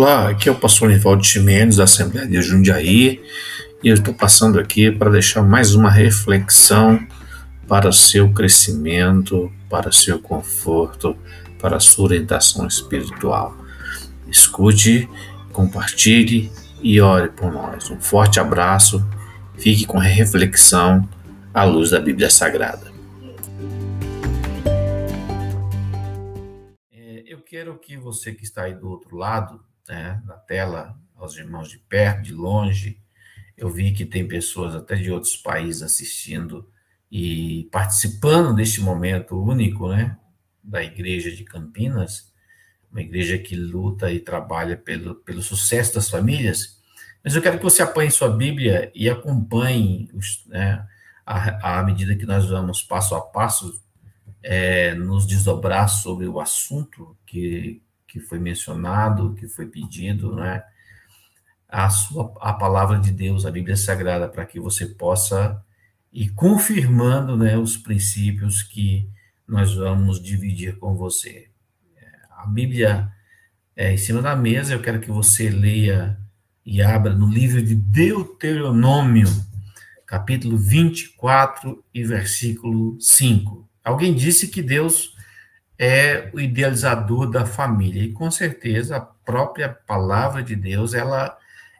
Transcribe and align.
Olá, 0.00 0.28
aqui 0.28 0.48
é 0.48 0.52
o 0.52 0.54
pastor 0.54 0.90
Nivaldo 0.90 1.24
Chimenez, 1.24 1.74
da 1.74 1.82
Assembleia 1.82 2.24
de 2.24 2.40
Jundiaí, 2.40 3.20
e 3.82 3.88
eu 3.88 3.94
estou 3.94 4.14
passando 4.14 4.60
aqui 4.60 4.92
para 4.92 5.10
deixar 5.10 5.42
mais 5.42 5.74
uma 5.74 5.90
reflexão 5.90 7.04
para 7.66 7.90
seu 7.90 8.32
crescimento, 8.32 9.52
para 9.68 9.90
seu 9.90 10.20
conforto, 10.20 11.16
para 11.58 11.80
sua 11.80 12.04
orientação 12.04 12.64
espiritual. 12.64 13.58
Escute, 14.28 15.08
compartilhe 15.52 16.52
e 16.80 17.00
ore 17.00 17.30
por 17.30 17.50
nós. 17.50 17.90
Um 17.90 18.00
forte 18.00 18.38
abraço, 18.38 19.04
fique 19.56 19.84
com 19.84 19.98
a 19.98 20.04
reflexão 20.04 21.08
à 21.52 21.64
luz 21.64 21.90
da 21.90 21.98
Bíblia 21.98 22.30
Sagrada. 22.30 22.92
É, 26.92 27.24
eu 27.26 27.40
quero 27.40 27.76
que 27.80 27.96
você 27.96 28.32
que 28.32 28.44
está 28.44 28.62
aí 28.62 28.74
do 28.74 28.88
outro 28.88 29.16
lado 29.16 29.66
né, 29.88 30.22
na 30.24 30.34
tela, 30.34 30.98
aos 31.16 31.36
irmãos 31.36 31.68
de 31.68 31.78
perto, 31.78 32.22
de 32.22 32.32
longe. 32.32 33.00
Eu 33.56 33.70
vi 33.70 33.92
que 33.92 34.04
tem 34.04 34.26
pessoas 34.26 34.74
até 34.74 34.94
de 34.94 35.10
outros 35.10 35.36
países 35.36 35.82
assistindo 35.82 36.68
e 37.10 37.68
participando 37.72 38.54
deste 38.54 38.80
momento 38.80 39.42
único, 39.42 39.88
né, 39.88 40.16
da 40.62 40.82
Igreja 40.82 41.30
de 41.34 41.44
Campinas, 41.44 42.32
uma 42.90 43.00
igreja 43.00 43.38
que 43.38 43.54
luta 43.54 44.10
e 44.10 44.18
trabalha 44.18 44.76
pelo, 44.76 45.14
pelo 45.16 45.42
sucesso 45.42 45.94
das 45.94 46.08
famílias. 46.08 46.78
Mas 47.22 47.34
eu 47.34 47.42
quero 47.42 47.58
que 47.58 47.64
você 47.64 47.82
apanhe 47.82 48.10
sua 48.10 48.30
Bíblia 48.30 48.90
e 48.94 49.08
acompanhe, 49.08 50.08
os, 50.14 50.44
né, 50.46 50.86
à, 51.26 51.82
medida 51.82 52.16
que 52.16 52.24
nós 52.24 52.48
vamos 52.48 52.82
passo 52.82 53.14
a 53.14 53.20
passo 53.20 53.82
é, 54.42 54.94
nos 54.94 55.26
desdobrar 55.26 55.88
sobre 55.88 56.26
o 56.26 56.40
assunto 56.40 57.16
que, 57.26 57.82
que 58.08 58.18
foi 58.18 58.38
mencionado, 58.38 59.34
que 59.34 59.46
foi 59.46 59.66
pedido, 59.66 60.34
né? 60.34 60.64
A 61.68 61.90
sua 61.90 62.32
a 62.40 62.54
palavra 62.54 62.98
de 62.98 63.12
Deus, 63.12 63.44
a 63.44 63.50
Bíblia 63.50 63.76
Sagrada, 63.76 64.26
para 64.26 64.46
que 64.46 64.58
você 64.58 64.86
possa 64.86 65.62
ir 66.10 66.30
confirmando, 66.30 67.36
né, 67.36 67.58
os 67.58 67.76
princípios 67.76 68.62
que 68.62 69.06
nós 69.46 69.74
vamos 69.74 70.20
dividir 70.20 70.78
com 70.78 70.96
você. 70.96 71.50
A 72.30 72.46
Bíblia 72.46 73.12
é 73.76 73.92
em 73.92 73.98
cima 73.98 74.22
da 74.22 74.34
mesa, 74.34 74.72
eu 74.72 74.80
quero 74.80 75.00
que 75.00 75.10
você 75.10 75.50
leia 75.50 76.18
e 76.64 76.80
abra 76.80 77.14
no 77.14 77.28
livro 77.28 77.62
de 77.62 77.74
Deuteronômio, 77.74 79.28
capítulo 80.06 80.56
24 80.56 81.84
e 81.92 82.04
versículo 82.04 82.98
5. 83.00 83.68
Alguém 83.84 84.14
disse 84.14 84.48
que 84.48 84.62
Deus 84.62 85.14
é 85.78 86.30
o 86.32 86.40
idealizador 86.40 87.30
da 87.30 87.46
família. 87.46 88.02
E 88.02 88.12
com 88.12 88.30
certeza 88.30 88.96
a 88.96 89.00
própria 89.00 89.68
palavra 89.68 90.42
de 90.42 90.56
Deus, 90.56 90.92
ela, 90.92 91.36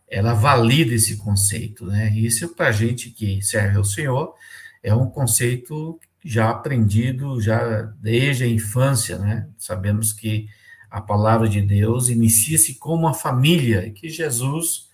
ela 0.09 0.35
valida 0.35 0.95
esse 0.95 1.17
conceito. 1.17 1.87
Né? 1.87 2.11
Isso 2.11 2.49
para 2.55 2.69
a 2.69 2.73
gente 2.73 3.11
que 3.11 3.43
serve 3.43 3.77
ao 3.77 3.85
Senhor 3.85 4.35
é 4.83 4.95
um 4.95 5.11
conceito 5.11 5.99
já 6.25 6.51
aprendido 6.51 7.41
já 7.41 7.83
desde 8.01 8.45
a 8.45 8.49
infância. 8.49 9.19
Né? 9.19 9.49
Sabemos 9.59 10.13
que 10.13 10.49
a 10.91 11.01
palavra 11.01 11.49
de 11.49 11.61
Deus 11.61 12.09
inicia-se 12.09 12.77
com 12.77 12.95
uma 12.95 13.13
família, 13.13 13.87
e 13.87 13.91
que 13.91 14.09
Jesus 14.09 14.89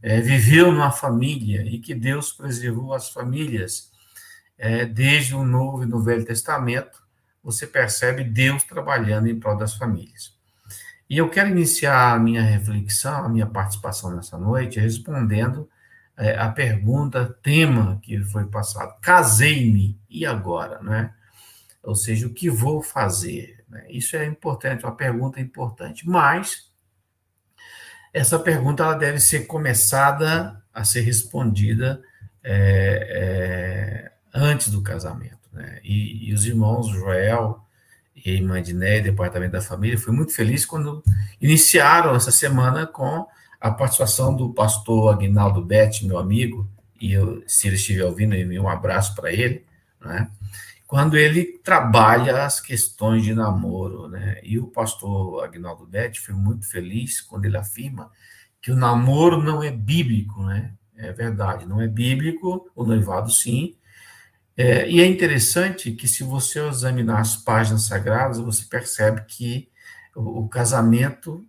é, 0.00 0.20
viveu 0.20 0.70
numa 0.70 0.92
família, 0.92 1.62
e 1.62 1.78
que 1.78 1.94
Deus 1.94 2.32
preservou 2.32 2.94
as 2.94 3.10
famílias 3.10 3.90
é, 4.56 4.84
desde 4.84 5.34
o 5.34 5.44
Novo 5.44 5.82
e 5.82 5.86
no 5.86 6.02
Velho 6.02 6.24
Testamento, 6.24 6.99
você 7.42 7.66
percebe 7.66 8.24
Deus 8.24 8.64
trabalhando 8.64 9.28
em 9.28 9.38
prol 9.38 9.56
das 9.56 9.74
famílias. 9.74 10.38
E 11.08 11.18
eu 11.18 11.28
quero 11.28 11.48
iniciar 11.48 12.12
a 12.12 12.18
minha 12.18 12.42
reflexão, 12.42 13.24
a 13.24 13.28
minha 13.28 13.46
participação 13.46 14.14
nessa 14.14 14.38
noite, 14.38 14.78
respondendo 14.78 15.68
é, 16.16 16.38
a 16.38 16.48
pergunta, 16.48 17.36
tema 17.42 17.98
que 18.02 18.22
foi 18.24 18.46
passado. 18.46 18.94
Casei-me, 19.00 19.98
e 20.08 20.24
agora? 20.26 20.80
Né? 20.82 21.12
Ou 21.82 21.96
seja, 21.96 22.26
o 22.26 22.34
que 22.34 22.50
vou 22.50 22.82
fazer? 22.82 23.64
Né? 23.68 23.86
Isso 23.88 24.16
é 24.16 24.24
importante, 24.26 24.84
uma 24.84 24.94
pergunta 24.94 25.40
importante. 25.40 26.08
Mas 26.08 26.70
essa 28.12 28.38
pergunta 28.38 28.82
ela 28.82 28.94
deve 28.94 29.18
ser 29.18 29.46
começada 29.46 30.62
a 30.72 30.84
ser 30.84 31.00
respondida 31.00 32.02
é, 32.42 34.12
é, 34.12 34.12
antes 34.34 34.70
do 34.70 34.82
casamento. 34.82 35.39
Né? 35.52 35.80
E, 35.82 36.28
e, 36.28 36.34
os 36.34 36.46
irmãos 36.46 36.88
Joel 36.88 37.60
e 38.14 38.30
irmã 38.30 38.62
Diné, 38.62 39.00
Departamento 39.00 39.52
da 39.52 39.60
Família, 39.60 39.98
fui 39.98 40.12
muito 40.12 40.34
feliz 40.34 40.64
quando 40.64 41.02
iniciaram 41.40 42.14
essa 42.14 42.30
semana 42.30 42.86
com 42.86 43.26
a 43.60 43.70
participação 43.70 44.34
do 44.34 44.52
pastor 44.52 45.12
Aguinaldo 45.12 45.64
Betti, 45.64 46.06
meu 46.06 46.18
amigo, 46.18 46.68
e 47.00 47.12
eu, 47.12 47.42
se 47.46 47.66
ele 47.66 47.76
estiver 47.76 48.04
ouvindo, 48.04 48.34
um 48.60 48.68
abraço 48.68 49.14
para 49.14 49.32
ele, 49.32 49.64
né? 50.00 50.30
quando 50.86 51.16
ele 51.16 51.60
trabalha 51.62 52.44
as 52.44 52.60
questões 52.60 53.22
de 53.22 53.32
namoro. 53.32 54.08
Né? 54.08 54.40
E 54.42 54.58
o 54.58 54.66
pastor 54.66 55.44
Aguinaldo 55.44 55.86
Betti 55.86 56.20
foi 56.20 56.34
muito 56.34 56.68
feliz 56.68 57.20
quando 57.20 57.44
ele 57.44 57.56
afirma 57.56 58.10
que 58.60 58.72
o 58.72 58.76
namoro 58.76 59.40
não 59.40 59.62
é 59.62 59.70
bíblico, 59.70 60.42
né? 60.42 60.74
É 60.96 61.12
verdade, 61.12 61.64
não 61.64 61.80
é 61.80 61.86
bíblico, 61.86 62.68
o 62.74 62.84
noivado 62.84 63.30
sim, 63.30 63.74
é, 64.62 64.90
e 64.90 65.00
é 65.00 65.06
interessante 65.06 65.90
que, 65.92 66.06
se 66.06 66.22
você 66.22 66.60
examinar 66.60 67.20
as 67.20 67.34
páginas 67.34 67.86
sagradas, 67.86 68.38
você 68.38 68.66
percebe 68.66 69.22
que 69.26 69.70
o, 70.14 70.40
o 70.40 70.48
casamento, 70.50 71.42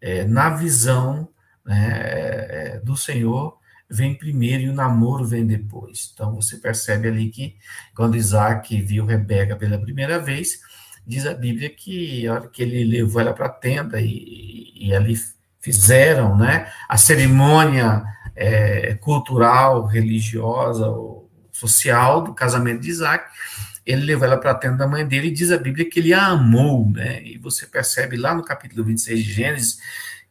é, 0.00 0.24
na 0.24 0.50
visão 0.50 1.28
né, 1.64 1.90
é, 1.94 2.80
do 2.82 2.96
Senhor, 2.96 3.56
vem 3.88 4.18
primeiro 4.18 4.64
e 4.64 4.68
o 4.68 4.74
namoro 4.74 5.24
vem 5.24 5.46
depois. 5.46 6.10
Então, 6.12 6.34
você 6.34 6.56
percebe 6.56 7.06
ali 7.06 7.30
que, 7.30 7.56
quando 7.94 8.16
Isaac 8.16 8.82
viu 8.82 9.06
Rebeca 9.06 9.54
pela 9.54 9.78
primeira 9.78 10.18
vez, 10.18 10.58
diz 11.06 11.24
a 11.24 11.34
Bíblia 11.34 11.70
que 11.70 12.26
a 12.26 12.32
hora 12.32 12.48
que 12.48 12.64
ele 12.64 12.82
levou 12.82 13.20
ela 13.20 13.32
para 13.32 13.46
a 13.46 13.50
tenda 13.50 14.00
e, 14.00 14.72
e, 14.74 14.92
ali 14.92 15.14
fizeram 15.60 16.36
né, 16.36 16.68
a 16.88 16.98
cerimônia 16.98 18.02
é, 18.34 18.94
cultural, 18.94 19.86
religiosa, 19.86 20.92
social 21.56 22.22
do 22.22 22.34
casamento 22.34 22.80
de 22.82 22.90
Isaac, 22.90 23.30
ele 23.84 24.04
levou 24.04 24.26
ela 24.26 24.36
para 24.36 24.50
a 24.50 24.54
tenda 24.54 24.78
da 24.78 24.86
mãe 24.86 25.06
dele 25.06 25.28
e 25.28 25.32
diz 25.32 25.50
a 25.50 25.58
Bíblia 25.58 25.88
que 25.88 26.00
ele 26.00 26.12
a 26.12 26.26
amou, 26.26 26.90
né? 26.90 27.22
E 27.22 27.38
você 27.38 27.66
percebe 27.66 28.16
lá 28.16 28.34
no 28.34 28.42
capítulo 28.42 28.84
26 28.84 29.24
de 29.24 29.32
Gênesis 29.32 29.78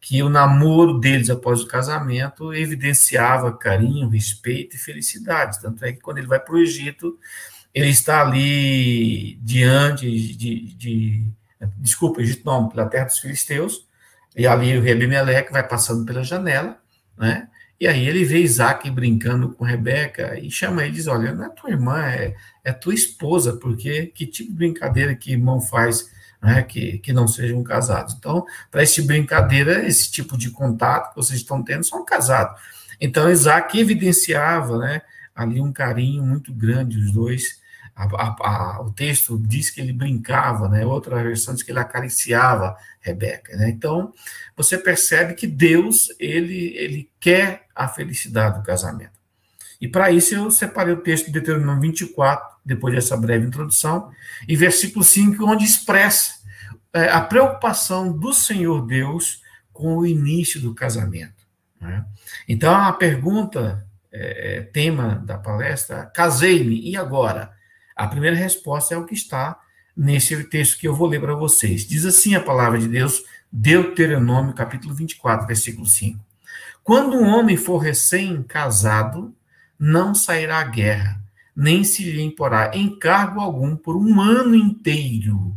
que 0.01 0.21
o 0.21 0.29
namoro 0.29 0.99
deles 0.99 1.29
após 1.29 1.61
o 1.61 1.67
casamento 1.67 2.53
evidenciava 2.53 3.57
carinho, 3.57 4.07
respeito 4.07 4.75
e 4.75 4.79
felicidade. 4.79 5.59
Tanto 5.59 5.83
é 5.83 5.93
que 5.93 5.99
quando 5.99 6.19
ele 6.19 6.27
vai 6.27 6.39
para 6.39 6.53
o 6.53 6.59
Egito, 6.59 7.17
ele 7.73 7.89
está 7.89 8.21
ali 8.21 9.35
diante 9.41 10.05
de, 10.09 10.35
de, 10.35 10.75
de 10.75 11.23
desculpa, 11.77 12.21
Egito 12.21 12.45
não, 12.45 12.69
pela 12.69 12.85
terra 12.85 13.05
dos 13.05 13.19
filisteus, 13.19 13.87
e 14.35 14.45
ali 14.45 14.77
o 14.77 14.81
rei 14.81 14.93
Abimeleque 14.93 15.51
vai 15.51 15.67
passando 15.67 16.05
pela 16.05 16.23
janela, 16.23 16.77
né? 17.17 17.47
E 17.79 17.87
aí 17.87 18.07
ele 18.07 18.23
vê 18.23 18.39
Isaac 18.39 18.89
brincando 18.89 19.49
com 19.49 19.65
Rebeca 19.65 20.39
e 20.39 20.49
chama 20.49 20.83
ele 20.83 20.93
e 20.93 20.95
diz: 20.95 21.07
Olha, 21.07 21.33
não 21.33 21.45
é 21.45 21.49
tua 21.49 21.69
irmã, 21.69 22.01
é, 22.05 22.35
é 22.63 22.71
tua 22.71 22.93
esposa, 22.93 23.57
porque 23.57 24.07
que 24.07 24.25
tipo 24.25 24.51
de 24.51 24.57
brincadeira 24.57 25.15
que 25.15 25.31
irmão 25.31 25.59
faz 25.59 26.09
né, 26.41 26.63
que, 26.63 26.99
que 26.99 27.11
não 27.11 27.27
sejam 27.27 27.61
casados? 27.63 28.15
Então, 28.17 28.45
para 28.71 28.83
esse 28.83 29.01
brincadeira, 29.01 29.85
esse 29.85 30.11
tipo 30.11 30.37
de 30.37 30.51
contato 30.51 31.09
que 31.09 31.15
vocês 31.17 31.39
estão 31.39 31.61
tendo 31.63 31.83
são 31.83 32.05
casados. 32.05 32.61
Então, 32.99 33.29
Isaac 33.29 33.77
evidenciava 33.77 34.77
né, 34.77 35.01
ali 35.35 35.59
um 35.59 35.73
carinho 35.73 36.23
muito 36.23 36.53
grande, 36.53 36.97
os 36.97 37.11
dois 37.11 37.59
a, 37.95 38.03
a, 38.03 38.35
a, 38.39 38.81
o 38.81 38.91
texto 38.91 39.39
diz 39.39 39.69
que 39.69 39.79
ele 39.79 39.93
brincava, 39.93 40.67
né? 40.67 40.85
outra 40.85 41.23
versão 41.23 41.53
diz 41.53 41.63
que 41.63 41.71
ele 41.71 41.79
acariciava 41.79 42.75
Rebeca. 42.99 43.55
Né? 43.55 43.69
Então, 43.69 44.13
você 44.55 44.77
percebe 44.77 45.33
que 45.33 45.47
Deus 45.47 46.09
ele, 46.19 46.75
ele 46.75 47.09
quer 47.19 47.67
a 47.73 47.87
felicidade 47.87 48.59
do 48.59 48.65
casamento. 48.65 49.15
E 49.79 49.87
para 49.87 50.11
isso 50.11 50.35
eu 50.35 50.51
separei 50.51 50.93
o 50.93 51.01
texto 51.01 51.27
de 51.27 51.31
Deuteronômio 51.31 51.81
24, 51.81 52.57
depois 52.65 52.93
dessa 52.93 53.15
breve 53.15 53.45
introdução, 53.45 54.11
e 54.47 54.55
versículo 54.55 55.03
5, 55.03 55.45
onde 55.45 55.63
expressa 55.63 56.33
é, 56.93 57.09
a 57.09 57.21
preocupação 57.21 58.11
do 58.11 58.33
Senhor 58.33 58.85
Deus 58.85 59.41
com 59.71 59.97
o 59.97 60.05
início 60.05 60.59
do 60.59 60.73
casamento. 60.73 61.45
Né? 61.79 62.03
Então, 62.47 62.73
a 62.73 62.91
pergunta, 62.91 63.85
é, 64.11 64.57
é 64.57 64.61
tema 64.61 65.21
da 65.25 65.37
palestra, 65.37 66.05
casei-me, 66.05 66.89
e 66.89 66.97
agora? 66.97 67.54
A 67.95 68.07
primeira 68.07 68.35
resposta 68.35 68.93
é 68.93 68.97
o 68.97 69.05
que 69.05 69.13
está 69.13 69.57
nesse 69.95 70.43
texto 70.45 70.77
que 70.77 70.87
eu 70.87 70.93
vou 70.93 71.07
ler 71.07 71.21
para 71.21 71.33
vocês. 71.33 71.87
Diz 71.87 72.05
assim 72.05 72.35
a 72.35 72.43
palavra 72.43 72.77
de 72.77 72.87
Deus, 72.87 73.23
Deuteronômio, 73.49 74.53
capítulo 74.53 74.93
24, 74.93 75.47
versículo 75.47 75.85
5. 75.85 76.19
Quando 76.83 77.15
um 77.15 77.25
homem 77.25 77.55
for 77.55 77.77
recém-casado, 77.77 79.33
não 79.79 80.13
sairá 80.13 80.59
à 80.59 80.63
guerra, 80.65 81.21
nem 81.55 81.85
se 81.85 82.03
lhe 82.03 82.21
imporá 82.21 82.75
encargo 82.75 83.39
algum 83.39 83.77
por 83.77 83.95
um 83.95 84.19
ano 84.19 84.55
inteiro. 84.55 85.55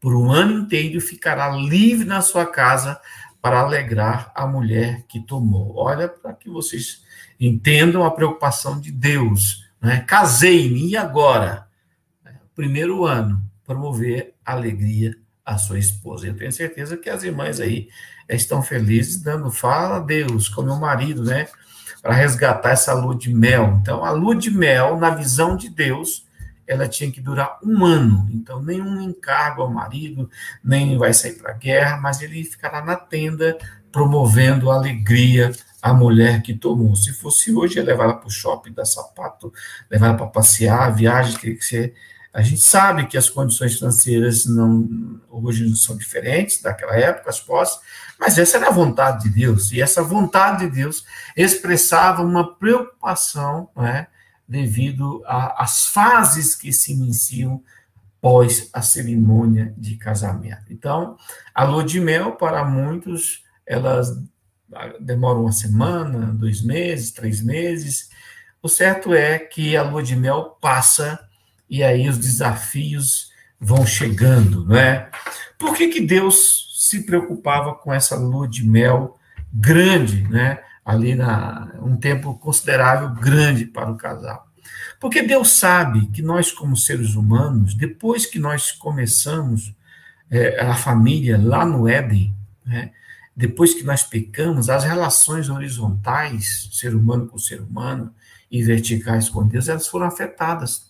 Por 0.00 0.14
um 0.16 0.30
ano 0.30 0.62
inteiro 0.62 1.00
ficará 1.00 1.48
livre 1.50 2.04
na 2.04 2.20
sua 2.20 2.46
casa 2.46 3.00
para 3.40 3.60
alegrar 3.60 4.32
a 4.34 4.44
mulher 4.44 5.04
que 5.08 5.20
tomou. 5.20 5.76
Olha, 5.76 6.08
para 6.08 6.32
que 6.32 6.50
vocês 6.50 7.04
entendam 7.38 8.04
a 8.04 8.10
preocupação 8.10 8.80
de 8.80 8.90
Deus. 8.90 9.64
Né? 9.80 10.00
Casei-me, 10.00 10.88
e 10.88 10.96
agora? 10.96 11.65
Primeiro 12.56 13.04
ano, 13.04 13.42
promover 13.66 14.34
alegria 14.44 15.14
à 15.44 15.58
sua 15.58 15.78
esposa. 15.78 16.26
Eu 16.26 16.34
tenho 16.34 16.50
certeza 16.50 16.96
que 16.96 17.10
as 17.10 17.22
irmãs 17.22 17.60
aí 17.60 17.88
estão 18.28 18.62
felizes, 18.62 19.22
dando 19.22 19.50
fala 19.50 19.96
a 19.96 20.00
Deus, 20.00 20.48
com 20.48 20.62
meu 20.62 20.76
marido, 20.76 21.22
né? 21.22 21.46
Para 22.00 22.14
resgatar 22.14 22.70
essa 22.70 22.94
lua 22.94 23.14
de 23.14 23.32
mel. 23.32 23.78
Então, 23.82 24.02
a 24.02 24.10
lua 24.10 24.34
de 24.34 24.50
mel, 24.50 24.98
na 24.98 25.10
visão 25.10 25.54
de 25.54 25.68
Deus, 25.68 26.26
ela 26.66 26.88
tinha 26.88 27.10
que 27.12 27.20
durar 27.20 27.58
um 27.62 27.84
ano. 27.84 28.26
Então, 28.32 28.62
nenhum 28.62 29.02
encargo 29.02 29.60
ao 29.60 29.70
marido, 29.70 30.28
nem 30.64 30.96
vai 30.96 31.12
sair 31.12 31.34
para 31.34 31.52
a 31.52 31.56
guerra, 31.56 31.98
mas 31.98 32.22
ele 32.22 32.42
ficará 32.42 32.82
na 32.82 32.96
tenda 32.96 33.56
promovendo 33.92 34.70
alegria 34.70 35.52
à 35.80 35.92
mulher 35.92 36.42
que 36.42 36.54
tomou. 36.54 36.96
Se 36.96 37.12
fosse 37.12 37.54
hoje, 37.54 37.76
ia 37.76 37.84
levar 37.84 38.04
ela 38.04 38.14
para 38.14 38.26
o 38.26 38.30
shopping, 38.30 38.72
dar 38.72 38.86
sapato, 38.86 39.52
levar 39.90 40.08
ela 40.08 40.16
para 40.16 40.26
passear, 40.26 40.94
viagem, 40.94 41.38
que 41.38 41.60
ser. 41.60 41.94
A 42.36 42.42
gente 42.42 42.60
sabe 42.60 43.06
que 43.06 43.16
as 43.16 43.30
condições 43.30 43.78
financeiras 43.78 44.44
não, 44.44 45.18
hoje 45.30 45.74
são 45.74 45.96
diferentes 45.96 46.60
daquela 46.60 46.94
época, 46.94 47.30
as 47.30 47.40
posses, 47.40 47.80
mas 48.20 48.36
essa 48.36 48.58
era 48.58 48.68
a 48.68 48.70
vontade 48.70 49.22
de 49.22 49.30
Deus, 49.30 49.72
e 49.72 49.80
essa 49.80 50.02
vontade 50.02 50.66
de 50.66 50.76
Deus 50.76 51.02
expressava 51.34 52.20
uma 52.20 52.54
preocupação, 52.54 53.70
não 53.74 53.86
é? 53.86 54.08
devido 54.46 55.22
às 55.26 55.86
fases 55.86 56.54
que 56.54 56.74
se 56.74 56.92
iniciam 56.92 57.62
pós 58.20 58.68
a 58.70 58.82
cerimônia 58.82 59.72
de 59.74 59.96
casamento. 59.96 60.70
Então, 60.70 61.16
a 61.54 61.64
lua 61.64 61.84
de 61.84 61.98
mel, 61.98 62.32
para 62.32 62.62
muitos, 62.66 63.44
elas 63.66 64.14
demoram 65.00 65.40
uma 65.40 65.52
semana, 65.52 66.34
dois 66.34 66.60
meses, 66.60 67.12
três 67.12 67.40
meses. 67.40 68.10
O 68.62 68.68
certo 68.68 69.14
é 69.14 69.38
que 69.38 69.74
a 69.74 69.82
lua 69.82 70.02
de 70.02 70.14
mel 70.14 70.58
passa 70.60 71.25
e 71.68 71.82
aí 71.82 72.08
os 72.08 72.18
desafios 72.18 73.30
vão 73.60 73.86
chegando, 73.86 74.64
não 74.66 74.76
é? 74.76 75.10
Por 75.58 75.74
que, 75.74 75.88
que 75.88 76.00
Deus 76.00 76.74
se 76.78 77.04
preocupava 77.04 77.74
com 77.74 77.92
essa 77.92 78.16
lua 78.16 78.46
de 78.46 78.64
mel 78.64 79.18
grande, 79.52 80.22
né? 80.28 80.60
ali 80.86 81.16
na 81.16 81.72
um 81.82 81.96
tempo 81.96 82.38
considerável 82.38 83.10
grande 83.10 83.64
para 83.64 83.90
o 83.90 83.96
casal. 83.96 84.46
Porque 85.00 85.20
Deus 85.20 85.50
sabe 85.50 86.06
que 86.06 86.22
nós, 86.22 86.52
como 86.52 86.76
seres 86.76 87.16
humanos, 87.16 87.74
depois 87.74 88.24
que 88.24 88.38
nós 88.38 88.70
começamos 88.70 89.74
é, 90.30 90.60
a 90.60 90.74
família 90.74 91.36
lá 91.36 91.66
no 91.66 91.88
Éden, 91.88 92.32
né, 92.64 92.92
depois 93.36 93.74
que 93.74 93.82
nós 93.82 94.02
pecamos, 94.02 94.70
as 94.70 94.84
relações 94.84 95.50
horizontais, 95.50 96.70
ser 96.72 96.94
humano 96.94 97.26
com 97.26 97.36
ser 97.36 97.60
humano, 97.60 98.14
e 98.50 98.62
verticais 98.62 99.28
com 99.28 99.46
Deus, 99.46 99.68
elas 99.68 99.88
foram 99.88 100.06
afetadas. 100.06 100.85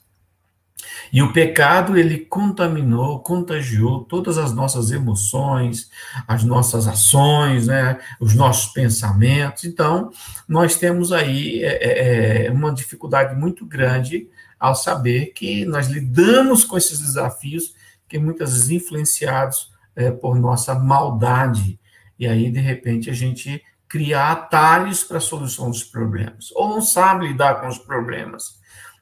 E 1.13 1.23
o 1.23 1.33
pecado, 1.33 1.97
ele 1.97 2.19
contaminou, 2.19 3.21
contagiou 3.21 4.05
todas 4.05 4.37
as 4.37 4.53
nossas 4.53 4.91
emoções, 4.91 5.91
as 6.27 6.45
nossas 6.45 6.87
ações, 6.87 7.67
né, 7.67 7.99
os 8.21 8.35
nossos 8.35 8.73
pensamentos. 8.73 9.65
Então, 9.65 10.11
nós 10.47 10.77
temos 10.77 11.13
aí 11.13 11.63
é, 11.63 11.77
é, 11.77 12.47
é, 12.47 12.51
uma 12.51 12.73
dificuldade 12.75 13.35
muito 13.35 13.65
grande 13.65 14.29
ao 14.59 14.75
saber 14.75 15.33
que 15.35 15.65
nós 15.65 15.89
lidamos 15.89 16.65
com 16.65 16.77
esses 16.77 16.99
desafios 16.99 17.75
que 18.09 18.19
muitas 18.19 18.53
vezes 18.53 18.71
influenciados 18.71 19.73
é, 19.95 20.11
por 20.11 20.39
nossa 20.39 20.75
maldade. 20.75 21.79
E 22.19 22.27
aí, 22.27 22.51
de 22.51 22.61
repente, 22.61 23.11
a 23.11 23.15
gente 23.15 23.63
cria 23.89 24.33
atalhos 24.33 25.05
para 25.05 25.19
a 25.19 25.21
solução 25.21 25.71
dos 25.71 25.85
problemas, 25.85 26.51
ou 26.55 26.69
não 26.69 26.83
sabe 26.83 27.29
lidar 27.29 27.61
com 27.61 27.69
os 27.69 27.79
problemas 27.79 28.56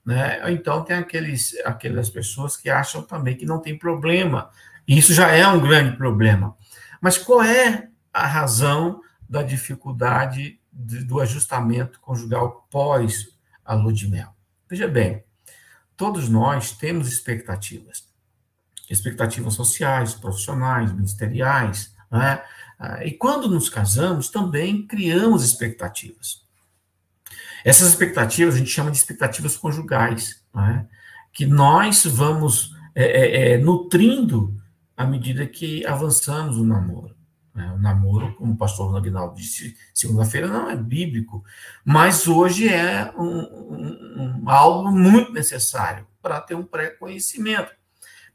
né? 0.04 0.52
Então 0.52 0.84
tem 0.84 0.96
aqueles, 0.96 1.56
aquelas 1.64 2.10
pessoas 2.10 2.56
que 2.56 2.68
acham 2.68 3.02
também 3.02 3.36
que 3.36 3.46
não 3.46 3.60
tem 3.60 3.78
problema. 3.78 4.50
E 4.86 4.98
isso 4.98 5.14
já 5.14 5.30
é 5.30 5.46
um 5.48 5.60
grande 5.60 5.96
problema. 5.96 6.56
Mas 7.00 7.16
qual 7.16 7.42
é 7.42 7.88
a 8.12 8.26
razão 8.26 9.00
da 9.28 9.42
dificuldade 9.42 10.60
de, 10.72 11.04
do 11.04 11.20
ajustamento 11.20 12.00
conjugal 12.00 12.66
pós 12.70 13.28
a 13.64 13.74
lua 13.74 13.92
de 13.92 14.08
mel? 14.08 14.34
Veja 14.68 14.86
bem, 14.86 15.24
todos 15.96 16.28
nós 16.28 16.72
temos 16.72 17.08
expectativas. 17.08 18.04
Expectativas 18.90 19.54
sociais, 19.54 20.14
profissionais, 20.14 20.92
ministeriais, 20.92 21.94
né? 22.10 22.42
E 23.02 23.12
quando 23.12 23.48
nos 23.48 23.70
casamos, 23.70 24.28
também 24.28 24.86
criamos 24.86 25.44
expectativas. 25.44 26.43
Essas 27.64 27.88
expectativas 27.88 28.54
a 28.54 28.58
gente 28.58 28.70
chama 28.70 28.90
de 28.90 28.98
expectativas 28.98 29.56
conjugais, 29.56 30.44
é? 30.54 30.84
que 31.32 31.46
nós 31.46 32.04
vamos 32.04 32.74
é, 32.94 33.04
é, 33.04 33.52
é, 33.52 33.58
nutrindo 33.58 34.54
à 34.96 35.06
medida 35.06 35.46
que 35.46 35.84
avançamos 35.86 36.58
no 36.58 36.64
namoro. 36.64 37.16
Né? 37.54 37.72
O 37.74 37.78
namoro, 37.78 38.34
como 38.34 38.52
o 38.52 38.56
pastor 38.56 38.94
Aguinaldo 38.96 39.36
disse 39.36 39.76
segunda-feira, 39.94 40.46
não 40.46 40.68
é 40.68 40.76
bíblico, 40.76 41.42
mas 41.84 42.28
hoje 42.28 42.68
é 42.68 43.12
um, 43.16 44.42
um, 44.42 44.50
algo 44.50 44.90
muito 44.92 45.32
necessário 45.32 46.06
para 46.20 46.40
ter 46.40 46.54
um 46.54 46.64
pré-conhecimento. 46.64 47.72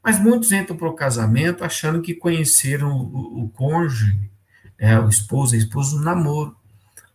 Mas 0.02 0.18
muitos 0.18 0.50
entram 0.50 0.76
para 0.76 0.88
o 0.88 0.94
casamento 0.94 1.62
achando 1.62 2.00
que 2.00 2.14
conheceram 2.14 2.96
o, 2.96 3.44
o 3.44 3.48
cônjuge, 3.50 4.30
é, 4.78 4.98
o 4.98 5.08
esposo, 5.08 5.54
a 5.54 5.58
esposa, 5.58 5.96
no 5.96 6.02
namoro. 6.02 6.56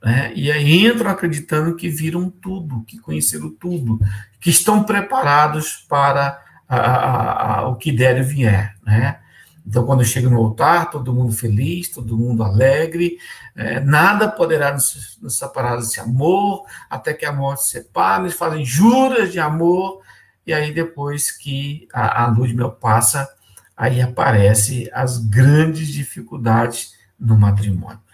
Né? 0.06 0.31
E 0.36 0.52
aí 0.52 0.86
entram 0.86 1.10
acreditando 1.10 1.75
que 1.75 1.90
viram 1.90 2.30
tudo, 2.30 2.84
que 2.84 3.00
conheceram 3.00 3.50
tudo, 3.50 4.00
que 4.40 4.52
estão 4.52 4.84
preparados 4.84 5.84
para 5.90 6.40
a, 6.69 6.78
a, 6.78 7.60
a, 7.60 7.68
o 7.69 7.75
que 7.75 7.92
der 7.92 8.19
e 8.19 8.22
vier. 8.22 8.75
Né? 8.86 9.18
Então, 9.66 9.84
quando 9.84 10.06
chega 10.06 10.30
no 10.30 10.38
altar, 10.38 10.92
todo 10.92 11.12
mundo 11.12 11.31
feliz, 11.31 11.90
todo 11.90 12.16
mundo 12.16 12.44
alegre, 12.44 13.18
é, 13.56 13.80
nada 13.80 14.30
poderá 14.30 14.72
nos, 14.72 15.18
nos, 15.19 15.40
separar 15.40 15.78
desse 15.78 16.00
amor, 16.00 16.68
até 16.88 17.12
que 17.12 17.25
a 17.25 17.34
morte 17.34 17.63
se 17.63 17.69
separe, 17.72 18.25
eles 18.25 18.36
fazem 18.36 18.63
juras 18.63 19.31
de 19.31 19.40
amor, 19.40 20.02
e 20.46 20.54
aí 20.54 20.72
depois 20.72 21.31
que 21.31 21.88
a, 21.92 22.25
a 22.25 22.28
luz 22.28 22.54
mel 22.54 22.69
passa, 22.74 23.28
aí 23.75 24.04
aparecem 24.04 24.88
as 24.94 25.18
grandes 25.18 25.88
dificuldades 25.88 26.94
no 27.19 27.35
matrimônio. 27.35 28.05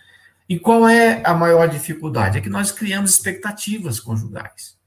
E 0.52 0.60
qual 0.60 0.86
é 0.86 1.24
a 1.26 1.34
maior 1.34 1.70
dificuldade? 1.70 2.38
É 2.38 2.42
que 2.42 2.50
nós 2.50 2.74
criamos 2.74 3.12
expectativas 3.12 4.02
conjugais. 4.02 4.78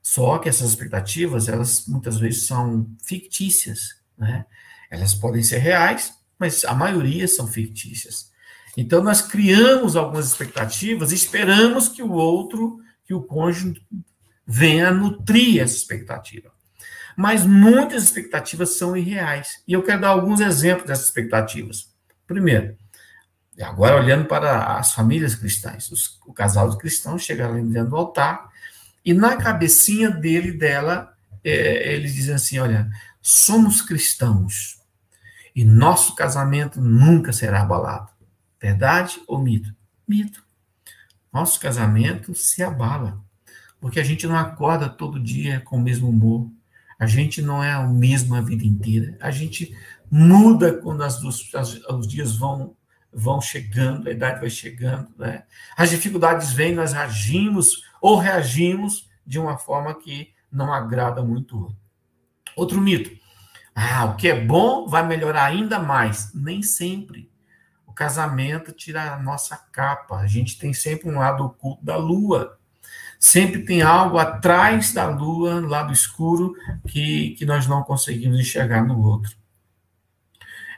Só 0.00 0.38
que 0.38 0.48
essas 0.48 0.70
expectativas, 0.70 1.48
elas 1.48 1.88
muitas 1.88 2.16
vezes 2.16 2.46
são 2.46 2.88
fictícias, 3.02 3.96
né? 4.16 4.46
Elas 4.88 5.12
podem 5.12 5.42
ser 5.42 5.58
reais, 5.58 6.14
mas 6.38 6.64
a 6.64 6.72
maioria 6.74 7.26
são 7.26 7.48
fictícias. 7.48 8.30
Então 8.76 9.02
nós 9.02 9.20
criamos 9.20 9.96
algumas 9.96 10.28
expectativas 10.28 11.10
esperamos 11.10 11.88
que 11.88 12.00
o 12.00 12.12
outro, 12.12 12.78
que 13.04 13.14
o 13.14 13.24
cônjuge 13.24 13.84
venha 14.46 14.92
nutrir 14.92 15.60
essa 15.60 15.74
expectativa. 15.74 16.52
Mas 17.16 17.44
muitas 17.44 18.04
expectativas 18.04 18.76
são 18.76 18.96
irreais. 18.96 19.60
E 19.66 19.72
eu 19.72 19.82
quero 19.82 20.02
dar 20.02 20.10
alguns 20.10 20.38
exemplos 20.38 20.86
dessas 20.86 21.06
expectativas. 21.06 21.92
Primeiro, 22.28 22.76
Agora, 23.62 23.96
olhando 23.96 24.24
para 24.26 24.78
as 24.78 24.92
famílias 24.92 25.34
cristãs, 25.34 25.90
os, 25.90 26.18
o 26.26 26.32
casal 26.32 26.70
de 26.70 26.78
cristãos 26.78 27.22
chega 27.22 27.48
ali 27.48 27.62
dentro 27.62 27.90
do 27.90 27.96
altar, 27.96 28.48
e 29.04 29.12
na 29.14 29.36
cabecinha 29.36 30.10
dele 30.10 30.52
dela, 30.52 31.14
é, 31.44 31.94
eles 31.94 32.14
dizem 32.14 32.34
assim: 32.34 32.58
olha, 32.58 32.90
somos 33.22 33.80
cristãos, 33.80 34.80
e 35.54 35.64
nosso 35.64 36.16
casamento 36.16 36.80
nunca 36.80 37.32
será 37.32 37.62
abalado. 37.62 38.10
Verdade 38.60 39.20
ou 39.26 39.38
mito? 39.38 39.72
Mito. 40.08 40.42
Nosso 41.32 41.60
casamento 41.60 42.34
se 42.34 42.62
abala, 42.62 43.20
porque 43.80 44.00
a 44.00 44.04
gente 44.04 44.26
não 44.26 44.36
acorda 44.36 44.88
todo 44.88 45.20
dia 45.20 45.60
com 45.60 45.76
o 45.76 45.80
mesmo 45.80 46.08
humor, 46.08 46.50
a 46.98 47.06
gente 47.06 47.42
não 47.42 47.62
é 47.62 47.76
o 47.76 47.92
mesmo 47.92 48.34
a 48.34 48.40
vida 48.40 48.64
inteira, 48.64 49.16
a 49.20 49.30
gente 49.30 49.76
muda 50.10 50.72
quando 50.72 51.02
as, 51.02 51.20
os 51.22 52.08
dias 52.08 52.36
vão 52.36 52.74
vão 53.14 53.40
chegando, 53.40 54.08
a 54.08 54.12
idade 54.12 54.40
vai 54.40 54.50
chegando, 54.50 55.08
né? 55.16 55.44
As 55.76 55.90
dificuldades 55.90 56.52
vêm, 56.52 56.74
nós 56.74 56.94
agimos 56.94 57.84
ou 58.00 58.18
reagimos 58.18 59.08
de 59.26 59.38
uma 59.38 59.56
forma 59.56 59.94
que 59.94 60.34
não 60.50 60.72
agrada 60.72 61.22
muito 61.22 61.74
outro. 62.56 62.80
Mito. 62.80 63.10
Ah, 63.74 64.04
o 64.04 64.16
que 64.16 64.28
é 64.28 64.40
bom 64.40 64.86
vai 64.86 65.06
melhorar 65.06 65.46
ainda 65.46 65.78
mais. 65.78 66.32
Nem 66.34 66.62
sempre. 66.62 67.30
O 67.86 67.92
casamento 67.92 68.72
tira 68.72 69.14
a 69.14 69.18
nossa 69.18 69.56
capa. 69.72 70.16
A 70.16 70.26
gente 70.26 70.58
tem 70.58 70.72
sempre 70.72 71.08
um 71.08 71.18
lado 71.18 71.44
oculto 71.44 71.84
da 71.84 71.96
lua. 71.96 72.58
Sempre 73.18 73.64
tem 73.64 73.82
algo 73.82 74.18
atrás 74.18 74.92
da 74.92 75.08
lua, 75.08 75.60
lado 75.66 75.92
escuro, 75.92 76.54
que, 76.86 77.30
que 77.30 77.46
nós 77.46 77.66
não 77.66 77.82
conseguimos 77.82 78.38
enxergar 78.38 78.84
no 78.84 79.00
outro. 79.00 79.34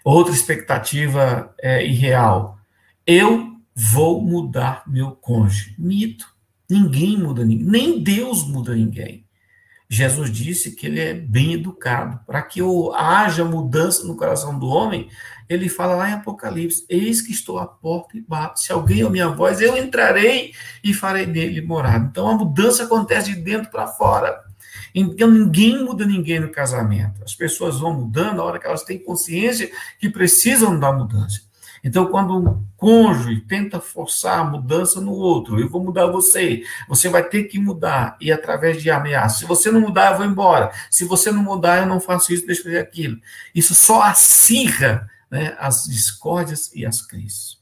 Outra 0.07 0.33
expectativa 0.33 1.53
é, 1.61 1.85
irreal. 1.85 2.61
eu 3.05 3.57
vou 3.75 4.23
mudar 4.23 4.85
meu 4.87 5.11
cônjuge. 5.11 5.75
Mito. 5.77 6.33
Ninguém 6.71 7.19
muda 7.19 7.45
ninguém, 7.45 7.67
nem 7.67 8.01
Deus 8.01 8.47
muda 8.47 8.73
ninguém. 8.73 9.26
Jesus 9.89 10.31
disse 10.31 10.73
que 10.73 10.87
ele 10.87 11.01
é 11.01 11.15
bem 11.15 11.55
educado. 11.55 12.21
Para 12.27 12.43
que 12.43 12.61
haja 12.95 13.45
mudança 13.45 14.05
no 14.05 14.17
coração 14.17 14.59
do 14.59 14.67
homem, 14.67 15.09
ele 15.49 15.69
fala 15.69 15.95
lá 15.95 16.11
em 16.11 16.15
Apocalipse: 16.15 16.85
Eis 16.89 17.23
que 17.23 17.31
estou 17.31 17.59
à 17.59 17.67
porta 17.67 18.17
e 18.17 18.21
bato. 18.21 18.61
Se 18.61 18.73
alguém 18.73 19.05
ouvir 19.05 19.13
minha 19.13 19.29
voz, 19.29 19.61
eu 19.61 19.77
entrarei 19.77 20.53
e 20.83 20.93
farei 20.93 21.27
nele 21.27 21.61
morada. 21.61 22.07
Então 22.11 22.29
a 22.29 22.35
mudança 22.35 22.85
acontece 22.85 23.33
de 23.33 23.41
dentro 23.41 23.71
para 23.71 23.87
fora. 23.87 24.45
Então 24.95 25.31
ninguém 25.31 25.85
muda 25.85 26.05
ninguém 26.05 26.41
no 26.41 26.51
casamento. 26.51 27.23
As 27.23 27.35
pessoas 27.35 27.79
vão 27.79 27.93
mudando 27.93 28.37
na 28.37 28.43
hora 28.43 28.59
que 28.59 28.67
elas 28.67 28.83
têm 28.83 28.99
consciência 28.99 29.71
que 30.01 30.09
precisam 30.09 30.79
da 30.79 30.93
mudança. 30.93 31.43
Então, 31.83 32.07
quando 32.07 32.37
um 32.37 32.65
cônjuge 32.77 33.41
tenta 33.41 33.81
forçar 33.81 34.41
a 34.41 34.45
mudança 34.45 35.01
no 35.01 35.13
outro, 35.13 35.61
eu 35.61 35.69
vou 35.69 35.83
mudar 35.83 36.07
você, 36.07 36.63
você 36.89 37.09
vai 37.09 37.23
ter 37.23 37.45
que 37.45 37.59
mudar, 37.59 38.17
e 38.21 38.31
através 38.33 38.83
de 38.83 38.91
ameaça. 38.91 39.41
Se 39.41 39.45
você 39.45 39.71
não 39.71 39.81
mudar, 39.81 40.13
eu 40.13 40.19
vou 40.19 40.27
embora. 40.27 40.71
Se 40.91 41.05
você 41.05 41.31
não 41.31 41.43
mudar, 41.43 41.79
eu 41.79 41.87
não 41.87 42.01
faço 42.01 42.33
isso, 42.33 42.47
deixa 42.47 42.63
eu 42.63 42.65
fazer 42.65 42.79
aquilo. 42.79 43.19
Isso 43.55 43.75
só 43.75 44.03
acirra 44.03 45.09
né, 45.31 45.57
as 45.59 45.85
discórdias 45.85 46.71
e 46.75 46.85
as 46.85 47.03
crises. 47.03 47.59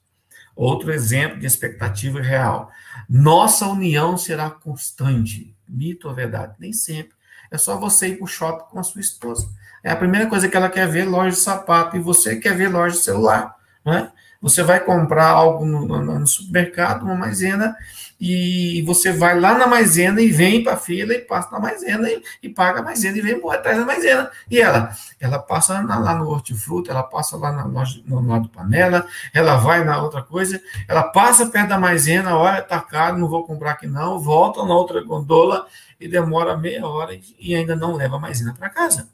Outro 0.56 0.92
exemplo 0.92 1.38
de 1.38 1.47
expectativa 1.47 2.21
real. 2.21 2.71
Nossa 3.09 3.66
união 3.66 4.16
será 4.16 4.50
constante. 4.50 5.54
Mito 5.68 6.09
ou 6.09 6.14
verdade? 6.14 6.54
Nem 6.59 6.73
sempre. 6.73 7.12
É 7.50 7.59
só 7.59 7.76
você 7.76 8.09
ir 8.09 8.16
para 8.16 8.25
o 8.25 8.28
shopping 8.28 8.71
com 8.71 8.78
a 8.78 8.83
sua 8.83 9.00
esposa. 9.00 9.49
É 9.83 9.90
a 9.90 9.97
primeira 9.97 10.26
coisa 10.26 10.49
que 10.49 10.56
ela 10.56 10.68
quer 10.68 10.88
ver, 10.88 11.04
loja 11.04 11.30
de 11.30 11.42
sapato, 11.42 11.97
e 11.97 12.00
você 12.00 12.37
quer 12.37 12.56
ver 12.56 12.68
loja 12.68 12.97
de 12.97 13.02
celular. 13.02 13.54
Né? 13.84 14.10
Você 14.40 14.62
vai 14.62 14.80
comprar 14.80 15.28
algo 15.28 15.64
no, 15.64 15.86
no, 15.86 16.18
no 16.18 16.26
supermercado, 16.26 17.02
uma 17.02 17.14
maisena, 17.14 17.76
e 18.20 18.82
você 18.82 19.12
vai 19.12 19.38
lá 19.38 19.58
na 19.58 19.66
maisena 19.66 20.20
e 20.20 20.30
vem 20.30 20.62
para 20.62 20.74
a 20.74 20.76
fila 20.76 21.12
e 21.12 21.18
passa 21.18 21.50
na 21.50 21.58
maisena 21.58 22.08
e, 22.08 22.22
e, 22.42 22.48
paga 22.48 22.80
a 22.80 22.82
maisena 22.82 23.18
e 23.18 23.20
vem 23.20 23.34
embora 23.34 23.58
atrás 23.58 23.76
da 23.76 23.84
maisena. 23.84 24.30
E 24.50 24.60
ela, 24.60 24.96
ela 25.18 25.38
passa 25.38 25.82
na, 25.82 25.98
lá 25.98 26.14
no 26.14 26.28
hortifruti, 26.28 26.90
ela 26.90 27.02
passa 27.02 27.36
lá 27.36 27.52
na 27.52 27.64
loja, 27.64 28.00
no 28.06 28.26
lado 28.26 28.48
panela, 28.48 29.06
ela 29.32 29.56
vai 29.56 29.84
na 29.84 30.00
outra 30.00 30.22
coisa, 30.22 30.60
ela 30.88 31.02
passa 31.02 31.46
perto 31.46 31.68
da 31.68 31.78
maisena, 31.78 32.36
olha, 32.36 32.62
tá 32.62 32.80
caro, 32.80 33.18
não 33.18 33.28
vou 33.28 33.44
comprar 33.44 33.72
aqui 33.72 33.86
não, 33.86 34.18
volta 34.18 34.64
na 34.64 34.74
outra 34.74 35.02
gondola 35.02 35.66
e 36.00 36.08
demora 36.08 36.56
meia 36.56 36.86
hora 36.86 37.14
e, 37.14 37.22
e 37.38 37.54
ainda 37.54 37.74
não 37.74 37.94
leva 37.94 38.16
a 38.16 38.20
maisena 38.20 38.54
para 38.54 38.70
casa. 38.70 39.08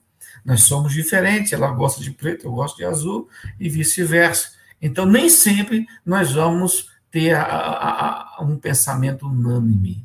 Nós 0.45 0.63
somos 0.63 0.93
diferentes, 0.93 1.53
ela 1.53 1.69
gosta 1.69 2.01
de 2.01 2.11
preto, 2.11 2.47
eu 2.47 2.53
gosto 2.53 2.77
de 2.77 2.85
azul 2.85 3.29
e 3.59 3.69
vice-versa. 3.69 4.60
Então, 4.81 5.05
nem 5.05 5.29
sempre 5.29 5.87
nós 6.05 6.33
vamos 6.33 6.89
ter 7.11 7.35
a, 7.35 7.43
a, 7.43 8.37
a 8.39 8.43
um 8.43 8.57
pensamento 8.57 9.27
unânime. 9.27 10.05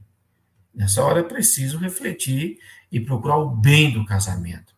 Nessa 0.73 1.03
hora 1.03 1.21
é 1.21 1.23
preciso 1.23 1.77
refletir 1.77 2.57
e 2.91 2.99
procurar 2.99 3.37
o 3.37 3.49
bem 3.49 3.91
do 3.91 4.05
casamento. 4.05 4.73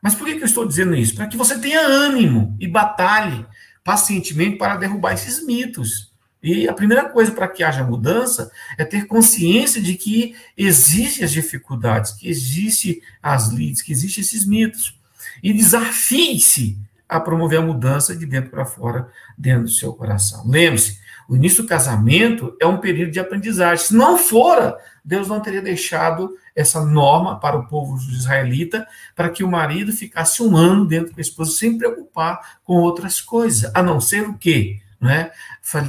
Mas 0.00 0.14
por 0.14 0.26
que, 0.26 0.36
que 0.36 0.42
eu 0.42 0.46
estou 0.46 0.66
dizendo 0.66 0.94
isso? 0.94 1.14
Para 1.14 1.26
que 1.26 1.36
você 1.36 1.58
tenha 1.58 1.80
ânimo 1.80 2.56
e 2.60 2.66
batalhe 2.66 3.46
pacientemente 3.84 4.56
para 4.56 4.76
derrubar 4.76 5.14
esses 5.14 5.44
mitos. 5.44 6.12
E 6.42 6.68
a 6.68 6.72
primeira 6.72 7.08
coisa 7.08 7.30
para 7.30 7.46
que 7.46 7.62
haja 7.62 7.84
mudança 7.84 8.50
é 8.76 8.84
ter 8.84 9.06
consciência 9.06 9.80
de 9.80 9.94
que 9.94 10.34
existem 10.56 11.24
as 11.24 11.30
dificuldades, 11.30 12.12
que 12.12 12.28
existem 12.28 13.00
as 13.22 13.48
lides, 13.48 13.80
que 13.80 13.92
existem 13.92 14.22
esses 14.22 14.44
mitos. 14.44 14.98
E 15.40 15.52
desafie-se 15.52 16.76
a 17.16 17.20
promover 17.20 17.58
a 17.58 17.62
mudança 17.62 18.16
de 18.16 18.24
dentro 18.24 18.50
para 18.50 18.64
fora, 18.64 19.08
dentro 19.36 19.64
do 19.64 19.70
seu 19.70 19.92
coração. 19.92 20.44
Lembre-se, 20.46 20.98
o 21.28 21.36
início 21.36 21.62
do 21.62 21.68
casamento 21.68 22.56
é 22.60 22.66
um 22.66 22.78
período 22.78 23.12
de 23.12 23.20
aprendizagem. 23.20 23.84
Se 23.84 23.94
não 23.94 24.18
fora, 24.18 24.76
Deus 25.04 25.28
não 25.28 25.40
teria 25.40 25.62
deixado 25.62 26.34
essa 26.54 26.84
norma 26.84 27.38
para 27.38 27.56
o 27.56 27.66
povo 27.66 27.96
israelita, 28.10 28.86
para 29.14 29.30
que 29.30 29.44
o 29.44 29.50
marido 29.50 29.92
ficasse 29.92 30.42
um 30.42 30.56
ano 30.56 30.86
dentro 30.86 31.14
da 31.14 31.20
esposa 31.20 31.52
sem 31.52 31.78
preocupar 31.78 32.58
com 32.64 32.74
outras 32.74 33.20
coisas, 33.20 33.70
a 33.74 33.82
não 33.82 34.00
ser 34.00 34.28
o 34.28 34.38
quê? 34.38 34.80
Né? 35.00 35.30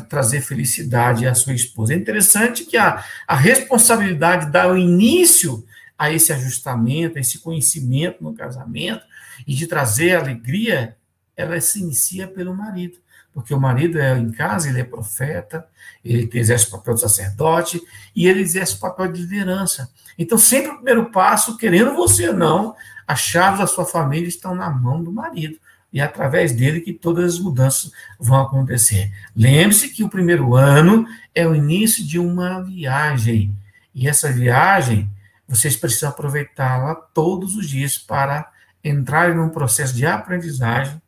Trazer 0.10 0.42
felicidade 0.42 1.28
à 1.28 1.34
sua 1.34 1.54
esposa. 1.54 1.94
É 1.94 1.98
interessante 1.98 2.66
que 2.66 2.78
a, 2.78 3.04
a 3.28 3.36
responsabilidade 3.36 4.46
de 4.46 4.52
dar 4.52 4.72
o 4.72 4.78
início 4.78 5.64
a 5.98 6.12
esse 6.12 6.34
ajustamento, 6.34 7.18
a 7.18 7.22
esse 7.22 7.40
conhecimento 7.40 8.24
no 8.24 8.34
casamento 8.34 9.04
e 9.48 9.54
de 9.54 9.68
trazer 9.68 10.16
alegria 10.16 10.98
ela 11.36 11.60
se 11.60 11.80
inicia 11.80 12.28
pelo 12.28 12.56
marido, 12.56 12.98
porque 13.34 13.54
o 13.54 13.60
marido 13.60 14.00
é 14.00 14.18
em 14.18 14.32
casa, 14.32 14.70
ele 14.70 14.82
é 14.82 14.84
profeta, 14.84 15.66
ele 16.06 16.30
exerce 16.34 16.68
o 16.68 16.72
papel 16.72 16.94
de 16.94 17.02
sacerdote 17.02 17.82
e 18.16 18.28
ele 18.28 18.42
exerce 18.42 18.76
o 18.76 18.80
papel 18.80 19.12
de 19.12 19.22
liderança. 19.22 19.90
Então, 20.18 20.38
sempre 20.38 20.72
o 20.72 20.76
primeiro 20.76 21.12
passo, 21.12 21.58
querendo 21.58 21.96
você 21.96 22.30
ou 22.30 22.36
não, 22.36 22.76
as 23.08 23.20
chaves 23.20 23.60
da 23.60 23.68
sua 23.68 23.86
família 23.86 24.28
estão 24.28 24.54
na 24.54 24.70
mão 24.70 25.04
do 25.04 25.12
marido. 25.12 25.58
E 25.92 26.00
é 26.00 26.04
através 26.04 26.52
dele 26.52 26.82
que 26.82 26.94
todas 26.94 27.36
as 27.36 27.40
mudanças 27.40 27.92
vão 28.20 28.42
acontecer. 28.42 29.12
Lembre-se 29.36 29.90
que 29.90 30.04
o 30.04 30.10
primeiro 30.10 30.56
ano 30.56 31.08
é 31.36 31.48
o 31.48 31.56
início 31.56 32.04
de 32.04 32.18
uma 32.18 32.62
viagem. 32.62 33.56
E 33.94 34.08
essa 34.08 34.32
viagem, 34.32 35.10
vocês 35.48 35.76
precisam 35.76 36.10
aproveitá-la 36.10 36.96
todos 36.96 37.56
os 37.56 37.70
dias 37.70 37.98
para 37.98 38.52
entrar 38.84 39.36
num 39.36 39.50
processo 39.50 39.94
de 39.96 40.06
aprendizagem 40.06 41.00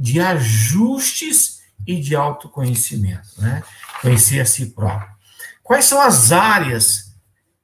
de 0.00 0.18
ajustes 0.18 1.60
e 1.86 2.00
de 2.00 2.16
autoconhecimento, 2.16 3.28
né? 3.38 3.62
Conhecer 4.00 4.40
a 4.40 4.46
si 4.46 4.66
próprio. 4.70 5.10
Quais 5.62 5.84
são 5.84 6.00
as 6.00 6.32
áreas 6.32 7.14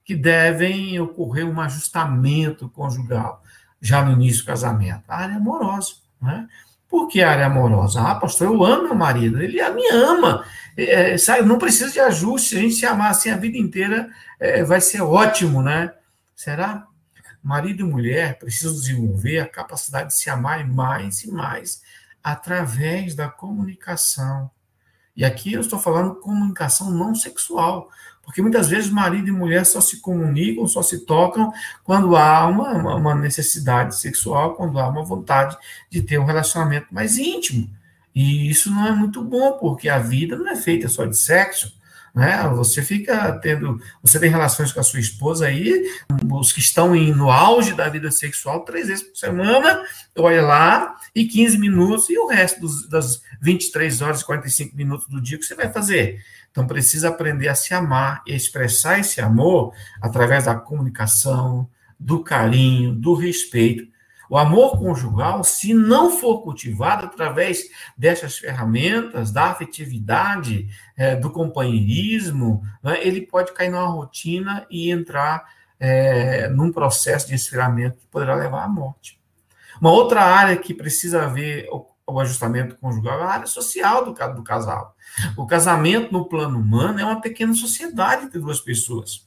que 0.04 0.14
devem 0.14 1.00
ocorrer 1.00 1.46
um 1.46 1.58
ajustamento 1.60 2.68
conjugal 2.68 3.42
já 3.80 4.04
no 4.04 4.12
início 4.12 4.42
do 4.42 4.48
casamento? 4.48 5.04
A 5.08 5.16
área 5.16 5.36
amorosa, 5.36 5.94
né? 6.20 6.46
Por 6.86 7.08
que 7.08 7.22
área 7.22 7.46
amorosa? 7.46 8.02
Ah, 8.02 8.14
pastor, 8.14 8.48
eu 8.48 8.62
amo 8.62 8.84
meu 8.84 8.94
marido, 8.94 9.42
ele 9.42 9.58
me 9.70 9.88
ama. 9.90 10.44
É, 10.76 11.14
é, 11.14 11.18
sabe, 11.18 11.42
não 11.42 11.58
precisa 11.58 11.90
de 11.90 11.98
ajuste, 11.98 12.50
se 12.50 12.56
a 12.56 12.60
gente 12.60 12.74
se 12.74 12.86
amar 12.86 13.10
assim 13.12 13.30
a 13.30 13.36
vida 13.36 13.56
inteira, 13.56 14.10
é, 14.38 14.62
vai 14.62 14.80
ser 14.80 15.00
ótimo, 15.00 15.62
né? 15.62 15.92
Será? 16.34 16.86
Marido 17.42 17.80
e 17.80 17.90
mulher 17.90 18.38
precisam 18.38 18.74
desenvolver 18.74 19.40
a 19.40 19.48
capacidade 19.48 20.08
de 20.08 20.18
se 20.18 20.28
amar 20.28 20.66
mais 20.68 21.22
e 21.22 21.30
mais 21.30 21.80
através 22.26 23.14
da 23.14 23.28
comunicação. 23.28 24.50
E 25.16 25.24
aqui 25.24 25.52
eu 25.52 25.60
estou 25.60 25.78
falando 25.78 26.16
comunicação 26.16 26.90
não 26.90 27.14
sexual, 27.14 27.88
porque 28.24 28.42
muitas 28.42 28.68
vezes 28.68 28.90
marido 28.90 29.28
e 29.28 29.30
mulher 29.30 29.64
só 29.64 29.80
se 29.80 30.00
comunicam, 30.00 30.66
só 30.66 30.82
se 30.82 31.06
tocam 31.06 31.52
quando 31.84 32.16
há 32.16 32.44
uma, 32.48 32.96
uma 32.96 33.14
necessidade 33.14 33.94
sexual, 33.94 34.56
quando 34.56 34.80
há 34.80 34.88
uma 34.88 35.04
vontade 35.04 35.56
de 35.88 36.02
ter 36.02 36.18
um 36.18 36.24
relacionamento 36.24 36.92
mais 36.92 37.16
íntimo. 37.16 37.70
E 38.12 38.50
isso 38.50 38.72
não 38.72 38.88
é 38.88 38.90
muito 38.90 39.22
bom, 39.22 39.52
porque 39.52 39.88
a 39.88 40.00
vida 40.00 40.34
não 40.34 40.48
é 40.48 40.56
feita 40.56 40.88
só 40.88 41.04
de 41.04 41.16
sexo. 41.16 41.75
Né? 42.16 42.48
Você 42.54 42.80
fica 42.80 43.30
tendo, 43.42 43.78
você 44.02 44.18
tem 44.18 44.30
relações 44.30 44.72
com 44.72 44.80
a 44.80 44.82
sua 44.82 44.98
esposa 44.98 45.48
aí, 45.48 45.86
os 46.32 46.50
que 46.50 46.60
estão 46.60 46.96
em, 46.96 47.12
no 47.12 47.30
auge 47.30 47.74
da 47.74 47.90
vida 47.90 48.10
sexual, 48.10 48.64
três 48.64 48.88
vezes 48.88 49.04
por 49.04 49.14
semana, 49.14 49.84
olha 50.16 50.40
lá, 50.40 50.96
e 51.14 51.26
15 51.26 51.58
minutos, 51.58 52.08
e 52.08 52.18
o 52.18 52.26
resto 52.26 52.58
dos, 52.58 52.88
das 52.88 53.20
23 53.42 54.00
horas 54.00 54.22
e 54.22 54.24
45 54.24 54.74
minutos 54.74 55.06
do 55.08 55.20
dia 55.20 55.36
que 55.36 55.44
você 55.44 55.54
vai 55.54 55.70
fazer. 55.70 56.24
Então 56.50 56.66
precisa 56.66 57.10
aprender 57.10 57.48
a 57.48 57.54
se 57.54 57.74
amar 57.74 58.22
e 58.26 58.34
expressar 58.34 58.98
esse 58.98 59.20
amor 59.20 59.74
através 60.00 60.46
da 60.46 60.54
comunicação, 60.54 61.68
do 62.00 62.24
carinho, 62.24 62.94
do 62.94 63.12
respeito, 63.12 63.86
o 64.28 64.36
amor 64.36 64.78
conjugal, 64.78 65.44
se 65.44 65.72
não 65.72 66.10
for 66.10 66.42
cultivado 66.42 67.06
através 67.06 67.68
dessas 67.96 68.38
ferramentas, 68.38 69.30
da 69.30 69.44
afetividade, 69.44 70.68
é, 70.96 71.14
do 71.14 71.30
companheirismo, 71.30 72.62
né, 72.82 72.98
ele 73.06 73.20
pode 73.20 73.52
cair 73.52 73.70
numa 73.70 73.86
rotina 73.86 74.66
e 74.70 74.90
entrar 74.90 75.44
é, 75.78 76.48
num 76.48 76.72
processo 76.72 77.28
de 77.28 77.34
esfriamento 77.34 77.98
que 77.98 78.06
poderá 78.06 78.34
levar 78.34 78.64
à 78.64 78.68
morte. 78.68 79.20
Uma 79.80 79.90
outra 79.90 80.22
área 80.22 80.56
que 80.56 80.72
precisa 80.72 81.24
haver 81.24 81.68
o, 81.70 81.86
o 82.06 82.20
ajustamento 82.20 82.76
conjugal 82.76 83.20
é 83.20 83.24
a 83.24 83.28
área 83.28 83.46
social 83.46 84.04
do, 84.04 84.12
do 84.12 84.42
casal. 84.42 84.94
O 85.36 85.46
casamento, 85.46 86.12
no 86.12 86.28
plano 86.28 86.58
humano, 86.58 87.00
é 87.00 87.04
uma 87.04 87.20
pequena 87.20 87.54
sociedade 87.54 88.26
entre 88.26 88.38
duas 88.38 88.60
pessoas. 88.60 89.26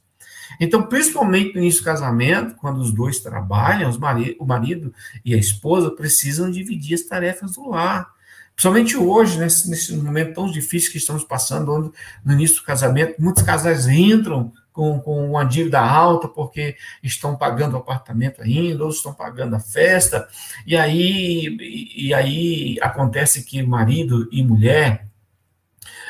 Então, 0.59 0.83
principalmente 0.83 1.53
no 1.53 1.61
início 1.61 1.81
do 1.81 1.85
casamento, 1.85 2.55
quando 2.55 2.79
os 2.79 2.91
dois 2.91 3.19
trabalham, 3.19 3.89
os 3.89 3.97
mari 3.97 4.35
o 4.39 4.45
marido 4.45 4.93
e 5.23 5.33
a 5.33 5.37
esposa 5.37 5.91
precisam 5.91 6.49
dividir 6.49 6.95
as 6.95 7.03
tarefas 7.03 7.53
do 7.53 7.69
lar. 7.69 8.09
Principalmente 8.55 8.97
hoje, 8.97 9.39
nesse, 9.39 9.69
nesse 9.69 9.95
momento 9.95 10.33
tão 10.33 10.51
difícil 10.51 10.91
que 10.91 10.97
estamos 10.97 11.23
passando, 11.23 11.73
onde, 11.73 11.91
no 12.25 12.33
início 12.33 12.57
do 12.57 12.65
casamento, 12.65 13.21
muitos 13.21 13.41
casais 13.41 13.87
entram 13.87 14.51
com, 14.73 14.99
com 14.99 15.29
uma 15.29 15.43
dívida 15.43 15.79
alta 15.79 16.27
porque 16.27 16.75
estão 17.03 17.35
pagando 17.35 17.73
o 17.73 17.79
apartamento 17.79 18.41
ainda, 18.41 18.83
ou 18.83 18.89
estão 18.89 19.13
pagando 19.13 19.55
a 19.55 19.59
festa, 19.59 20.27
e 20.65 20.75
aí, 20.75 21.57
e, 21.95 22.13
aí 22.13 22.77
acontece 22.81 23.43
que 23.43 23.61
marido 23.61 24.27
e 24.31 24.43
mulher 24.43 25.07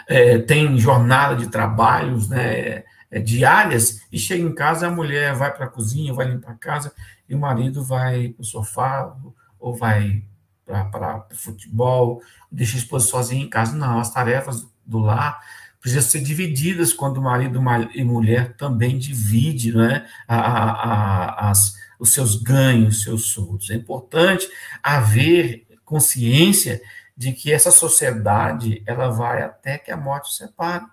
é, 0.07 0.39
tem 0.39 0.77
jornada 0.77 1.35
de 1.35 1.47
trabalhos, 1.47 2.29
né, 2.29 2.83
é, 3.11 3.19
diárias, 3.19 4.01
e 4.11 4.19
chega 4.19 4.43
em 4.43 4.53
casa, 4.53 4.87
a 4.87 4.91
mulher 4.91 5.33
vai 5.33 5.53
para 5.53 5.65
a 5.65 5.69
cozinha, 5.69 6.13
vai 6.13 6.27
limpar 6.27 6.51
a 6.51 6.55
casa, 6.55 6.93
e 7.27 7.35
o 7.35 7.39
marido 7.39 7.83
vai 7.83 8.29
para 8.29 8.41
o 8.41 8.45
sofá, 8.45 9.15
ou 9.59 9.75
vai 9.75 10.23
para 10.65 11.25
futebol, 11.33 12.21
deixa 12.51 12.75
a 12.75 12.79
esposa 12.79 13.07
sozinha 13.07 13.43
em 13.43 13.49
casa. 13.49 13.75
Não, 13.75 13.99
as 13.99 14.13
tarefas 14.13 14.67
do 14.85 14.99
lar 14.99 15.39
precisam 15.81 16.09
ser 16.09 16.21
divididas 16.21 16.93
quando 16.93 17.21
marido 17.21 17.61
e 17.93 18.03
mulher 18.03 18.55
também 18.55 18.97
dividem 18.97 19.73
né, 19.73 20.05
a, 20.27 20.35
a, 20.35 20.71
a, 20.71 21.49
as, 21.49 21.75
os 21.97 22.13
seus 22.13 22.35
ganhos, 22.35 22.97
os 22.97 23.03
seus 23.03 23.25
surtos. 23.27 23.69
É 23.69 23.75
importante 23.75 24.47
haver 24.83 25.65
consciência 25.85 26.81
de 27.15 27.33
que 27.33 27.51
essa 27.51 27.71
sociedade 27.71 28.83
ela 28.85 29.09
vai 29.09 29.41
até 29.41 29.77
que 29.77 29.91
a 29.91 29.97
morte 29.97 30.33
separe. 30.33 30.85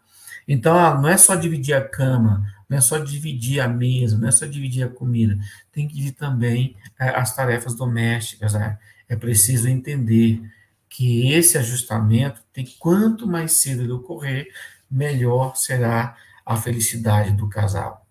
Então, 0.47 1.01
não 1.01 1.09
é 1.09 1.17
só 1.17 1.35
dividir 1.35 1.75
a 1.75 1.87
cama, 1.87 2.47
não 2.69 2.79
é 2.79 2.81
só 2.81 2.99
dividir 2.99 3.61
a 3.61 3.69
mesa, 3.69 4.19
não 4.19 4.29
é 4.29 4.33
só 4.33 4.47
dividir 4.47 4.85
a 4.85 4.89
comida, 4.89 5.39
tem 5.73 5.87
que 5.87 5.95
dividir 5.95 6.17
também 6.17 6.77
é, 6.99 7.09
as 7.09 7.35
tarefas 7.35 7.75
domésticas. 7.75 8.53
Né? 8.55 8.79
É 9.09 9.17
preciso 9.17 9.69
entender 9.69 10.43
que 10.89 11.33
esse 11.33 11.59
ajustamento 11.59 12.41
tem 12.53 12.65
quanto 12.79 13.27
mais 13.27 13.53
cedo 13.53 13.83
ele 13.83 13.93
ocorrer, 13.93 14.49
melhor 14.91 15.57
será 15.57 16.17
a 16.45 16.57
felicidade 16.57 17.33
do 17.33 17.49
casal. 17.49 18.07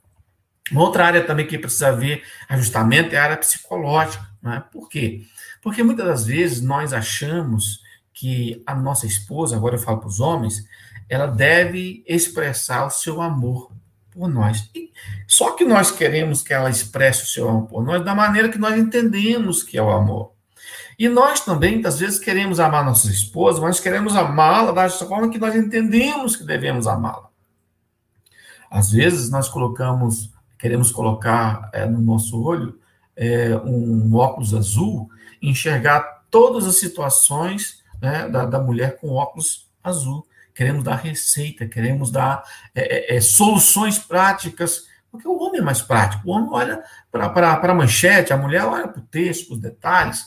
Uma 0.71 0.81
outra 0.81 1.05
área 1.05 1.23
também 1.23 1.47
que 1.47 1.57
precisa 1.57 1.89
haver 1.89 2.23
ajustamento 2.49 3.13
é 3.13 3.17
a 3.17 3.23
área 3.23 3.37
psicológica. 3.37 4.25
Né? 4.41 4.63
Por 4.71 4.89
quê? 4.89 5.23
Porque 5.61 5.83
muitas 5.83 6.05
das 6.05 6.25
vezes 6.25 6.61
nós 6.61 6.91
achamos 6.91 7.81
que 8.13 8.63
a 8.65 8.73
nossa 8.73 9.05
esposa, 9.05 9.55
agora 9.55 9.75
eu 9.75 9.79
falo 9.79 9.99
para 9.99 10.07
os 10.07 10.19
homens, 10.19 10.65
ela 11.09 11.27
deve 11.27 12.03
expressar 12.07 12.85
o 12.85 12.89
seu 12.89 13.21
amor 13.21 13.71
por 14.11 14.27
nós. 14.27 14.69
E 14.73 14.91
só 15.27 15.51
que 15.51 15.65
nós 15.65 15.91
queremos 15.91 16.41
que 16.41 16.53
ela 16.53 16.69
expresse 16.69 17.23
o 17.23 17.27
seu 17.27 17.49
amor 17.49 17.67
por 17.67 17.83
nós 17.83 18.03
da 18.03 18.15
maneira 18.15 18.49
que 18.49 18.57
nós 18.57 18.77
entendemos 18.77 19.61
que 19.61 19.77
é 19.77 19.81
o 19.81 19.91
amor. 19.91 20.31
E 20.97 21.09
nós 21.09 21.41
também, 21.41 21.85
às 21.85 21.99
vezes, 21.99 22.19
queremos 22.19 22.59
amar 22.59 22.85
nossa 22.85 23.09
esposa, 23.09 23.59
mas 23.59 23.81
queremos 23.81 24.15
amá-la 24.15 24.71
da 24.71 24.89
forma 24.89 25.29
que 25.29 25.37
nós 25.37 25.53
entendemos 25.53 26.37
que 26.37 26.45
devemos 26.45 26.87
amá-la. 26.87 27.27
Às 28.71 28.91
vezes, 28.91 29.29
nós 29.29 29.49
colocamos, 29.49 30.31
queremos 30.57 30.91
colocar 30.91 31.69
é, 31.73 31.85
no 31.85 31.99
nosso 31.99 32.41
olho 32.41 32.79
é, 33.15 33.55
um 33.57 34.15
óculos 34.15 34.53
azul, 34.53 35.09
enxergar 35.41 36.23
todas 36.31 36.65
as 36.65 36.77
situações 36.77 37.83
né, 38.01 38.29
da, 38.29 38.45
da 38.45 38.59
mulher 38.59 38.97
com 38.97 39.11
óculos 39.11 39.67
azul 39.83 40.25
queremos 40.55 40.83
dar 40.83 40.95
receita, 40.95 41.67
queremos 41.67 42.09
dar 42.09 42.41
é, 42.73 43.13
é, 43.13 43.17
é, 43.17 43.21
soluções 43.21 43.99
práticas, 43.99 44.87
porque 45.11 45.27
o 45.27 45.37
homem 45.37 45.59
é 45.59 45.63
mais 45.63 45.81
prático, 45.81 46.27
o 46.27 46.31
homem 46.31 46.49
olha 46.51 46.83
para 47.11 47.71
a 47.71 47.75
manchete, 47.75 48.31
a 48.31 48.37
mulher 48.37 48.63
olha 48.63 48.87
para 48.87 49.01
o 49.01 49.05
texto, 49.05 49.47
para 49.47 49.55
os 49.55 49.61
detalhes. 49.61 50.25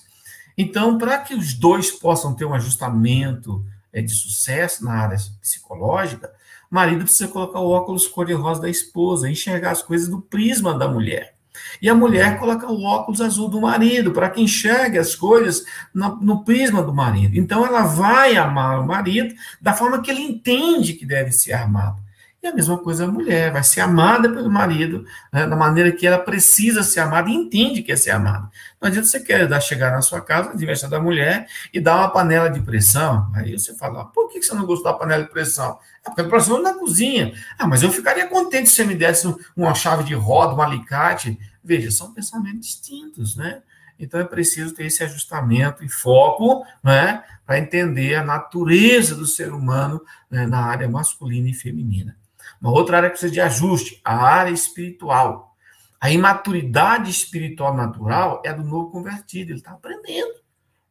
Então, 0.57 0.99
para 0.99 1.19
que 1.19 1.35
os 1.35 1.55
dois 1.55 1.91
possam 1.91 2.35
ter 2.35 2.45
um 2.45 2.53
ajustamento 2.53 3.65
é, 3.93 4.03
de 4.03 4.13
sucesso 4.13 4.85
na 4.85 4.93
área 4.93 5.17
psicológica, 5.41 6.31
o 6.71 6.75
marido 6.75 7.05
precisa 7.05 7.29
colocar 7.29 7.61
o 7.61 7.71
óculos 7.71 8.07
cor-de-rosa 8.07 8.61
da 8.61 8.69
esposa, 8.69 9.31
enxergar 9.31 9.71
as 9.71 9.83
coisas 9.83 10.09
do 10.09 10.21
prisma 10.21 10.77
da 10.77 10.87
mulher. 10.87 11.38
E 11.81 11.89
a 11.89 11.95
mulher 11.95 12.39
coloca 12.39 12.67
o 12.67 12.83
óculos 12.83 13.21
azul 13.21 13.49
do 13.49 13.61
marido, 13.61 14.13
para 14.13 14.31
que 14.31 14.43
enxergue 14.43 14.99
as 14.99 15.15
coisas 15.15 15.65
no, 15.95 16.17
no, 16.17 16.45
prisma 16.45 16.83
do 16.83 16.95
marido. 16.95 17.37
Então 17.39 17.65
ela 17.65 17.83
vai 17.83 18.37
amar 18.37 18.81
o 18.81 18.87
marido 18.87 19.35
da 19.61 19.73
forma 19.73 20.01
que 20.03 20.11
ele 20.11 20.23
entende 20.23 20.95
que 20.95 21.07
deve 21.07 21.33
ser 21.33 21.53
amado. 21.53 22.09
E 22.41 22.47
a 22.47 22.55
mesma 22.55 22.79
coisa 22.79 23.05
a 23.05 23.09
mulher, 23.09 23.51
vai 23.51 23.65
ser 23.65 23.81
amada 23.81 24.29
pelo 24.29 24.49
marido 24.49 25.05
né, 25.33 25.45
da 25.45 25.57
maneira 25.57 25.91
que 25.91 26.07
ela 26.07 26.19
precisa 26.19 26.85
ser 26.85 27.01
amada 27.01 27.29
e 27.29 27.35
entende 27.35 27.83
que 27.83 27.91
é 27.91 27.97
ser 27.97 28.13
amada. 28.13 28.49
Não 28.81 28.87
adianta 28.89 29.09
você 29.09 29.19
querer 29.19 29.49
dar, 29.49 29.61
chegar 29.61 29.91
na 29.91 30.01
sua 30.01 30.21
casa, 30.21 30.51
aniversário 30.51 30.97
da 30.97 31.03
mulher, 31.03 31.49
e 31.75 31.81
dar 31.81 31.97
uma 31.97 32.11
panela 32.11 32.49
de 32.49 32.61
pressão. 32.61 33.29
Aí 33.35 33.59
você 33.59 33.75
fala, 33.75 34.05
por 34.05 34.29
que 34.29 34.41
você 34.41 34.55
não 34.55 34.65
gostou 34.67 34.93
da 34.93 34.97
panela 34.97 35.25
de 35.25 35.31
pressão? 35.31 35.81
É 36.07 36.11
porque 36.11 36.21
a 36.21 36.29
pressão 36.29 36.59
é 36.59 36.63
na 36.63 36.75
cozinha. 36.75 37.35
Ah, 37.59 37.67
mas 37.67 37.83
eu 37.83 37.91
ficaria 37.91 38.29
contente 38.29 38.69
se 38.69 38.77
você 38.77 38.85
me 38.85 38.95
desse 38.95 39.27
uma 39.57 39.75
chave 39.75 40.05
de 40.05 40.15
roda, 40.15 40.55
um 40.55 40.63
alicate. 40.63 41.37
Veja, 41.69 41.91
são 41.91 42.15
pensamentos 42.15 42.67
distintos, 42.67 43.37
né? 43.37 43.63
Então 43.99 44.19
é 44.19 44.25
preciso 44.25 44.75
ter 44.75 44.87
esse 44.87 45.05
ajustamento 45.05 45.85
e 45.85 45.89
foco, 45.89 46.65
né, 46.83 47.23
para 47.45 47.59
entender 47.59 48.15
a 48.15 48.25
natureza 48.25 49.15
do 49.15 49.27
ser 49.27 49.53
humano 49.53 50.01
né, 50.31 50.47
na 50.47 50.61
área 50.61 50.89
masculina 50.89 51.49
e 51.51 51.55
feminina. 51.55 52.17
Uma 52.61 52.71
outra 52.71 52.97
área 52.99 53.11
que 53.11 53.15
precisa 53.15 53.33
de 53.33 53.41
ajuste, 53.41 54.01
a 54.05 54.17
área 54.17 54.51
espiritual. 54.51 55.57
A 56.01 56.11
imaturidade 56.11 57.11
espiritual 57.11 57.77
natural 57.77 58.41
é 58.45 58.53
do 58.53 58.63
novo 58.63 58.91
convertido, 58.91 59.51
ele 59.51 59.59
está 59.59 59.73
aprendendo 59.73 60.39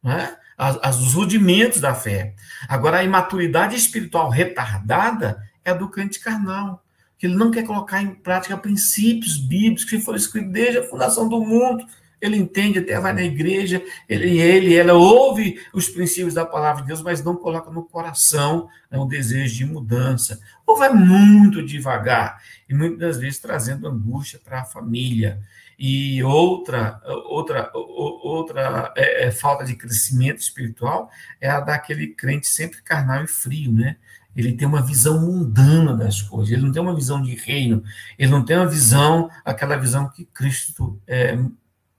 né? 0.02 0.36
As, 0.56 0.78
as, 0.82 1.00
os 1.00 1.14
rudimentos 1.14 1.80
da 1.80 1.94
fé. 1.94 2.34
Agora, 2.68 2.98
a 2.98 3.04
imaturidade 3.04 3.76
espiritual 3.76 4.28
retardada 4.28 5.42
é 5.64 5.74
do 5.74 5.88
crente 5.88 6.18
carnal, 6.18 6.82
que 7.18 7.26
ele 7.26 7.34
não 7.34 7.50
quer 7.50 7.66
colocar 7.66 8.00
em 8.00 8.14
prática 8.14 8.56
princípios 8.56 9.36
bíblicos 9.36 9.84
que 9.84 9.98
foram 9.98 10.16
escritos 10.16 10.52
desde 10.52 10.78
a 10.78 10.88
fundação 10.88 11.28
do 11.28 11.40
mundo. 11.40 11.84
Ele 12.20 12.36
entende, 12.36 12.78
até 12.78 12.98
vai 12.98 13.12
na 13.12 13.22
igreja, 13.22 13.82
ele, 14.08 14.40
ele, 14.40 14.74
ela 14.74 14.94
ouve 14.94 15.60
os 15.72 15.88
princípios 15.88 16.34
da 16.34 16.44
palavra 16.44 16.82
de 16.82 16.88
Deus, 16.88 17.02
mas 17.02 17.22
não 17.22 17.36
coloca 17.36 17.70
no 17.70 17.84
coração 17.84 18.68
né, 18.90 18.98
um 18.98 19.06
desejo 19.06 19.56
de 19.56 19.64
mudança. 19.64 20.40
Ou 20.66 20.76
vai 20.76 20.92
muito 20.92 21.64
devagar, 21.64 22.42
e 22.68 22.74
muitas 22.74 23.18
vezes 23.18 23.38
trazendo 23.38 23.86
angústia 23.86 24.40
para 24.42 24.62
a 24.62 24.64
família. 24.64 25.40
E 25.78 26.20
outra, 26.24 27.00
outra, 27.26 27.70
outra 27.72 28.92
é, 28.96 29.26
é, 29.26 29.30
falta 29.30 29.64
de 29.64 29.76
crescimento 29.76 30.40
espiritual 30.40 31.08
é 31.40 31.48
a 31.48 31.60
daquele 31.60 32.08
crente 32.08 32.48
sempre 32.48 32.82
carnal 32.82 33.22
e 33.22 33.28
frio, 33.28 33.72
né? 33.72 33.96
Ele 34.38 34.52
tem 34.52 34.68
uma 34.68 34.80
visão 34.80 35.20
mundana 35.20 35.96
das 35.96 36.22
coisas, 36.22 36.52
ele 36.52 36.62
não 36.62 36.70
tem 36.70 36.80
uma 36.80 36.94
visão 36.94 37.20
de 37.20 37.34
reino, 37.34 37.82
ele 38.16 38.30
não 38.30 38.44
tem 38.44 38.56
uma 38.56 38.68
visão, 38.68 39.28
aquela 39.44 39.76
visão 39.76 40.08
que 40.08 40.24
Cristo 40.26 40.96
é, 41.08 41.36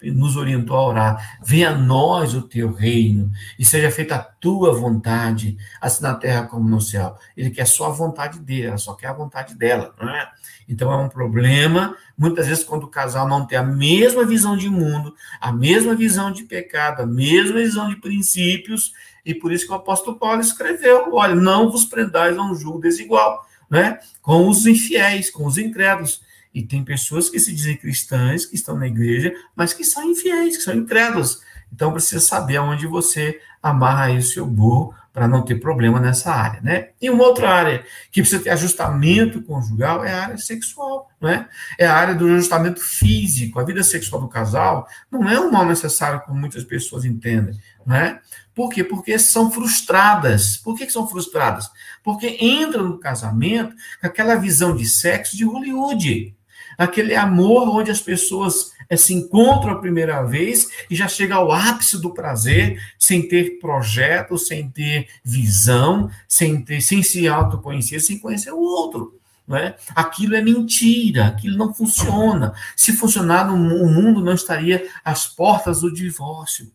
nos 0.03 0.35
orientou 0.35 0.77
a 0.77 0.87
orar. 0.87 1.39
Venha 1.43 1.71
a 1.71 1.77
nós 1.77 2.33
o 2.33 2.41
teu 2.41 2.71
reino 2.71 3.31
e 3.57 3.65
seja 3.65 3.91
feita 3.91 4.15
a 4.15 4.19
tua 4.19 4.73
vontade, 4.73 5.57
assim 5.81 6.03
na 6.03 6.15
terra 6.15 6.47
como 6.47 6.67
no 6.67 6.81
céu. 6.81 7.17
Ele 7.35 7.49
quer 7.49 7.65
só 7.65 7.87
a 7.87 7.89
vontade 7.89 8.39
dele, 8.39 8.67
ela 8.67 8.77
só 8.77 8.93
quer 8.93 9.07
a 9.07 9.13
vontade 9.13 9.55
dela, 9.55 9.93
é? 10.01 10.27
Então 10.67 10.91
é 10.91 10.97
um 10.97 11.09
problema, 11.09 11.97
muitas 12.15 12.47
vezes, 12.47 12.63
quando 12.63 12.83
o 12.83 12.89
casal 12.89 13.27
não 13.27 13.45
tem 13.45 13.57
a 13.57 13.63
mesma 13.63 14.23
visão 14.23 14.55
de 14.55 14.69
mundo, 14.69 15.15
a 15.41 15.51
mesma 15.51 15.95
visão 15.95 16.31
de 16.31 16.43
pecado, 16.43 17.01
a 17.01 17.05
mesma 17.07 17.57
visão 17.57 17.89
de 17.89 17.95
princípios, 17.95 18.93
e 19.25 19.33
por 19.33 19.51
isso 19.51 19.65
que 19.65 19.71
o 19.71 19.75
apóstolo 19.75 20.17
Paulo 20.17 20.41
escreveu: 20.41 21.13
olha, 21.13 21.33
não 21.33 21.71
vos 21.71 21.85
prendais 21.85 22.37
a 22.37 22.43
um 22.43 22.53
julgo 22.53 22.79
desigual, 22.79 23.43
né? 23.69 23.99
Com 24.21 24.47
os 24.47 24.65
infiéis, 24.67 25.31
com 25.31 25.45
os 25.45 25.57
incrédulos. 25.57 26.21
E 26.53 26.63
tem 26.63 26.83
pessoas 26.83 27.29
que 27.29 27.39
se 27.39 27.53
dizem 27.53 27.77
cristãs, 27.77 28.45
que 28.45 28.55
estão 28.55 28.77
na 28.77 28.87
igreja, 28.87 29.33
mas 29.55 29.73
que 29.73 29.83
são 29.83 30.03
infiéis, 30.03 30.57
que 30.57 30.63
são 30.63 30.73
incrédulos. 30.73 31.41
Então 31.71 31.91
precisa 31.91 32.19
saber 32.19 32.57
aonde 32.57 32.87
você 32.87 33.39
amarra 33.61 34.05
aí 34.05 34.17
o 34.17 34.23
seu 34.23 34.45
burro 34.45 34.93
para 35.11 35.27
não 35.27 35.41
ter 35.41 35.55
problema 35.55 35.99
nessa 35.99 36.31
área, 36.31 36.61
né? 36.61 36.89
E 37.01 37.09
uma 37.09 37.23
outra 37.23 37.49
área 37.49 37.83
que 38.11 38.21
precisa 38.21 38.41
ter 38.41 38.51
ajustamento 38.51 39.41
conjugal 39.41 40.03
é 40.03 40.13
a 40.13 40.23
área 40.23 40.37
sexual, 40.37 41.09
né? 41.19 41.47
É 41.77 41.85
a 41.85 41.95
área 41.95 42.15
do 42.15 42.25
ajustamento 42.25 42.79
físico. 42.79 43.59
A 43.59 43.63
vida 43.63 43.83
sexual 43.83 44.21
do 44.21 44.27
casal 44.27 44.87
não 45.11 45.27
é 45.27 45.39
um 45.39 45.51
mal 45.51 45.65
necessário 45.65 46.21
como 46.21 46.39
muitas 46.39 46.63
pessoas 46.63 47.05
entendem, 47.05 47.59
né? 47.85 48.19
Por 48.53 48.69
quê? 48.69 48.83
Porque 48.83 49.17
são 49.17 49.51
frustradas. 49.51 50.57
Por 50.57 50.77
que, 50.77 50.85
que 50.85 50.91
são 50.91 51.07
frustradas? 51.07 51.69
Porque 52.03 52.37
entram 52.39 52.83
no 52.83 52.99
casamento 52.99 53.75
com 53.99 54.07
aquela 54.07 54.35
visão 54.35 54.75
de 54.75 54.85
sexo 54.85 55.35
de 55.35 55.43
Hollywood 55.43 56.35
aquele 56.77 57.15
amor 57.15 57.69
onde 57.69 57.91
as 57.91 58.01
pessoas 58.01 58.73
é, 58.89 58.97
se 58.97 59.13
encontram 59.13 59.71
a 59.73 59.79
primeira 59.79 60.23
vez 60.23 60.69
e 60.89 60.95
já 60.95 61.07
chega 61.07 61.35
ao 61.35 61.51
ápice 61.51 62.01
do 62.01 62.13
prazer, 62.13 62.81
sem 62.97 63.27
ter 63.27 63.59
projeto, 63.59 64.37
sem 64.37 64.69
ter 64.69 65.07
visão, 65.23 66.09
sem, 66.27 66.61
ter, 66.61 66.81
sem 66.81 67.03
se 67.03 67.27
autoconhecer, 67.27 68.01
sem 68.01 68.17
conhecer 68.17 68.51
o 68.51 68.59
outro. 68.59 69.15
É? 69.51 69.75
Aquilo 69.95 70.35
é 70.35 70.41
mentira, 70.43 71.25
aquilo 71.25 71.57
não 71.57 71.73
funciona. 71.73 72.53
Se 72.75 72.93
funcionar, 72.93 73.51
o 73.51 73.57
mundo 73.57 74.23
não 74.23 74.33
estaria 74.33 74.87
às 75.03 75.25
portas 75.25 75.81
do 75.81 75.91
divórcio. 75.91 76.71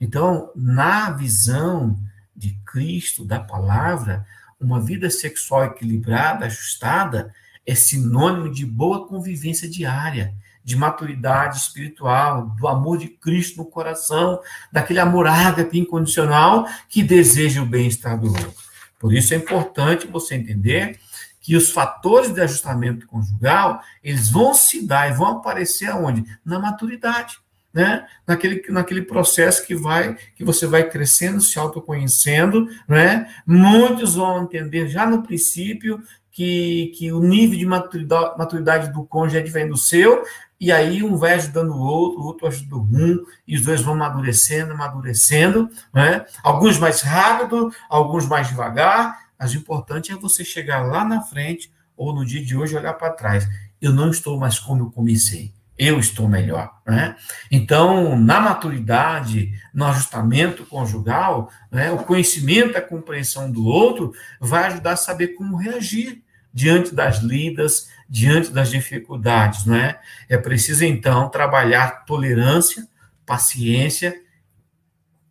Então, 0.00 0.50
na 0.56 1.10
visão 1.10 1.98
de 2.34 2.58
Cristo, 2.64 3.26
da 3.26 3.40
palavra, 3.40 4.26
uma 4.58 4.80
vida 4.80 5.10
sexual 5.10 5.64
equilibrada, 5.64 6.46
ajustada, 6.46 7.32
é 7.66 7.74
sinônimo 7.74 8.52
de 8.52 8.64
boa 8.66 9.06
convivência 9.06 9.68
diária, 9.68 10.34
de 10.64 10.76
maturidade 10.76 11.58
espiritual, 11.58 12.46
do 12.58 12.66
amor 12.66 12.98
de 12.98 13.08
Cristo 13.08 13.58
no 13.58 13.66
coração, 13.66 14.40
daquele 14.72 14.98
amor 14.98 15.26
ágape 15.26 15.78
incondicional 15.78 16.66
que 16.88 17.02
deseja 17.02 17.62
o 17.62 17.66
bem-estar 17.66 18.18
do 18.18 18.28
outro. 18.28 18.54
Por 18.98 19.12
isso 19.12 19.34
é 19.34 19.36
importante 19.36 20.06
você 20.06 20.34
entender 20.34 20.98
que 21.44 21.54
os 21.54 21.70
fatores 21.70 22.32
de 22.32 22.40
ajustamento 22.40 23.06
conjugal, 23.06 23.82
eles 24.02 24.30
vão 24.30 24.54
se 24.54 24.86
dar 24.86 25.10
e 25.10 25.14
vão 25.14 25.26
aparecer 25.26 25.90
aonde? 25.90 26.24
Na 26.42 26.58
maturidade, 26.58 27.36
né? 27.70 28.06
Naquele, 28.26 28.64
naquele 28.70 29.02
processo 29.02 29.66
que 29.66 29.74
vai 29.74 30.16
que 30.34 30.42
você 30.42 30.66
vai 30.66 30.88
crescendo, 30.88 31.42
se 31.42 31.58
autoconhecendo, 31.58 32.66
né? 32.88 33.28
Muitos 33.46 34.14
vão 34.14 34.44
entender 34.44 34.88
já 34.88 35.04
no 35.04 35.22
princípio 35.22 36.02
que, 36.34 36.92
que 36.96 37.12
o 37.12 37.20
nível 37.20 37.56
de 37.56 37.64
maturidade, 37.64 38.36
maturidade 38.36 38.92
do 38.92 39.04
cônjuge 39.04 39.38
é 39.38 39.40
diferente 39.40 39.70
do 39.70 39.76
seu, 39.76 40.24
e 40.60 40.72
aí 40.72 41.00
um 41.00 41.16
vai 41.16 41.34
ajudando 41.34 41.70
o 41.70 41.78
outro, 41.78 42.20
o 42.20 42.24
outro 42.24 42.48
ajuda 42.48 42.76
um, 42.76 43.24
e 43.46 43.56
os 43.56 43.62
dois 43.62 43.80
vão 43.80 43.94
amadurecendo, 43.94 44.72
amadurecendo, 44.72 45.70
né? 45.92 46.26
Alguns 46.42 46.76
mais 46.76 47.02
rápido, 47.02 47.70
alguns 47.88 48.26
mais 48.26 48.48
devagar, 48.48 49.16
mas 49.38 49.54
o 49.54 49.58
importante 49.58 50.10
é 50.10 50.16
você 50.16 50.44
chegar 50.44 50.84
lá 50.84 51.04
na 51.04 51.22
frente 51.22 51.72
ou 51.96 52.12
no 52.12 52.24
dia 52.24 52.44
de 52.44 52.56
hoje 52.56 52.76
olhar 52.76 52.94
para 52.94 53.12
trás. 53.12 53.48
Eu 53.80 53.92
não 53.92 54.10
estou 54.10 54.36
mais 54.36 54.58
como 54.58 54.82
eu 54.82 54.90
comecei. 54.90 55.52
Eu 55.76 55.98
estou 55.98 56.28
melhor, 56.28 56.80
né? 56.86 57.16
Então, 57.50 58.16
na 58.16 58.40
maturidade, 58.40 59.52
no 59.72 59.84
ajustamento 59.86 60.64
conjugal, 60.66 61.50
né, 61.70 61.90
o 61.90 61.98
conhecimento, 61.98 62.78
a 62.78 62.80
compreensão 62.80 63.50
do 63.50 63.66
outro 63.66 64.12
vai 64.40 64.66
ajudar 64.66 64.92
a 64.92 64.96
saber 64.96 65.28
como 65.28 65.56
reagir 65.56 66.22
diante 66.52 66.94
das 66.94 67.18
lidas, 67.18 67.88
diante 68.08 68.50
das 68.50 68.70
dificuldades, 68.70 69.66
não 69.66 69.74
é? 69.74 70.00
É 70.28 70.38
preciso 70.38 70.84
então 70.84 71.28
trabalhar 71.28 72.04
tolerância, 72.04 72.86
paciência 73.26 74.14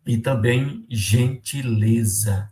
e 0.04 0.18
também 0.18 0.84
gentileza. 0.90 2.50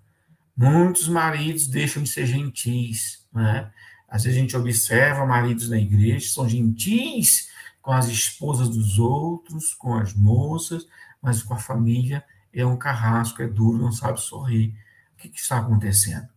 Muitos 0.57 1.09
maridos 1.09 1.66
deixam 1.66 2.02
de 2.02 2.09
ser 2.09 2.24
gentis, 2.24 3.26
né? 3.31 3.70
Às 4.09 4.24
vezes 4.24 4.38
a 4.38 4.40
gente 4.40 4.57
observa 4.57 5.26
maridos 5.26 5.68
na 5.68 5.78
igreja 5.78 6.28
são 6.28 6.48
gentis 6.48 7.48
com 7.82 7.92
as 7.92 8.06
esposas 8.06 8.68
dos 8.68 8.98
outros, 8.98 9.74
com 9.74 9.94
as 9.94 10.14
moças, 10.14 10.86
mas 11.20 11.42
com 11.42 11.52
a 11.52 11.58
família 11.58 12.24
é 12.54 12.64
um 12.64 12.76
carrasco, 12.76 13.42
é 13.42 13.48
duro, 13.48 13.82
não 13.82 13.92
sabe 13.92 14.20
sorrir. 14.20 14.74
O 15.14 15.22
que, 15.22 15.28
que 15.28 15.40
está 15.40 15.58
acontecendo? 15.58 16.28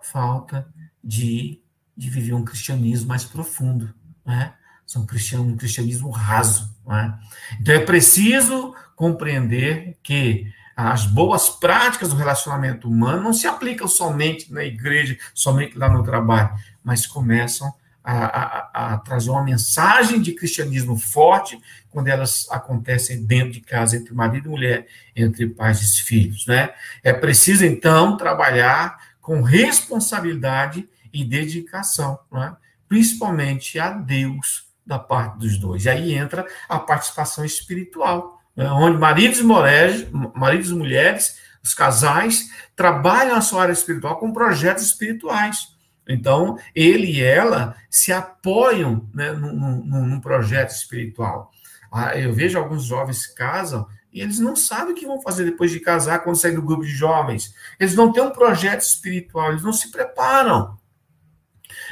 Falta 0.00 0.66
de, 1.02 1.60
de 1.96 2.08
viver 2.08 2.34
um 2.34 2.44
cristianismo 2.44 3.08
mais 3.08 3.24
profundo, 3.24 3.92
né? 4.24 4.54
São 4.86 5.02
um 5.02 5.56
cristianismo 5.56 6.10
raso, 6.10 6.74
né? 6.86 7.18
Então 7.60 7.74
é 7.74 7.80
preciso 7.80 8.74
compreender 8.94 9.98
que 10.02 10.52
as 10.76 11.06
boas 11.06 11.48
práticas 11.48 12.10
do 12.10 12.16
relacionamento 12.16 12.88
humano 12.88 13.22
não 13.22 13.32
se 13.32 13.46
aplicam 13.46 13.88
somente 13.88 14.52
na 14.52 14.64
igreja, 14.64 15.16
somente 15.32 15.78
lá 15.78 15.88
no 15.88 16.02
trabalho, 16.02 16.54
mas 16.82 17.06
começam 17.06 17.72
a, 18.04 18.24
a, 18.26 18.94
a, 18.94 18.98
trazer 18.98 19.30
uma 19.30 19.42
mensagem 19.42 20.20
de 20.20 20.32
cristianismo 20.32 20.96
forte 20.98 21.58
quando 21.90 22.08
elas 22.08 22.46
acontecem 22.50 23.24
dentro 23.24 23.52
de 23.52 23.60
casa, 23.60 23.96
entre 23.96 24.12
marido 24.12 24.46
e 24.46 24.50
mulher, 24.50 24.86
entre 25.16 25.48
pais 25.48 25.80
e 25.80 26.02
filhos. 26.02 26.46
Né? 26.46 26.70
É 27.02 27.12
preciso, 27.12 27.64
então, 27.64 28.16
trabalhar 28.16 28.98
com 29.20 29.40
responsabilidade 29.40 30.86
e 31.12 31.24
dedicação, 31.24 32.18
né? 32.30 32.54
principalmente 32.86 33.78
a 33.78 33.90
Deus 33.90 34.66
da 34.86 34.98
parte 34.98 35.38
dos 35.38 35.56
dois. 35.56 35.86
E 35.86 35.88
aí 35.88 36.14
entra 36.14 36.46
a 36.68 36.78
participação 36.78 37.44
espiritual 37.44 38.34
né, 38.56 38.70
onde 38.70 38.98
maridos 38.98 39.40
e, 39.40 39.44
mulheres, 39.44 40.06
maridos 40.34 40.70
e 40.70 40.74
mulheres, 40.74 41.38
os 41.62 41.74
casais, 41.74 42.50
trabalham 42.76 43.36
a 43.36 43.40
sua 43.40 43.62
área 43.62 43.72
espiritual 43.72 44.16
com 44.18 44.32
projetos 44.32 44.84
espirituais. 44.84 45.73
Então, 46.08 46.58
ele 46.74 47.06
e 47.10 47.22
ela 47.22 47.76
se 47.88 48.12
apoiam 48.12 49.08
né, 49.14 49.32
num, 49.32 49.54
num, 49.54 50.06
num 50.06 50.20
projeto 50.20 50.70
espiritual. 50.70 51.50
Ah, 51.90 52.18
eu 52.18 52.32
vejo 52.32 52.58
alguns 52.58 52.84
jovens 52.84 53.26
que 53.26 53.34
casam 53.34 53.86
e 54.12 54.20
eles 54.20 54.38
não 54.38 54.54
sabem 54.54 54.92
o 54.92 54.96
que 54.96 55.06
vão 55.06 55.20
fazer 55.20 55.44
depois 55.44 55.70
de 55.70 55.80
casar 55.80 56.20
quando 56.20 56.36
sair 56.36 56.54
do 56.54 56.62
grupo 56.62 56.84
de 56.84 56.90
jovens. 56.90 57.54
Eles 57.80 57.94
não 57.94 58.12
têm 58.12 58.22
um 58.22 58.30
projeto 58.30 58.80
espiritual, 58.80 59.50
eles 59.50 59.62
não 59.62 59.72
se 59.72 59.90
preparam. 59.90 60.78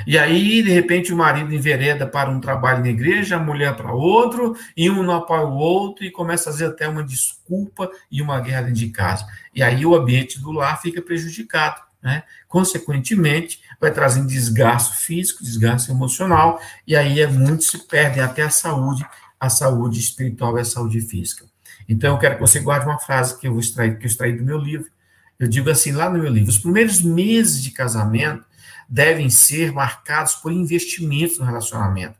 E 0.06 0.16
aí, 0.16 0.62
de 0.62 0.70
repente, 0.70 1.12
o 1.12 1.16
marido 1.16 1.52
envereda 1.52 2.06
para 2.06 2.30
um 2.30 2.40
trabalho 2.40 2.80
na 2.80 2.88
igreja, 2.88 3.36
a 3.36 3.40
mulher 3.40 3.76
para 3.76 3.92
outro, 3.92 4.56
e 4.76 4.88
um 4.88 5.02
não 5.02 5.14
apoia 5.14 5.42
o 5.42 5.54
outro, 5.54 6.04
e 6.04 6.10
começa 6.10 6.48
a 6.48 6.52
fazer 6.52 6.66
até 6.66 6.86
uma 6.88 7.02
desculpa 7.02 7.90
e 8.10 8.22
uma 8.22 8.40
guerra 8.40 8.62
dentro 8.62 8.76
de 8.76 8.88
casa. 8.90 9.26
E 9.54 9.62
aí 9.62 9.84
o 9.84 9.94
ambiente 9.94 10.40
do 10.40 10.52
lar 10.52 10.80
fica 10.80 11.02
prejudicado. 11.02 11.82
Né? 12.02 12.24
Consequentemente, 12.48 13.62
vai 13.80 13.92
trazendo 13.92 14.26
desgaste 14.26 14.96
físico, 14.96 15.44
desgaste 15.44 15.90
emocional, 15.90 16.60
e 16.86 16.96
aí 16.96 17.20
é 17.20 17.26
muitos 17.26 17.68
se 17.68 17.78
perdem 17.86 18.22
até 18.22 18.42
a 18.42 18.50
saúde, 18.50 19.06
a 19.38 19.48
saúde 19.48 20.00
espiritual 20.00 20.58
e 20.58 20.62
a 20.62 20.64
saúde 20.64 21.00
física. 21.00 21.46
Então, 21.88 22.14
eu 22.14 22.18
quero 22.18 22.34
que 22.36 22.40
você 22.40 22.60
guarde 22.60 22.86
uma 22.86 22.98
frase 22.98 23.38
que 23.38 23.46
eu 23.46 23.52
vou 23.52 23.60
extrair, 23.60 23.98
que 23.98 24.04
eu 24.04 24.08
extraí 24.08 24.32
do 24.32 24.44
meu 24.44 24.58
livro. 24.58 24.90
Eu 25.38 25.48
digo 25.48 25.70
assim, 25.70 25.92
lá 25.92 26.10
no 26.10 26.18
meu 26.18 26.30
livro, 26.30 26.50
os 26.50 26.58
primeiros 26.58 27.00
meses 27.00 27.62
de 27.62 27.70
casamento 27.70 28.44
devem 28.88 29.30
ser 29.30 29.72
marcados 29.72 30.34
por 30.34 30.52
investimentos 30.52 31.38
no 31.38 31.44
relacionamento. 31.44 32.18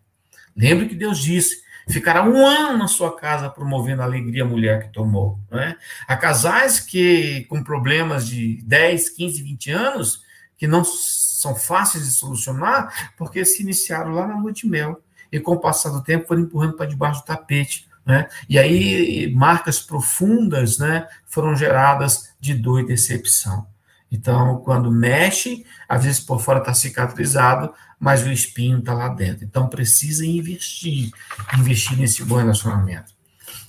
Lembre 0.57 0.89
que 0.89 0.95
Deus 0.95 1.19
disse: 1.19 1.63
ficará 1.89 2.23
um 2.25 2.47
ano 2.47 2.79
na 2.79 2.89
sua 2.89 3.17
casa 3.17 3.49
promovendo 3.49 4.03
a 4.03 4.05
alegria 4.05 4.45
à 4.45 4.47
mulher 4.47 4.85
que 4.85 4.93
tomou. 4.93 5.39
Né? 5.51 5.77
Há 6.07 6.17
casais 6.17 6.81
que, 6.81 7.45
com 7.49 7.63
problemas 7.63 8.27
de 8.27 8.63
10, 8.63 9.11
15, 9.11 9.43
20 9.43 9.71
anos, 9.71 10.23
que 10.57 10.67
não 10.67 10.85
são 10.85 11.55
fáceis 11.55 12.05
de 12.05 12.11
solucionar, 12.13 13.13
porque 13.17 13.45
se 13.45 13.63
iniciaram 13.63 14.13
lá 14.13 14.27
na 14.27 14.39
lua 14.39 14.53
de 14.53 14.67
mel. 14.67 15.03
E 15.31 15.41
com 15.41 15.53
o 15.53 15.61
passar 15.61 15.91
do 15.91 16.03
tempo 16.03 16.29
foram 16.29 16.43
empurrando 16.43 16.77
para 16.77 16.87
debaixo 16.87 17.21
do 17.21 17.27
tapete. 17.27 17.89
Né? 18.05 18.29
E 18.49 18.59
aí 18.59 19.33
marcas 19.35 19.81
profundas 19.81 20.79
né, 20.79 21.07
foram 21.27 21.57
geradas 21.57 22.35
de 22.39 22.55
dor 22.55 22.81
e 22.81 22.87
decepção. 22.87 23.67
Então, 24.13 24.59
quando 24.59 24.93
mexe, 24.93 25.65
às 25.89 26.05
vezes 26.05 26.21
por 26.21 26.39
fora 26.39 26.59
está 26.59 26.75
cicatrizado, 26.75 27.73
mas 27.99 28.23
o 28.23 28.31
espinho 28.31 28.79
está 28.79 28.93
lá 28.93 29.09
dentro. 29.09 29.43
Então, 29.43 29.71
precisa 29.71 30.27
investir, 30.27 31.11
investir 31.59 31.99
nesse 31.99 32.23
bom 32.23 32.37
relacionamento. 32.37 33.15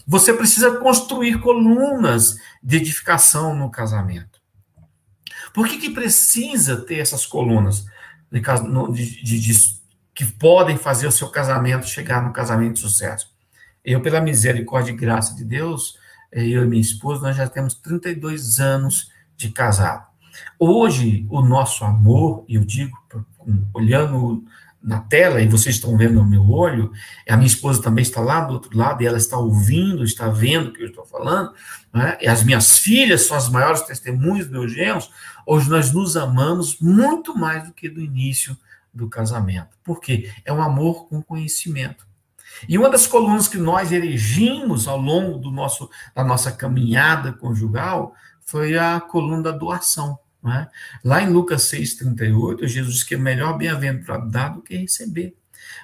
Você 0.05 0.33
precisa 0.33 0.75
construir 0.79 1.39
colunas 1.39 2.35
de 2.61 2.75
edificação 2.75 3.55
no 3.55 3.71
casamento. 3.71 4.41
Por 5.53 5.65
que, 5.65 5.77
que 5.77 5.91
precisa 5.91 6.75
ter 6.75 6.97
essas 6.97 7.25
colunas 7.25 7.85
de, 8.29 8.41
de, 9.23 9.39
de, 9.39 9.81
que 10.13 10.25
podem 10.25 10.75
fazer 10.75 11.07
o 11.07 11.11
seu 11.11 11.29
casamento 11.29 11.87
chegar 11.87 12.21
no 12.21 12.33
casamento 12.33 12.73
de 12.73 12.79
sucesso? 12.81 13.31
Eu, 13.85 14.01
pela 14.01 14.19
misericórdia 14.19 14.91
e 14.91 14.95
graça 14.95 15.33
de 15.35 15.45
Deus, 15.45 15.97
eu 16.33 16.63
e 16.63 16.67
minha 16.67 16.81
esposa, 16.81 17.21
nós 17.21 17.37
já 17.37 17.47
temos 17.47 17.75
32 17.75 18.59
anos 18.59 19.09
de 19.37 19.49
casado. 19.49 20.12
Hoje, 20.57 21.25
o 21.29 21.41
nosso 21.41 21.83
amor, 21.83 22.45
eu 22.47 22.63
digo, 22.63 22.97
olhando 23.73 24.43
na 24.81 24.99
tela, 24.99 25.41
e 25.41 25.47
vocês 25.47 25.75
estão 25.75 25.95
vendo 25.95 26.15
no 26.15 26.25
meu 26.25 26.51
olho, 26.51 26.91
a 27.27 27.37
minha 27.37 27.47
esposa 27.47 27.81
também 27.81 28.01
está 28.01 28.19
lá 28.19 28.41
do 28.41 28.53
outro 28.53 28.77
lado, 28.77 29.01
e 29.01 29.05
ela 29.07 29.17
está 29.17 29.37
ouvindo, 29.37 30.03
está 30.03 30.27
vendo 30.27 30.67
o 30.67 30.73
que 30.73 30.83
eu 30.83 30.87
estou 30.87 31.05
falando, 31.05 31.53
né? 31.93 32.17
e 32.21 32.27
as 32.27 32.43
minhas 32.43 32.77
filhas 32.77 33.21
são 33.21 33.37
as 33.37 33.47
maiores 33.47 33.81
testemunhas 33.83 34.49
meus 34.49 34.73
genros, 34.73 35.09
hoje 35.45 35.69
nós 35.69 35.93
nos 35.93 36.17
amamos 36.17 36.79
muito 36.79 37.37
mais 37.37 37.65
do 37.65 37.73
que 37.73 37.87
do 37.87 38.01
início 38.01 38.57
do 38.93 39.07
casamento. 39.09 39.77
Por 39.83 40.01
quê? 40.01 40.29
É 40.43 40.51
um 40.51 40.61
amor 40.61 41.07
com 41.07 41.21
conhecimento. 41.21 42.05
E 42.67 42.77
uma 42.77 42.89
das 42.89 43.07
colunas 43.07 43.47
que 43.47 43.57
nós 43.57 43.91
erigimos 43.91 44.87
ao 44.87 44.99
longo 44.99 45.37
do 45.37 45.49
nosso, 45.49 45.89
da 46.13 46.23
nossa 46.23 46.51
caminhada 46.51 47.31
conjugal 47.33 48.13
foi 48.45 48.77
a 48.77 48.99
coluna 48.99 49.43
da 49.43 49.51
doação. 49.51 50.19
É? 50.45 50.67
Lá 51.03 51.21
em 51.21 51.29
Lucas 51.29 51.63
6,38, 51.71 52.67
Jesus 52.67 52.95
diz 52.95 53.03
que 53.03 53.15
é 53.15 53.17
melhor 53.17 53.57
bem-aventurado 53.57 54.29
dar 54.29 54.49
do 54.49 54.61
que 54.61 54.75
receber. 54.75 55.35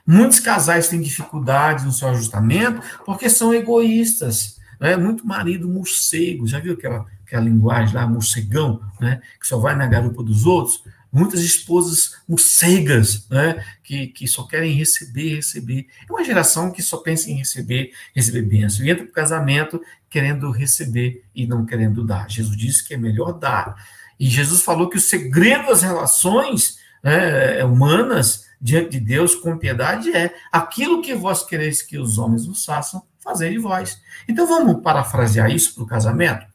Muitos 0.06 0.40
casais 0.40 0.88
têm 0.88 1.02
dificuldades 1.02 1.86
no 1.86 1.92
seu 1.92 2.10
ajustamento 2.10 2.82
porque 3.06 3.30
são 3.30 3.54
egoístas. 3.54 4.60
Né? 4.80 4.96
Muito 4.96 5.26
marido 5.28 5.70
morcego, 5.70 6.48
já 6.48 6.60
viu 6.60 6.74
aquela, 6.74 7.06
aquela 7.26 7.44
linguagem 7.44 7.94
lá, 7.94 8.08
morcegão, 8.08 8.82
né? 9.00 9.22
que 9.40 9.48
só 9.48 9.60
vai 9.60 9.76
na 9.76 9.88
garupa 9.88 10.24
dos 10.24 10.46
outros? 10.46 10.84
Muitas 11.12 11.42
esposas 11.42 12.18
morcegas, 12.28 13.28
né? 13.30 13.64
que, 13.84 14.08
que 14.08 14.28
só 14.28 14.44
querem 14.44 14.74
receber, 14.74 15.36
receber. 15.36 15.88
É 16.08 16.12
uma 16.12 16.24
geração 16.24 16.72
que 16.72 16.84
só 16.84 16.98
pensa 16.98 17.30
em 17.32 17.36
receber, 17.36 17.92
receber 18.16 18.44
bênção. 18.44 18.86
E 18.86 18.92
entra 18.92 19.04
para 19.04 19.12
o 19.12 19.16
casamento 19.16 19.82
querendo 20.10 20.52
receber 20.52 21.24
e 21.34 21.48
não 21.48 21.66
querendo 21.66 22.06
dar. 22.06 22.30
Jesus 22.30 22.56
disse 22.56 22.88
que 22.88 22.94
é 22.94 22.98
melhor 22.98 23.34
dar 23.34 23.76
e 24.20 24.28
Jesus 24.28 24.62
falou 24.62 24.90
que 24.90 24.98
o 24.98 25.02
segredo 25.02 25.68
das 25.68 25.82
relações 25.82 26.78
né, 27.02 27.64
humanas 27.64 28.46
diante 28.60 28.92
de 28.92 29.00
Deus 29.00 29.34
com 29.34 29.58
piedade 29.58 30.12
é 30.16 30.36
aquilo 30.52 31.02
que 31.02 31.16
vós 31.16 31.44
quereis 31.44 31.82
que 31.82 31.98
os 31.98 32.18
homens 32.18 32.46
vos 32.46 32.66
façam, 32.66 33.02
fazer 33.20 33.52
de 33.52 33.58
vós. 33.58 34.02
Então 34.28 34.46
vamos 34.46 34.84
parafrasear 34.84 35.50
isso 35.50 35.74
para 35.74 35.84
o 35.84 35.88
casamento? 35.88 36.46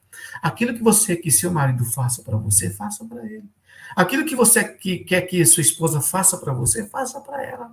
Aquilo 0.42 0.74
que 0.74 0.82
você 0.82 1.16
que 1.16 1.30
seu 1.30 1.50
marido 1.50 1.84
faça 1.86 2.22
para 2.22 2.36
você, 2.36 2.68
faça 2.68 3.04
para 3.06 3.24
ele. 3.24 3.48
Aquilo 3.96 4.26
que 4.26 4.36
você 4.36 4.64
quer 4.64 5.22
que 5.22 5.44
sua 5.46 5.62
esposa 5.62 6.00
faça 6.00 6.36
para 6.36 6.52
você, 6.52 6.86
faça 6.86 7.20
para 7.20 7.42
ela. 7.42 7.70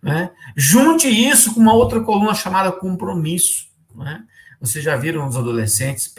Né? 0.00 0.30
Junte 0.54 1.08
isso 1.08 1.52
com 1.52 1.60
uma 1.60 1.72
outra 1.72 2.00
coluna 2.00 2.34
chamada 2.34 2.70
compromisso. 2.70 3.68
Né? 3.94 4.24
Vocês 4.60 4.84
já 4.84 4.94
viram 4.94 5.26
os 5.26 5.36
adolescentes, 5.36 6.12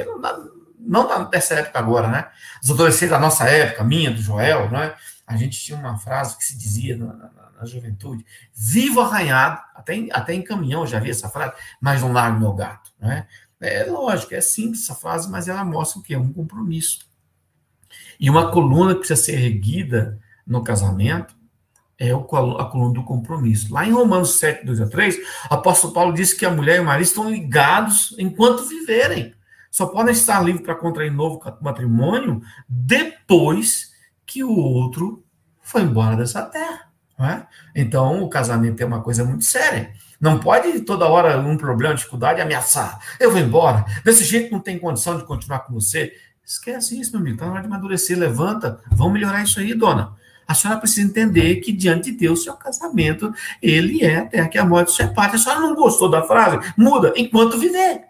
não 0.87 1.29
dessa 1.29 1.55
época 1.55 1.77
agora, 1.77 2.07
né? 2.07 2.27
Os 2.63 2.71
adolescentes 2.71 3.09
da 3.09 3.19
nossa 3.19 3.45
época, 3.45 3.83
minha, 3.83 4.09
do 4.09 4.21
Joel, 4.21 4.71
né? 4.71 4.95
A 5.25 5.35
gente 5.35 5.59
tinha 5.59 5.77
uma 5.77 5.97
frase 5.97 6.37
que 6.37 6.45
se 6.45 6.57
dizia 6.57 6.95
na, 6.95 7.13
na, 7.13 7.29
na 7.59 7.65
juventude: 7.65 8.25
vivo 8.53 9.01
arranhado, 9.01 9.61
até 9.75 9.95
em, 9.95 10.09
até 10.11 10.33
em 10.33 10.41
caminhão 10.41 10.81
eu 10.81 10.87
já 10.87 10.99
vi 10.99 11.09
essa 11.09 11.29
frase, 11.29 11.53
mas 11.81 12.01
não 12.01 12.13
largo 12.13 12.39
meu 12.39 12.53
gato, 12.53 12.91
né? 12.99 13.27
É 13.59 13.83
lógico, 13.85 14.35
é 14.35 14.41
simples 14.41 14.83
essa 14.83 14.95
frase, 14.95 15.29
mas 15.29 15.47
ela 15.47 15.65
mostra 15.65 15.99
o 15.99 16.03
quê? 16.03 16.15
Um 16.15 16.31
compromisso. 16.31 17.07
E 18.19 18.29
uma 18.29 18.51
coluna 18.51 18.93
que 18.93 18.99
precisa 18.99 19.21
ser 19.21 19.41
erguida 19.41 20.19
no 20.45 20.63
casamento 20.63 21.35
é 21.99 22.11
a 22.11 22.65
coluna 22.65 22.93
do 22.93 23.03
compromisso. 23.03 23.73
Lá 23.73 23.85
em 23.85 23.91
Romanos 23.91 24.35
7, 24.39 24.65
2 24.65 24.81
a 24.81 24.87
3, 24.87 25.17
o 25.49 25.53
apóstolo 25.53 25.93
Paulo 25.93 26.13
disse 26.13 26.37
que 26.37 26.45
a 26.45 26.51
mulher 26.51 26.77
e 26.77 26.79
o 26.79 26.85
marido 26.85 27.07
estão 27.07 27.29
ligados 27.29 28.15
enquanto 28.19 28.67
viverem. 28.67 29.33
Só 29.77 29.85
podem 29.85 30.11
estar 30.11 30.43
livres 30.43 30.65
para 30.65 30.73
contrair 30.73 31.11
novo 31.11 31.39
matrimônio 31.61 32.41
depois 32.67 33.91
que 34.25 34.43
o 34.43 34.49
outro 34.49 35.23
foi 35.61 35.83
embora 35.83 36.15
dessa 36.15 36.41
terra. 36.41 36.87
É? 37.19 37.43
Então, 37.75 38.23
o 38.23 38.27
casamento 38.27 38.81
é 38.81 38.85
uma 38.87 39.03
coisa 39.03 39.23
muito 39.23 39.45
séria. 39.45 39.91
Não 40.19 40.39
pode 40.39 40.81
toda 40.81 41.05
hora 41.05 41.39
um 41.39 41.55
problema, 41.55 41.93
dificuldade, 41.93 42.41
ameaçar. 42.41 42.99
Eu 43.19 43.29
vou 43.29 43.39
embora. 43.39 43.85
Desse 44.03 44.23
jeito 44.23 44.51
não 44.51 44.59
tem 44.59 44.79
condição 44.79 45.15
de 45.15 45.23
continuar 45.25 45.59
com 45.59 45.75
você. 45.75 46.11
Esquece 46.43 46.99
isso, 46.99 47.11
meu 47.11 47.21
amigo. 47.21 47.35
Está 47.35 47.45
na 47.45 47.51
hora 47.51 47.61
de 47.61 47.67
amadurecer. 47.67 48.17
Levanta. 48.17 48.81
Vamos 48.89 49.13
melhorar 49.13 49.43
isso 49.43 49.59
aí, 49.59 49.75
dona. 49.75 50.15
A 50.47 50.55
senhora 50.55 50.79
precisa 50.79 51.05
entender 51.05 51.57
que 51.57 51.71
diante 51.71 52.09
de 52.09 52.17
Deus, 52.17 52.43
seu 52.43 52.55
casamento, 52.55 53.31
ele 53.61 54.03
é 54.03 54.17
até 54.17 54.47
que 54.47 54.57
a 54.57 54.65
morte 54.65 54.91
separe. 54.91 55.35
A 55.35 55.37
senhora 55.37 55.61
não 55.61 55.75
gostou 55.75 56.09
da 56.09 56.23
frase? 56.23 56.57
Muda 56.75 57.13
enquanto 57.15 57.59
viver. 57.59 58.06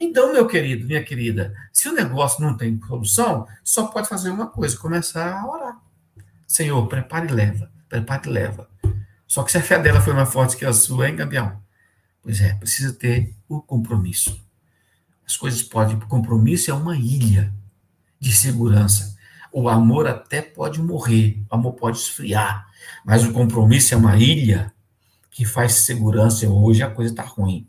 Então, 0.00 0.32
meu 0.32 0.46
querido, 0.46 0.86
minha 0.86 1.04
querida, 1.04 1.54
se 1.70 1.86
o 1.86 1.92
negócio 1.92 2.42
não 2.42 2.56
tem 2.56 2.80
solução, 2.80 3.46
só 3.62 3.86
pode 3.88 4.08
fazer 4.08 4.30
uma 4.30 4.46
coisa: 4.46 4.78
começar 4.78 5.38
a 5.38 5.46
orar. 5.46 5.78
Senhor, 6.46 6.86
prepare 6.88 7.28
e 7.28 7.32
leva. 7.32 7.70
Prepare 7.88 8.26
e 8.26 8.32
leva. 8.32 8.68
Só 9.26 9.42
que 9.42 9.52
se 9.52 9.58
a 9.58 9.62
fé 9.62 9.78
dela 9.78 10.00
foi 10.00 10.14
mais 10.14 10.32
forte 10.32 10.56
que 10.56 10.64
a 10.64 10.72
sua, 10.72 11.08
hein, 11.08 11.16
campeão? 11.16 11.60
Pois 12.22 12.40
é, 12.40 12.54
precisa 12.54 12.92
ter 12.92 13.34
o 13.48 13.60
compromisso. 13.60 14.42
As 15.26 15.36
coisas 15.36 15.62
podem. 15.62 15.96
O 15.96 16.06
compromisso 16.06 16.70
é 16.70 16.74
uma 16.74 16.96
ilha 16.96 17.52
de 18.18 18.32
segurança. 18.32 19.16
O 19.52 19.68
amor 19.68 20.06
até 20.06 20.40
pode 20.40 20.80
morrer, 20.80 21.42
o 21.50 21.54
amor 21.54 21.74
pode 21.74 21.98
esfriar, 21.98 22.68
mas 23.04 23.24
o 23.24 23.32
compromisso 23.32 23.94
é 23.94 23.96
uma 23.96 24.16
ilha 24.16 24.72
que 25.30 25.44
faz 25.44 25.72
segurança. 25.72 26.48
Hoje 26.48 26.82
a 26.82 26.90
coisa 26.90 27.12
está 27.12 27.22
ruim, 27.22 27.68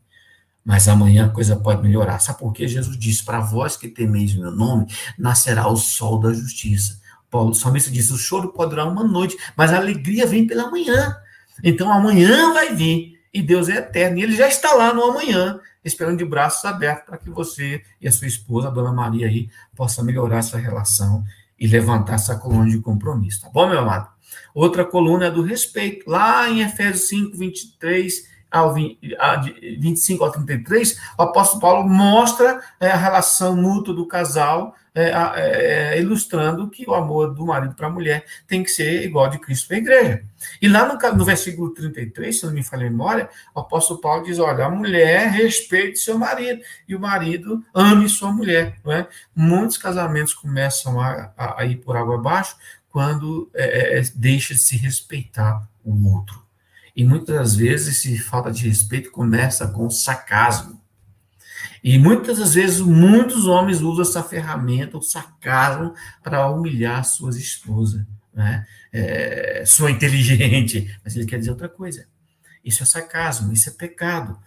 mas 0.63 0.87
amanhã 0.87 1.25
a 1.25 1.29
coisa 1.29 1.55
pode 1.55 1.81
melhorar. 1.81 2.19
Sabe 2.19 2.39
por 2.39 2.53
quê? 2.53 2.67
Jesus 2.67 2.97
disse: 2.97 3.23
Para 3.23 3.39
vós 3.39 3.75
que 3.75 3.87
temeis 3.87 4.35
o 4.35 4.41
meu 4.41 4.51
nome, 4.51 4.87
nascerá 5.17 5.67
o 5.67 5.75
sol 5.75 6.19
da 6.19 6.31
justiça. 6.31 6.99
Paulo, 7.29 7.51
o 7.51 7.55
salmista 7.55 7.89
disse: 7.89 8.13
O 8.13 8.17
choro 8.17 8.49
pode 8.49 8.71
durar 8.71 8.87
uma 8.87 9.03
noite, 9.03 9.37
mas 9.55 9.71
a 9.71 9.77
alegria 9.77 10.27
vem 10.27 10.45
pela 10.45 10.69
manhã. 10.69 11.17
Então 11.63 11.91
amanhã 11.91 12.53
vai 12.53 12.75
vir, 12.75 13.19
e 13.33 13.41
Deus 13.41 13.69
é 13.69 13.77
eterno, 13.77 14.17
e 14.17 14.23
ele 14.23 14.35
já 14.35 14.47
está 14.47 14.73
lá 14.73 14.93
no 14.93 15.03
amanhã, 15.03 15.59
esperando 15.83 16.17
de 16.17 16.25
braços 16.25 16.65
abertos 16.65 17.05
para 17.05 17.17
que 17.17 17.29
você 17.29 17.81
e 17.99 18.07
a 18.07 18.11
sua 18.11 18.27
esposa, 18.27 18.67
a 18.67 18.71
dona 18.71 18.91
Maria 18.91 19.27
aí, 19.27 19.49
possa 19.75 20.03
melhorar 20.03 20.39
essa 20.39 20.57
relação 20.57 21.23
e 21.59 21.67
levantar 21.67 22.15
essa 22.15 22.35
coluna 22.35 22.69
de 22.69 22.79
compromisso, 22.79 23.41
tá 23.41 23.49
bom, 23.49 23.69
meu 23.69 23.79
amado? 23.79 24.09
Outra 24.53 24.83
coluna 24.83 25.27
é 25.27 25.31
do 25.31 25.41
respeito. 25.41 26.09
Lá 26.09 26.49
em 26.49 26.61
Efésios 26.61 27.07
5, 27.07 27.37
23 27.37 28.30
ao 28.51 28.73
20, 28.73 29.15
a, 29.17 29.37
25 29.79 30.23
ao 30.23 30.31
33, 30.31 30.99
o 31.17 31.23
apóstolo 31.23 31.61
Paulo 31.61 31.89
mostra 31.89 32.61
é, 32.79 32.91
a 32.91 32.97
relação 32.97 33.55
mútua 33.55 33.93
do 33.93 34.05
casal, 34.05 34.75
é, 34.93 35.03
é, 35.03 35.93
é, 35.95 36.01
ilustrando 36.01 36.69
que 36.69 36.83
o 36.85 36.93
amor 36.93 37.33
do 37.33 37.45
marido 37.45 37.73
para 37.73 37.87
a 37.87 37.89
mulher 37.89 38.25
tem 38.45 38.61
que 38.61 38.69
ser 38.69 39.05
igual 39.05 39.29
de 39.29 39.39
Cristo 39.39 39.69
para 39.69 39.77
a 39.77 39.79
igreja. 39.79 40.23
E 40.61 40.67
lá 40.67 40.85
no, 40.85 41.17
no 41.17 41.23
versículo 41.23 41.69
33, 41.73 42.37
se 42.37 42.45
não 42.45 42.51
me 42.51 42.61
falha 42.61 42.87
a 42.87 42.89
memória, 42.89 43.29
o 43.55 43.61
apóstolo 43.61 44.01
Paulo 44.01 44.25
diz: 44.25 44.37
olha, 44.37 44.65
a 44.65 44.69
mulher 44.69 45.29
respeite 45.29 45.97
seu 45.97 46.19
marido, 46.19 46.61
e 46.89 46.93
o 46.93 46.99
marido 46.99 47.63
ame 47.73 48.09
sua 48.09 48.33
mulher. 48.33 48.75
Não 48.83 48.91
é? 48.91 49.07
Muitos 49.33 49.77
casamentos 49.77 50.33
começam 50.33 50.99
a, 50.99 51.31
a, 51.37 51.61
a 51.61 51.65
ir 51.65 51.77
por 51.77 51.95
água 51.95 52.15
abaixo 52.15 52.57
quando 52.89 53.49
é, 53.53 53.99
é, 53.99 54.03
deixa 54.13 54.53
de 54.53 54.59
se 54.59 54.75
respeitar 54.75 55.65
o 55.85 56.13
outro. 56.13 56.40
E 57.01 57.03
muitas 57.03 57.55
vezes 57.55 57.97
esse 57.97 58.15
falta 58.19 58.51
de 58.51 58.67
respeito 58.67 59.09
começa 59.09 59.67
com 59.67 59.89
sarcasmo. 59.89 60.79
E 61.83 61.97
muitas 61.97 62.37
das 62.37 62.53
vezes 62.53 62.79
muitos 62.79 63.47
homens 63.47 63.81
usam 63.81 64.03
essa 64.03 64.21
ferramenta, 64.21 64.99
o 64.99 65.01
sarcasmo, 65.01 65.95
para 66.21 66.47
humilhar 66.47 67.03
suas 67.03 67.37
esposas. 67.37 68.05
Né? 68.31 68.67
É, 68.93 69.63
sou 69.65 69.89
inteligente, 69.89 70.95
mas 71.03 71.15
ele 71.15 71.25
quer 71.25 71.39
dizer 71.39 71.49
outra 71.49 71.67
coisa. 71.67 72.05
Isso 72.63 72.83
é 72.83 72.85
sarcasmo, 72.85 73.51
isso 73.51 73.67
é 73.69 73.73
pecado. 73.73 74.37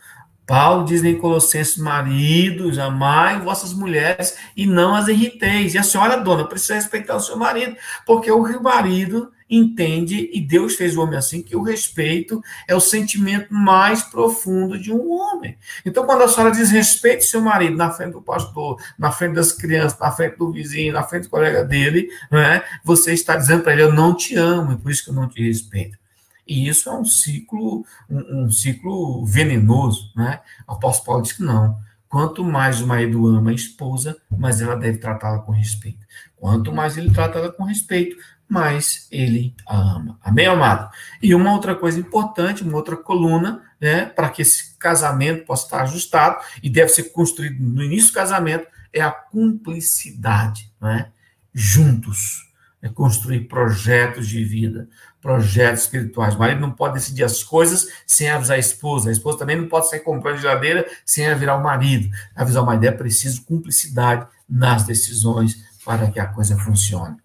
Paulo 0.47 0.85
diz 0.85 1.03
em 1.03 1.19
Colossenses: 1.19 1.77
maridos, 1.77 2.79
amai 2.79 3.41
vossas 3.41 3.73
mulheres 3.75 4.37
e 4.57 4.65
não 4.65 4.95
as 4.95 5.09
irriteis. 5.09 5.75
E 5.75 5.79
a 5.79 5.83
senhora, 5.83 6.23
dona, 6.23 6.47
precisa 6.47 6.75
respeitar 6.75 7.17
o 7.17 7.21
seu 7.21 7.37
marido, 7.37 7.77
porque 8.07 8.31
o 8.31 8.63
marido 8.63 9.33
entende, 9.57 10.31
e 10.33 10.41
Deus 10.41 10.75
fez 10.75 10.97
o 10.97 11.03
homem 11.03 11.19
assim, 11.19 11.43
que 11.43 11.57
o 11.57 11.63
respeito 11.63 12.43
é 12.67 12.75
o 12.75 12.81
sentimento 12.81 13.53
mais 13.53 14.03
profundo 14.03 14.79
de 14.79 14.93
um 14.93 15.13
homem. 15.13 15.57
Então, 15.85 16.05
quando 16.05 16.23
a 16.23 16.29
senhora 16.29 16.55
diz 16.55 16.71
respeite 16.71 17.25
seu 17.25 17.41
marido 17.41 17.77
na 17.77 17.91
frente 17.91 18.13
do 18.13 18.23
pastor, 18.23 18.81
na 18.99 19.11
frente 19.13 19.35
das 19.35 19.53
crianças, 19.53 19.99
na 19.99 20.11
frente 20.11 20.37
do 20.37 20.51
vizinho, 20.51 20.93
na 20.93 21.03
frente 21.03 21.25
do 21.25 21.31
colega 21.31 21.65
dele, 21.65 22.09
né, 22.31 22.63
você 22.85 23.13
está 23.13 23.37
dizendo 23.37 23.63
para 23.63 23.73
ele: 23.73 23.83
Eu 23.83 23.93
não 23.93 24.15
te 24.15 24.37
amo, 24.37 24.73
e 24.73 24.77
por 24.77 24.91
isso 24.91 25.05
que 25.05 25.11
eu 25.11 25.15
não 25.15 25.29
te 25.29 25.43
respeito. 25.43 25.99
E 26.47 26.69
isso 26.69 26.89
é 26.89 26.93
um 26.93 27.05
ciclo, 27.05 27.85
um, 28.09 28.45
um 28.45 28.51
ciclo 28.51 29.25
venenoso, 29.25 30.13
né? 30.15 30.41
O 30.69 30.73
apóstolo 30.73 31.07
Paulo 31.07 31.23
diz 31.23 31.33
que 31.33 31.43
não. 31.43 31.79
Quanto 32.09 32.45
mais 32.45 32.81
o 32.81 32.87
marido 32.87 33.27
ama 33.27 33.51
a 33.51 33.55
esposa, 33.55 34.17
mais 34.31 34.61
ela 34.61 34.77
deve 34.77 34.99
tratá-la 34.99 35.41
com 35.41 35.51
respeito. 35.51 35.99
Quanto 36.37 36.71
mais 36.73 36.97
ele 36.97 37.11
trata 37.11 37.39
ela 37.39 37.51
com 37.51 37.65
respeito, 37.65 38.17
mais 38.55 39.09
ele 39.11 39.53
a 39.67 39.77
ama. 39.77 40.17
Amém, 40.23 40.47
amado? 40.47 40.89
E 41.21 41.35
uma 41.35 41.53
outra 41.53 41.75
coisa 41.75 41.99
importante, 41.99 42.63
uma 42.63 42.77
outra 42.77 42.97
coluna, 42.97 43.63
né, 43.81 44.07
para 44.07 44.31
que 44.31 44.43
esse 44.43 44.79
casamento 44.79 45.45
possa 45.45 45.65
estar 45.65 45.83
ajustado 45.83 46.41
e 46.63 46.71
deve 46.71 46.89
ser 46.91 47.05
construído 47.13 47.61
no 47.61 47.83
início 47.83 48.11
do 48.11 48.15
casamento, 48.15 48.69
é 48.93 49.01
a 49.01 49.11
cumplicidade, 49.11 50.73
né? 50.81 51.11
Juntos. 51.53 52.45
É 52.81 52.89
construir 52.89 53.49
projetos 53.49 54.29
de 54.29 54.45
vida, 54.45 54.87
projetos 55.21 55.85
espirituais. 55.85 56.35
O 56.35 56.39
marido 56.39 56.61
não 56.61 56.71
pode 56.71 56.95
decidir 56.95 57.25
as 57.25 57.43
coisas 57.43 57.89
sem 58.07 58.29
avisar 58.29 58.57
a 58.57 58.61
esposa. 58.61 59.09
A 59.09 59.13
esposa 59.13 59.39
também 59.39 59.57
não 59.57 59.69
pode 59.69 59.89
sair 59.89 60.01
comprando 60.01 60.39
geladeira 60.39 60.87
sem 61.05 61.27
avisar 61.27 61.59
o 61.59 61.63
marido. 61.63 62.11
Avisar 62.37 62.63
o 62.63 62.67
marido 62.67 62.85
é 62.85 62.93
preciso 62.93 63.43
cumplicidade 63.47 64.27
nas 64.47 64.85
decisões 64.85 65.65
para 65.83 66.11
que 66.11 66.21
a 66.21 66.27
coisa 66.27 66.59
funcione. 66.59 67.24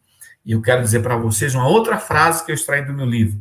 E 0.50 0.52
eu 0.52 0.64
quero 0.64 0.82
dizer 0.82 1.04
para 1.04 1.16
vocês 1.16 1.54
uma 1.54 1.68
outra 1.68 2.00
frase 2.00 2.44
que 2.44 2.50
eu 2.50 2.56
extraí 2.56 2.84
do 2.84 2.92
meu 2.92 3.06
livro. 3.06 3.40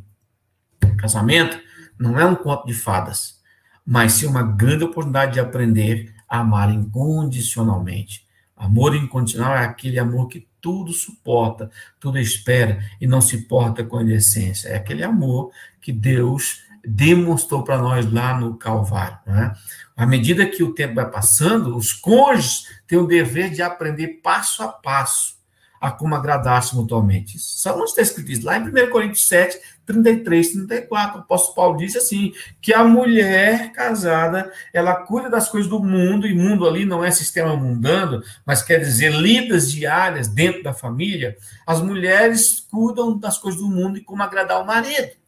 Casamento 0.99 1.59
não 1.99 2.21
é 2.21 2.27
um 2.27 2.35
conto 2.35 2.67
de 2.67 2.75
fadas, 2.75 3.41
mas 3.83 4.13
sim 4.13 4.27
uma 4.27 4.43
grande 4.43 4.85
oportunidade 4.85 5.33
de 5.33 5.41
aprender 5.41 6.15
a 6.29 6.41
amar 6.41 6.71
incondicionalmente. 6.71 8.27
Amor 8.55 8.95
incondicional 8.95 9.57
é 9.57 9.65
aquele 9.65 9.99
amor 9.99 10.29
que 10.29 10.47
tudo 10.61 10.93
suporta, 10.93 11.71
tudo 11.99 12.19
espera 12.19 12.79
e 13.01 13.07
não 13.07 13.23
se 13.23 13.39
porta 13.47 13.83
com 13.83 14.03
indecência. 14.03 14.69
É 14.69 14.77
aquele 14.77 15.03
amor 15.03 15.51
que 15.81 15.93
Deus 15.93 16.61
demonstrou 16.87 17.65
para 17.65 17.79
nós 17.79 18.13
lá 18.13 18.39
no 18.39 18.59
Calvário. 18.59 19.17
Né? 19.27 19.55
À 19.97 20.05
medida 20.05 20.45
que 20.45 20.63
o 20.63 20.75
tempo 20.75 20.97
vai 20.97 21.11
passando, 21.11 21.75
os 21.75 21.91
cônjuges 21.91 22.67
têm 22.87 22.99
o 22.99 23.07
dever 23.07 23.49
de 23.49 23.63
aprender 23.63 24.21
passo 24.23 24.63
a 24.63 24.69
passo 24.69 25.38
a 25.81 25.91
como 25.91 26.15
agradar-se 26.15 26.75
mutuamente. 26.75 27.37
Isso 27.37 27.71
onde 27.73 27.91
está 27.91 28.03
escrito 28.03 28.33
isso? 28.33 28.47
Lá 28.47 28.59
em 28.59 28.63
1 28.63 28.91
Coríntios 28.91 29.27
7, 29.29 29.59
33, 29.87 30.53
34. 30.53 31.19
O 31.19 31.21
apóstolo 31.23 31.55
Paulo 31.55 31.79
diz 31.79 31.97
assim: 31.97 32.33
que 32.61 32.75
a 32.75 32.85
mulher 32.85 33.73
casada 33.73 34.53
ela 34.73 34.95
cuida 34.95 35.31
das 35.31 35.49
coisas 35.49 35.71
do 35.71 35.83
mundo, 35.83 36.27
e 36.27 36.35
mundo 36.35 36.67
ali 36.67 36.85
não 36.85 37.05
é 37.05 37.11
sistema 37.11 37.57
mundano, 37.57 38.23
mas 38.45 38.63
quer 38.63 38.79
dizer 38.79 39.13
lidas 39.13 39.71
diárias 39.71 40.29
dentro 40.29 40.63
da 40.63 40.73
família. 40.73 41.37
As 41.67 41.81
mulheres 41.81 42.61
cuidam 42.71 43.17
das 43.19 43.39
coisas 43.39 43.61
do 43.61 43.69
mundo 43.69 43.99
e 43.99 44.05
como 44.05 44.23
agradar 44.23 44.61
o 44.61 44.67
marido. 44.67 45.19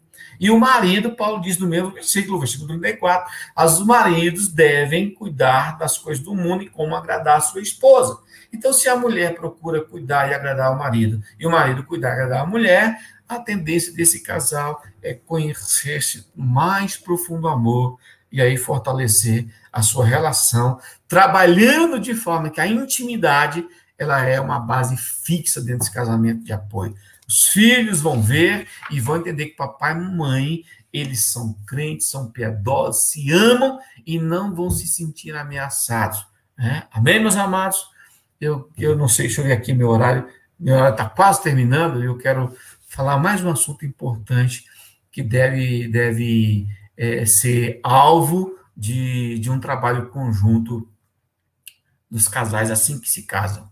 E 0.40 0.50
o 0.50 0.58
marido, 0.58 1.14
Paulo 1.14 1.42
diz 1.42 1.58
no 1.58 1.66
mesmo 1.66 1.90
versículo, 1.90 2.38
versículo 2.38 2.68
34, 2.68 3.30
os 3.62 3.84
maridos 3.84 4.48
devem 4.48 5.12
cuidar 5.12 5.76
das 5.76 5.98
coisas 5.98 6.24
do 6.24 6.34
mundo 6.34 6.62
e 6.62 6.70
como 6.70 6.96
agradar 6.96 7.36
a 7.36 7.42
sua 7.42 7.60
esposa. 7.60 8.18
Então, 8.52 8.72
se 8.72 8.88
a 8.88 8.96
mulher 8.96 9.34
procura 9.34 9.84
cuidar 9.84 10.28
e 10.28 10.34
agradar 10.34 10.72
o 10.72 10.78
marido, 10.78 11.22
e 11.38 11.46
o 11.46 11.50
marido 11.50 11.84
cuidar 11.84 12.10
e 12.10 12.12
agradar 12.12 12.40
a 12.42 12.46
mulher, 12.46 12.98
a 13.28 13.38
tendência 13.38 13.92
desse 13.92 14.22
casal 14.22 14.82
é 15.02 15.14
conhecer-se 15.14 16.26
mais 16.34 16.96
profundo 16.96 17.48
amor 17.48 17.98
e 18.32 18.40
aí 18.40 18.56
fortalecer 18.56 19.46
a 19.72 19.82
sua 19.82 20.04
relação, 20.04 20.80
trabalhando 21.06 21.98
de 21.98 22.14
forma 22.14 22.50
que 22.50 22.60
a 22.60 22.66
intimidade 22.66 23.66
ela 23.96 24.24
é 24.24 24.40
uma 24.40 24.58
base 24.58 24.96
fixa 24.96 25.60
dentro 25.60 25.80
desse 25.80 25.92
casamento 25.92 26.42
de 26.42 26.52
apoio. 26.52 26.96
Os 27.28 27.48
filhos 27.48 28.00
vão 28.00 28.20
ver 28.20 28.66
e 28.90 28.98
vão 28.98 29.18
entender 29.18 29.46
que 29.46 29.56
papai 29.56 29.92
e 29.92 30.00
mamãe, 30.00 30.64
eles 30.92 31.26
são 31.26 31.54
crentes, 31.66 32.08
são 32.08 32.30
piedosos, 32.30 33.10
se 33.10 33.30
amam 33.32 33.78
e 34.04 34.18
não 34.18 34.54
vão 34.54 34.70
se 34.70 34.86
sentir 34.86 35.36
ameaçados. 35.36 36.26
Né? 36.58 36.82
Amém, 36.90 37.20
meus 37.20 37.36
amados? 37.36 37.89
Eu, 38.40 38.70
eu 38.78 38.96
não 38.96 39.06
sei, 39.06 39.26
deixa 39.26 39.42
eu 39.42 39.46
ver 39.46 39.52
aqui 39.52 39.74
meu 39.74 39.88
horário. 39.88 40.26
Meu 40.58 40.74
horário 40.74 40.92
está 40.92 41.08
quase 41.08 41.42
terminando 41.42 42.02
e 42.02 42.06
eu 42.06 42.16
quero 42.16 42.56
falar 42.88 43.18
mais 43.18 43.44
um 43.44 43.50
assunto 43.50 43.84
importante 43.84 44.64
que 45.12 45.22
deve, 45.22 45.88
deve 45.88 46.66
é, 46.96 47.26
ser 47.26 47.80
alvo 47.82 48.58
de, 48.76 49.38
de 49.38 49.50
um 49.50 49.60
trabalho 49.60 50.08
conjunto 50.08 50.88
dos 52.10 52.28
casais 52.28 52.70
assim 52.70 52.98
que 52.98 53.08
se 53.08 53.24
casam. 53.24 53.70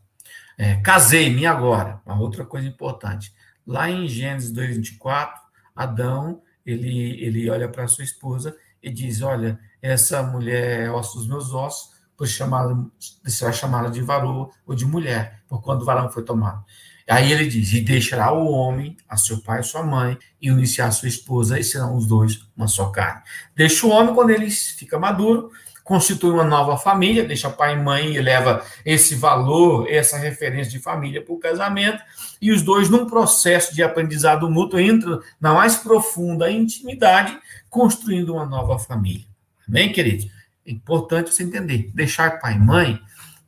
É, 0.56 0.76
Casei-me 0.76 1.46
agora, 1.46 2.00
uma 2.04 2.20
outra 2.20 2.44
coisa 2.44 2.66
importante. 2.66 3.32
Lá 3.66 3.90
em 3.90 4.06
Gênesis 4.06 4.52
2,24, 4.52 5.30
Adão, 5.74 6.42
ele, 6.66 7.22
ele 7.24 7.48
olha 7.48 7.68
para 7.68 7.88
sua 7.88 8.04
esposa 8.04 8.56
e 8.82 8.90
diz, 8.90 9.22
olha, 9.22 9.58
essa 9.80 10.22
mulher 10.22 10.86
é 10.86 10.90
osso 10.90 11.18
dos 11.18 11.28
meus 11.28 11.52
ossos, 11.52 11.97
pois 12.18 12.30
chamada, 12.30 12.76
será 13.24 13.52
chamada 13.52 13.88
de 13.88 14.02
varô 14.02 14.50
ou 14.66 14.74
de 14.74 14.84
mulher, 14.84 15.40
por 15.48 15.62
quando 15.62 15.82
o 15.82 15.84
varão 15.84 16.10
foi 16.10 16.24
tomado. 16.24 16.64
Aí 17.08 17.32
ele 17.32 17.46
diz, 17.46 17.72
e 17.72 17.80
deixará 17.80 18.32
o 18.32 18.50
homem 18.50 18.96
a 19.08 19.16
seu 19.16 19.38
pai 19.38 19.60
e 19.60 19.62
sua 19.62 19.82
mãe, 19.82 20.18
e 20.42 20.50
unir-se 20.50 20.82
sua 20.92 21.08
esposa, 21.08 21.58
e 21.58 21.64
serão 21.64 21.96
os 21.96 22.06
dois 22.06 22.40
uma 22.54 22.66
só 22.66 22.90
carne. 22.90 23.22
Deixa 23.56 23.86
o 23.86 23.90
homem, 23.90 24.14
quando 24.14 24.30
ele 24.30 24.50
fica 24.50 24.98
maduro, 24.98 25.50
constitui 25.84 26.30
uma 26.30 26.44
nova 26.44 26.76
família, 26.76 27.24
deixa 27.24 27.48
pai 27.48 27.74
e 27.74 27.82
mãe 27.82 28.14
e 28.14 28.20
leva 28.20 28.62
esse 28.84 29.14
valor, 29.14 29.88
essa 29.88 30.18
referência 30.18 30.70
de 30.72 30.80
família 30.80 31.24
para 31.24 31.32
o 31.32 31.38
casamento, 31.38 32.02
e 32.42 32.52
os 32.52 32.60
dois, 32.60 32.90
num 32.90 33.06
processo 33.06 33.74
de 33.74 33.82
aprendizado 33.82 34.50
mútuo, 34.50 34.78
entram 34.78 35.22
na 35.40 35.54
mais 35.54 35.76
profunda 35.76 36.50
intimidade, 36.50 37.38
construindo 37.70 38.34
uma 38.34 38.44
nova 38.44 38.78
família. 38.78 39.24
Amém, 39.66 39.92
queridos? 39.92 40.37
É 40.68 40.70
importante 40.70 41.34
você 41.34 41.42
entender. 41.42 41.90
Deixar 41.94 42.38
pai 42.38 42.54
e 42.54 42.58
mãe 42.58 43.00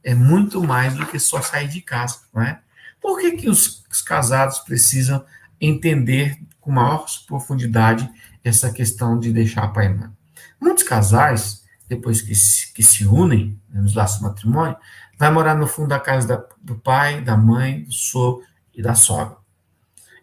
é 0.02 0.14
muito 0.14 0.64
mais 0.64 0.94
do 0.94 1.04
que 1.04 1.18
só 1.18 1.42
sair 1.42 1.68
de 1.68 1.82
casa, 1.82 2.20
não 2.32 2.42
é? 2.42 2.58
Por 2.98 3.20
que, 3.20 3.32
que 3.32 3.48
os, 3.50 3.84
os 3.90 4.00
casados 4.00 4.60
precisam 4.60 5.22
entender 5.60 6.40
com 6.58 6.72
maior 6.72 7.04
profundidade 7.26 8.10
essa 8.42 8.72
questão 8.72 9.18
de 9.18 9.34
deixar 9.34 9.68
pai 9.68 9.86
e 9.86 9.88
mãe? 9.90 10.10
Muitos 10.58 10.82
casais 10.82 11.62
depois 11.86 12.22
que 12.22 12.34
se, 12.34 12.72
que 12.72 12.82
se 12.82 13.06
unem 13.06 13.60
né, 13.68 13.82
nos 13.82 13.94
laços 13.94 14.20
do 14.20 14.24
matrimônio, 14.24 14.76
vai 15.18 15.30
morar 15.30 15.54
no 15.54 15.66
fundo 15.66 15.88
da 15.88 16.00
casa 16.00 16.26
da, 16.26 16.44
do 16.62 16.76
pai, 16.76 17.20
da 17.20 17.36
mãe, 17.36 17.82
do 17.82 17.92
sogro 17.92 18.46
e 18.72 18.80
da 18.80 18.94
sogra. 18.94 19.36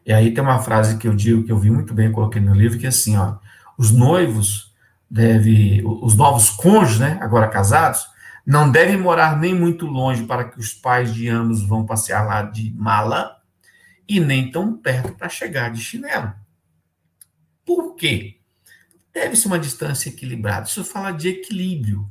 E 0.03 0.11
aí 0.11 0.33
tem 0.33 0.43
uma 0.43 0.59
frase 0.59 0.97
que 0.97 1.07
eu 1.07 1.13
digo, 1.13 1.43
que 1.43 1.51
eu 1.51 1.59
vi 1.59 1.69
muito 1.69 1.93
bem, 1.93 2.11
coloquei 2.11 2.41
no 2.41 2.55
livro, 2.55 2.79
que 2.79 2.85
é 2.85 2.89
assim, 2.89 3.17
ó, 3.17 3.35
os 3.77 3.91
noivos 3.91 4.66
deve, 5.09 5.83
os 5.85 6.15
novos 6.15 6.49
cônjuges, 6.49 6.99
né, 6.99 7.17
agora 7.21 7.47
casados, 7.47 8.05
não 8.45 8.71
devem 8.71 8.97
morar 8.97 9.37
nem 9.37 9.53
muito 9.53 9.85
longe 9.85 10.23
para 10.23 10.45
que 10.45 10.59
os 10.59 10.73
pais 10.73 11.13
de 11.13 11.27
ambos 11.27 11.65
vão 11.67 11.85
passear 11.85 12.25
lá 12.25 12.41
de 12.43 12.73
mala 12.75 13.37
e 14.07 14.19
nem 14.19 14.49
tão 14.51 14.77
perto 14.77 15.13
para 15.13 15.27
chegar 15.27 15.69
de 15.71 15.81
chinelo. 15.81 16.33
Por 17.65 17.95
quê? 17.95 18.37
deve-se 19.17 19.47
uma 19.47 19.57
distância 19.57 20.09
equilibrada. 20.09 20.67
Isso 20.67 20.85
fala 20.85 21.11
de 21.11 21.29
equilíbrio. 21.29 22.09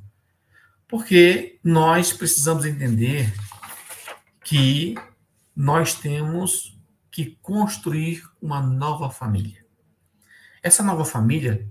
Porque 0.89 1.59
nós 1.63 2.13
precisamos 2.13 2.65
entender 2.65 3.33
que 4.45 4.97
nós 5.55 5.95
temos 5.95 6.77
que 7.11 7.39
construir 7.41 8.25
uma 8.43 8.61
nova 8.61 9.09
família. 9.09 9.65
Essa 10.63 10.83
nova 10.83 11.05
família, 11.05 11.69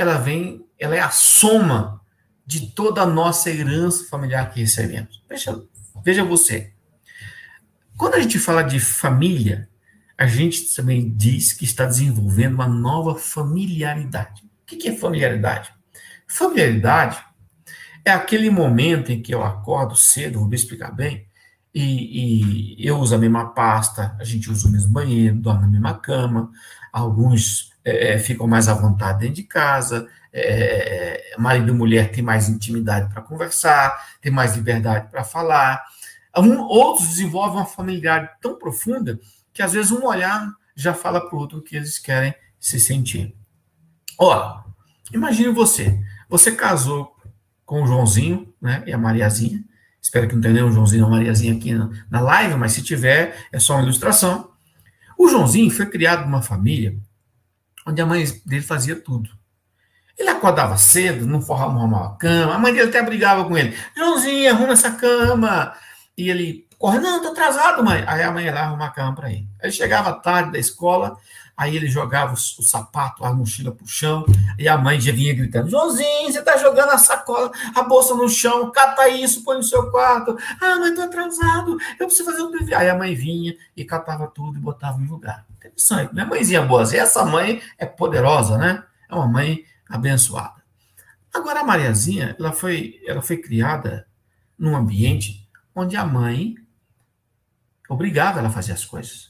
ela 0.00 0.16
vem, 0.16 0.64
ela 0.78 0.96
é 0.96 1.00
a 1.00 1.10
soma 1.10 2.00
de 2.46 2.68
toda 2.68 3.02
a 3.02 3.06
nossa 3.06 3.50
herança 3.50 4.08
familiar 4.08 4.50
que 4.50 4.60
recebemos. 4.60 5.22
Veja, 5.28 5.62
veja 6.02 6.24
você. 6.24 6.72
Quando 7.96 8.14
a 8.14 8.20
gente 8.20 8.38
fala 8.38 8.62
de 8.62 8.80
família, 8.80 9.68
a 10.16 10.26
gente 10.26 10.74
também 10.74 11.12
diz 11.14 11.52
que 11.52 11.64
está 11.64 11.84
desenvolvendo 11.84 12.54
uma 12.54 12.66
nova 12.66 13.14
familiaridade. 13.14 14.42
O 14.62 14.76
que 14.76 14.88
é 14.88 14.96
familiaridade? 14.96 15.70
Familiaridade 16.26 17.22
é 18.02 18.10
aquele 18.10 18.48
momento 18.48 19.12
em 19.12 19.20
que 19.20 19.34
eu 19.34 19.44
acordo 19.44 19.94
cedo, 19.94 20.38
vou 20.38 20.48
me 20.48 20.56
explicar 20.56 20.92
bem, 20.92 21.26
e, 21.74 22.74
e, 22.82 22.86
eu 22.86 22.98
uso 22.98 23.14
a 23.14 23.18
mesma 23.18 23.50
pasta, 23.50 24.16
a 24.18 24.24
gente 24.24 24.50
usa 24.50 24.68
o 24.68 24.70
mesmo 24.70 24.92
banheiro, 24.92 25.36
dorme 25.36 25.62
na 25.62 25.68
mesma 25.68 25.94
cama, 25.94 26.50
alguns 26.92 27.72
é, 27.84 28.14
é 28.14 28.18
ficam 28.18 28.46
mais 28.46 28.68
à 28.68 28.74
vontade 28.74 29.20
dentro 29.20 29.36
de 29.36 29.44
casa, 29.44 30.08
é, 30.32 31.34
marido 31.38 31.70
e 31.70 31.74
mulher 31.74 32.10
têm 32.10 32.22
mais 32.22 32.48
intimidade 32.48 33.12
para 33.12 33.22
conversar, 33.22 34.18
tem 34.20 34.32
mais 34.32 34.56
liberdade 34.56 35.08
para 35.10 35.24
falar. 35.24 35.82
Um, 36.36 36.60
outros 36.60 37.08
desenvolvem 37.08 37.58
uma 37.58 37.66
familiaridade 37.66 38.30
tão 38.40 38.56
profunda 38.56 39.18
que 39.52 39.62
às 39.62 39.72
vezes 39.72 39.90
um 39.90 40.04
olhar 40.04 40.48
já 40.74 40.94
fala 40.94 41.20
para 41.20 41.36
o 41.36 41.40
outro 41.40 41.58
o 41.58 41.62
que 41.62 41.76
eles 41.76 41.98
querem 41.98 42.34
se 42.58 42.78
sentir. 42.78 43.34
Ó, 44.18 44.60
imagine 45.12 45.52
você. 45.52 45.98
Você 46.28 46.52
casou 46.52 47.16
com 47.64 47.82
o 47.82 47.86
Joãozinho, 47.86 48.52
né? 48.60 48.82
E 48.86 48.92
a 48.92 48.98
Mariazinha. 48.98 49.64
Espero 50.00 50.28
que 50.28 50.34
não 50.34 50.42
tenha 50.42 50.54
nenhum 50.54 50.72
Joãozinho 50.72 51.04
ou 51.04 51.10
Mariazinha 51.10 51.54
aqui 51.54 51.74
na, 51.74 51.90
na 52.10 52.20
live, 52.20 52.56
mas 52.56 52.72
se 52.72 52.82
tiver, 52.82 53.46
é 53.52 53.58
só 53.58 53.74
uma 53.74 53.82
ilustração. 53.82 54.50
O 55.18 55.28
Joãozinho 55.28 55.70
foi 55.70 55.86
criado 55.86 56.24
numa 56.24 56.42
família 56.42 56.96
onde 57.86 58.00
a 58.00 58.06
mãe 58.06 58.24
dele 58.46 58.62
fazia 58.62 58.96
tudo. 58.96 59.30
Ele 60.18 60.28
acordava 60.28 60.76
cedo, 60.76 61.26
não 61.26 61.40
forrava 61.40 61.72
uma 61.78 62.16
cama, 62.16 62.54
a 62.54 62.58
mãe 62.58 62.72
dele 62.72 62.88
até 62.88 63.02
brigava 63.02 63.44
com 63.44 63.56
ele. 63.56 63.76
Joãozinho, 63.96 64.50
arruma 64.50 64.72
essa 64.72 64.90
cama. 64.90 65.74
E 66.16 66.28
ele 66.28 66.66
corre, 66.78 66.98
não, 66.98 67.22
tô 67.22 67.28
atrasado, 67.28 67.82
mãe. 67.82 68.04
Aí 68.06 68.22
a 68.22 68.30
mãe 68.30 68.44
ia 68.44 68.54
lá 68.54 68.62
arrumar 68.62 68.86
a 68.86 68.90
cama 68.90 69.14
para 69.14 69.30
ele. 69.30 69.48
Ele 69.62 69.72
chegava 69.72 70.12
tarde 70.12 70.52
da 70.52 70.58
escola, 70.58 71.16
Aí 71.60 71.76
ele 71.76 71.88
jogava 71.88 72.32
o, 72.32 72.36
o 72.36 72.62
sapato, 72.62 73.22
a 73.22 73.34
mochila 73.34 73.70
pro 73.70 73.86
chão, 73.86 74.24
e 74.58 74.66
a 74.66 74.78
mãe 74.78 74.98
já 74.98 75.12
vinha 75.12 75.34
gritando: 75.34 75.68
Joãozinho, 75.68 76.32
você 76.32 76.40
tá 76.40 76.56
jogando 76.56 76.88
a 76.88 76.96
sacola, 76.96 77.52
a 77.74 77.82
bolsa 77.82 78.14
no 78.14 78.30
chão, 78.30 78.70
cata 78.70 79.06
isso, 79.10 79.44
põe 79.44 79.58
no 79.58 79.62
seu 79.62 79.90
quarto. 79.90 80.38
Ah, 80.58 80.78
mas 80.78 80.94
tô 80.94 81.02
atrasado, 81.02 81.76
eu 81.98 82.06
preciso 82.06 82.30
fazer 82.30 82.42
um 82.44 82.50
dever. 82.50 82.74
Aí 82.74 82.88
a 82.88 82.94
mãe 82.94 83.14
vinha 83.14 83.54
e 83.76 83.84
catava 83.84 84.26
tudo 84.26 84.56
e 84.56 84.58
botava 84.58 84.96
no 84.96 85.10
lugar. 85.10 85.44
Interessante. 85.54 86.14
Minha 86.14 86.24
mãezinha 86.24 86.62
boa. 86.62 86.82
E 86.90 86.96
essa 86.96 87.26
mãe 87.26 87.60
é 87.76 87.84
poderosa, 87.84 88.56
né? 88.56 88.82
É 89.06 89.14
uma 89.14 89.28
mãe 89.28 89.62
abençoada. 89.86 90.62
Agora 91.30 91.60
a 91.60 91.64
Mariazinha, 91.64 92.34
ela 92.40 92.52
foi, 92.52 93.02
ela 93.06 93.20
foi 93.20 93.36
criada 93.36 94.06
num 94.58 94.74
ambiente 94.74 95.46
onde 95.74 95.94
a 95.94 96.06
mãe 96.06 96.54
obrigava 97.86 98.38
ela 98.38 98.48
a 98.48 98.50
fazer 98.50 98.72
as 98.72 98.86
coisas. 98.86 99.29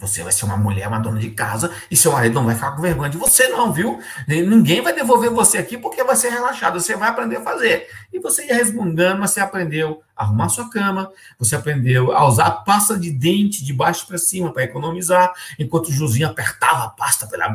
Você 0.00 0.22
vai 0.22 0.32
ser 0.32 0.46
uma 0.46 0.56
mulher, 0.56 0.88
uma 0.88 0.98
dona 0.98 1.20
de 1.20 1.30
casa, 1.30 1.70
e 1.90 1.96
seu 1.96 2.12
marido 2.12 2.34
não 2.34 2.46
vai 2.46 2.54
ficar 2.54 2.72
com 2.72 2.80
vergonha 2.80 3.10
de 3.10 3.18
você, 3.18 3.48
não, 3.48 3.70
viu? 3.72 4.00
Ninguém 4.26 4.80
vai 4.80 4.94
devolver 4.94 5.30
você 5.30 5.58
aqui 5.58 5.76
porque 5.76 6.02
vai 6.02 6.16
ser 6.16 6.30
relaxado, 6.30 6.80
você 6.80 6.96
vai 6.96 7.10
aprender 7.10 7.36
a 7.36 7.42
fazer. 7.42 7.86
E 8.12 8.18
você 8.18 8.46
ia 8.46 8.54
resmungando, 8.54 9.20
mas 9.20 9.30
você 9.32 9.40
aprendeu 9.40 10.02
a 10.16 10.24
arrumar 10.24 10.48
sua 10.48 10.70
cama, 10.70 11.12
você 11.38 11.54
aprendeu 11.54 12.12
a 12.12 12.26
usar 12.26 12.46
a 12.46 12.50
pasta 12.50 12.98
de 12.98 13.10
dente 13.10 13.64
de 13.64 13.72
baixo 13.72 14.06
para 14.06 14.16
cima 14.18 14.52
para 14.52 14.64
economizar, 14.64 15.32
enquanto 15.58 15.88
o 15.88 15.92
Josinho 15.92 16.28
apertava 16.28 16.84
a 16.84 16.88
pasta 16.88 17.26
pela. 17.26 17.54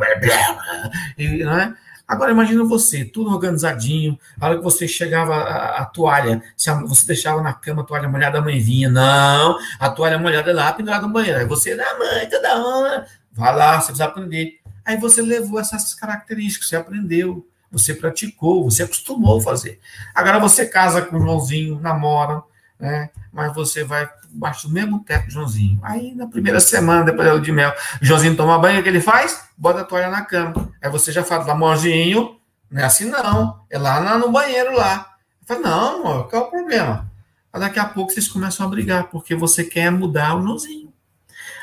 E, 1.18 1.44
né? 1.44 1.76
Agora 2.08 2.32
imagina 2.32 2.64
você, 2.64 3.04
tudo 3.04 3.32
organizadinho, 3.32 4.18
a 4.40 4.46
hora 4.46 4.58
que 4.58 4.64
você 4.64 4.88
chegava 4.88 5.36
a, 5.36 5.82
a 5.82 5.86
toalha, 5.86 6.44
se 6.56 6.70
a, 6.70 6.76
você 6.76 7.08
deixava 7.08 7.42
na 7.42 7.54
cama 7.54 7.82
a 7.82 7.86
toalha 7.86 8.08
molhada, 8.08 8.38
a 8.38 8.42
mãe 8.42 8.60
vinha, 8.60 8.90
não, 8.90 9.58
a 9.80 9.90
toalha 9.90 10.20
molhada 10.20 10.54
lá 10.54 10.72
pendurada 10.72 11.08
no 11.08 11.14
banheiro. 11.14 11.40
Aí 11.40 11.46
você, 11.46 11.74
não, 11.74 12.00
mãe, 12.00 12.30
toda 12.30 12.64
hora, 12.64 13.08
vai 13.32 13.56
lá, 13.56 13.82
você 13.82 13.88
precisa 13.88 14.06
aprender. 14.06 14.60
Aí 14.86 14.98
você 14.98 15.22
levou 15.22 15.60
essas 15.60 15.96
características, 15.96 16.70
você 16.70 16.76
aprendeu, 16.76 17.48
você 17.72 17.94
praticou, 17.94 18.70
você 18.70 18.84
acostumou 18.84 19.40
a 19.40 19.42
fazer. 19.42 19.80
Agora 20.14 20.40
você 20.40 20.68
casa 20.68 21.02
com 21.02 21.18
o 21.18 21.20
Joãozinho, 21.20 21.80
namora, 21.80 22.44
né? 22.80 23.10
Mas 23.34 23.54
você 23.56 23.84
vai 23.84 24.08
baixo 24.36 24.68
do 24.68 24.74
mesmo 24.74 25.04
teto 25.04 25.30
Joãozinho. 25.30 25.80
Aí, 25.84 26.14
na 26.14 26.28
primeira 26.28 26.60
semana, 26.60 27.04
depois 27.04 27.28
da 27.28 27.38
de 27.38 27.52
mel, 27.52 27.74
Joãozinho 28.02 28.36
toma 28.36 28.60
banho, 28.60 28.80
o 28.80 28.84
que 28.84 28.90
ele 28.90 29.02
faz? 29.02 29.46
Bota 29.58 29.82
a 29.82 29.84
toalha 29.84 30.10
na 30.10 30.22
cama. 30.24 30.72
Aí 30.82 30.90
você 30.90 31.12
já 31.12 31.24
fala, 31.24 31.52
amorzinho, 31.52 32.38
não 32.70 32.82
é 32.82 32.86
assim 32.86 33.06
não, 33.06 33.62
é 33.70 33.78
lá 33.78 34.18
no 34.18 34.32
banheiro 34.32 34.76
lá. 34.76 35.14
Fala, 35.46 35.60
não, 35.62 36.00
amor, 36.00 36.30
qual 36.30 36.44
é 36.44 36.46
o 36.46 36.50
problema? 36.50 37.12
Aí 37.54 37.60
daqui 37.60 37.80
a 37.80 37.86
pouco 37.86 38.12
vocês 38.12 38.28
começam 38.28 38.66
a 38.66 38.70
brigar, 38.70 39.06
porque 39.06 39.36
você 39.36 39.64
quer 39.64 39.90
mudar 39.92 40.36
o 40.36 40.42
Joãozinho. 40.42 40.94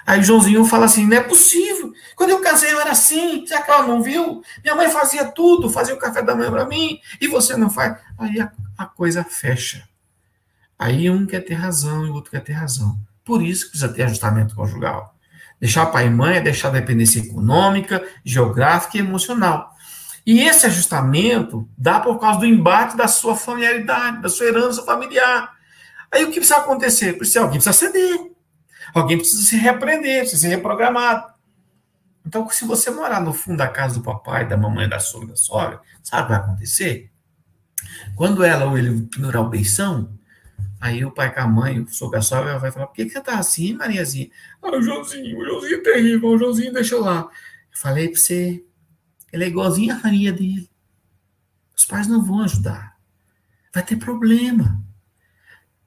Aí 0.07 0.21
o 0.21 0.23
Joãozinho 0.23 0.65
fala 0.65 0.87
assim: 0.87 1.07
não 1.07 1.17
é 1.17 1.21
possível. 1.21 1.93
Quando 2.17 2.31
eu 2.31 2.41
casei, 2.41 2.73
eu 2.73 2.81
era 2.81 2.93
assim. 2.93 3.47
Será 3.47 3.63
que 3.63 3.71
ela 3.71 3.87
não 3.87 4.03
viu? 4.03 4.43
Minha 4.63 4.75
mãe 4.75 4.89
fazia 4.89 5.25
tudo, 5.27 5.71
fazia 5.71 5.95
o 5.95 5.99
café 5.99 6.23
da 6.23 6.35
manhã 6.35 6.51
para 6.51 6.67
mim, 6.67 6.99
e 7.21 7.29
você 7.29 7.57
não 7.57 7.71
faz. 7.71 7.99
Aí 8.19 8.41
a, 8.41 8.51
a, 8.77 8.87
coisa 8.87 9.25
fecha. 9.25 9.87
Aí 10.83 11.09
um 11.09 11.25
quer 11.25 11.45
ter 11.45 11.55
razão 11.55 12.05
e 12.05 12.11
o 12.11 12.15
outro 12.15 12.33
quer 12.33 12.43
ter 12.43 12.55
razão. 12.55 12.99
Por 13.25 13.41
isso 13.41 13.67
que 13.67 13.71
precisa 13.71 13.93
ter 13.93 14.03
ajustamento 14.03 14.57
conjugal. 14.57 15.15
Deixar 15.61 15.87
pai 15.87 16.09
e 16.09 16.11
mãe 16.11 16.39
é 16.39 16.41
deixar 16.41 16.69
a 16.69 16.73
dependência 16.73 17.21
econômica, 17.21 18.05
geográfica 18.25 18.97
e 18.97 19.01
emocional. 19.01 19.71
E 20.27 20.41
esse 20.41 20.67
ajustamento 20.67 21.69
dá 21.79 22.01
por 22.01 22.19
causa 22.19 22.41
do 22.41 22.47
embate 22.47 22.97
da 22.97 23.07
sua 23.07 23.37
familiaridade, 23.37 24.23
da 24.23 24.29
sua 24.29 24.47
herança 24.47 24.83
familiar. 24.83 25.53
Aí 26.11 26.25
o 26.25 26.33
que 26.33 26.41
precisa 26.41 26.57
acontecer? 26.57 27.13
Precisa, 27.13 27.43
alguém 27.43 27.61
precisa 27.61 27.87
ceder. 27.87 28.33
Alguém 28.93 29.19
precisa 29.19 29.43
se 29.45 29.57
repreender, 29.57 30.23
precisa 30.23 30.43
ser 30.43 30.49
reprogramado. 30.49 31.33
Então, 32.27 32.51
se 32.51 32.65
você 32.65 32.91
morar 32.91 33.21
no 33.21 33.33
fundo 33.33 33.59
da 33.59 33.69
casa 33.69 33.95
do 33.95 34.03
papai, 34.03 34.49
da 34.49 34.57
mamãe, 34.57 34.89
da 34.89 34.99
sogra, 34.99 35.29
da 35.29 35.37
sogra, 35.37 35.81
sabe 36.03 36.23
o 36.23 36.27
que 36.27 36.33
vai 36.33 36.41
acontecer? 36.41 37.09
Quando 38.17 38.43
ela 38.43 38.65
ou 38.65 38.77
ele 38.77 38.89
ignorar 38.89 39.43
o 39.43 39.49
beição, 39.49 40.11
aí 40.83 41.05
o 41.05 41.13
pai 41.13 41.33
com 41.33 41.41
a 41.41 41.47
mãe, 41.47 41.79
o 41.79 41.87
sogro, 41.87 42.19
a 42.19 42.59
vai 42.59 42.73
falar, 42.73 42.89
por 42.89 42.97
que 42.97 43.07
que 43.07 43.21
tá 43.21 43.39
assim, 43.39 43.73
Mariazinha? 43.75 44.29
Ah, 44.61 44.77
o 44.77 44.83
Joãozinho, 44.83 45.39
o 45.39 45.45
Joãozinho 45.45 45.77
é 45.77 45.81
terrível, 45.81 46.29
o 46.31 46.37
Joãozinho 46.37 46.73
deixou 46.73 47.01
lá. 47.01 47.21
Eu 47.21 47.79
falei 47.79 48.09
para 48.09 48.19
você, 48.19 48.65
ele 49.33 49.45
é 49.45 49.47
igualzinho 49.47 49.95
a 49.95 50.01
farinha 50.01 50.33
dele. 50.33 50.69
Os 51.77 51.85
pais 51.85 52.09
não 52.09 52.25
vão 52.25 52.43
ajudar. 52.43 52.97
Vai 53.73 53.85
ter 53.85 53.95
problema. 53.95 54.83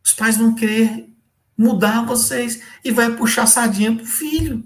Os 0.02 0.14
pais 0.14 0.38
vão 0.38 0.56
querer 0.56 1.10
mudar 1.58 2.06
vocês 2.06 2.64
e 2.82 2.90
vai 2.90 3.14
puxar 3.18 3.48
sardinha 3.48 3.94
pro 3.94 4.06
filho. 4.06 4.64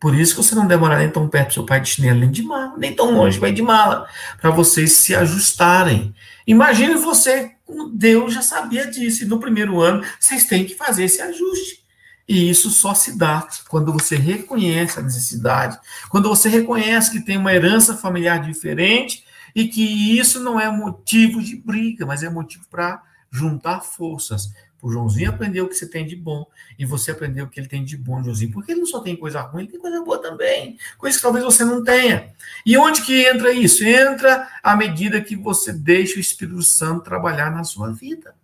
Por 0.00 0.16
isso 0.16 0.34
que 0.34 0.42
você 0.42 0.56
não 0.56 0.66
demora 0.66 0.98
nem 0.98 1.08
tão 1.08 1.28
perto 1.28 1.50
do 1.50 1.54
seu 1.54 1.64
pai 1.64 1.80
de 1.80 1.90
chinelo, 1.90 2.18
nem 2.18 2.30
de 2.30 2.42
mala, 2.42 2.76
nem 2.76 2.92
tão 2.92 3.14
longe, 3.14 3.38
vai 3.38 3.52
de 3.52 3.62
mala, 3.62 4.08
para 4.40 4.50
vocês 4.50 4.92
se 4.94 5.14
ajustarem. 5.14 6.12
Imagine 6.44 6.96
você, 6.96 7.53
Deus 7.92 8.34
já 8.34 8.42
sabia 8.42 8.86
disso, 8.90 9.24
e 9.24 9.26
no 9.26 9.40
primeiro 9.40 9.80
ano 9.80 10.04
vocês 10.20 10.44
têm 10.44 10.64
que 10.64 10.74
fazer 10.74 11.04
esse 11.04 11.20
ajuste. 11.20 11.84
E 12.26 12.48
isso 12.48 12.70
só 12.70 12.94
se 12.94 13.18
dá 13.18 13.46
quando 13.68 13.92
você 13.92 14.16
reconhece 14.16 14.98
a 14.98 15.02
necessidade, 15.02 15.78
quando 16.08 16.28
você 16.28 16.48
reconhece 16.48 17.10
que 17.10 17.20
tem 17.20 17.36
uma 17.36 17.52
herança 17.52 17.96
familiar 17.96 18.40
diferente 18.40 19.24
e 19.54 19.68
que 19.68 20.18
isso 20.18 20.40
não 20.40 20.58
é 20.58 20.70
motivo 20.70 21.42
de 21.42 21.56
briga, 21.56 22.06
mas 22.06 22.22
é 22.22 22.30
motivo 22.30 22.64
para 22.70 23.02
juntar 23.30 23.80
forças. 23.80 24.52
O 24.84 24.92
Joãozinho 24.92 25.30
aprendeu 25.30 25.64
o 25.64 25.68
que 25.68 25.74
você 25.74 25.88
tem 25.88 26.06
de 26.06 26.14
bom 26.14 26.44
e 26.78 26.84
você 26.84 27.10
aprendeu 27.10 27.46
o 27.46 27.48
que 27.48 27.58
ele 27.58 27.66
tem 27.66 27.82
de 27.82 27.96
bom, 27.96 28.22
Joãozinho, 28.22 28.52
porque 28.52 28.72
ele 28.72 28.80
não 28.80 28.86
só 28.86 29.00
tem 29.00 29.16
coisa 29.16 29.40
ruim, 29.40 29.62
ele 29.62 29.72
tem 29.72 29.80
coisa 29.80 30.04
boa 30.04 30.20
também, 30.20 30.76
coisa 30.98 31.16
que 31.16 31.22
talvez 31.22 31.42
você 31.42 31.64
não 31.64 31.82
tenha. 31.82 32.34
E 32.66 32.76
onde 32.76 33.00
que 33.00 33.26
entra 33.26 33.50
isso? 33.50 33.82
Entra 33.82 34.46
à 34.62 34.76
medida 34.76 35.22
que 35.22 35.36
você 35.36 35.72
deixa 35.72 36.18
o 36.18 36.20
Espírito 36.20 36.62
Santo 36.62 37.02
trabalhar 37.02 37.50
na 37.50 37.64
sua 37.64 37.92
vida. 37.92 38.34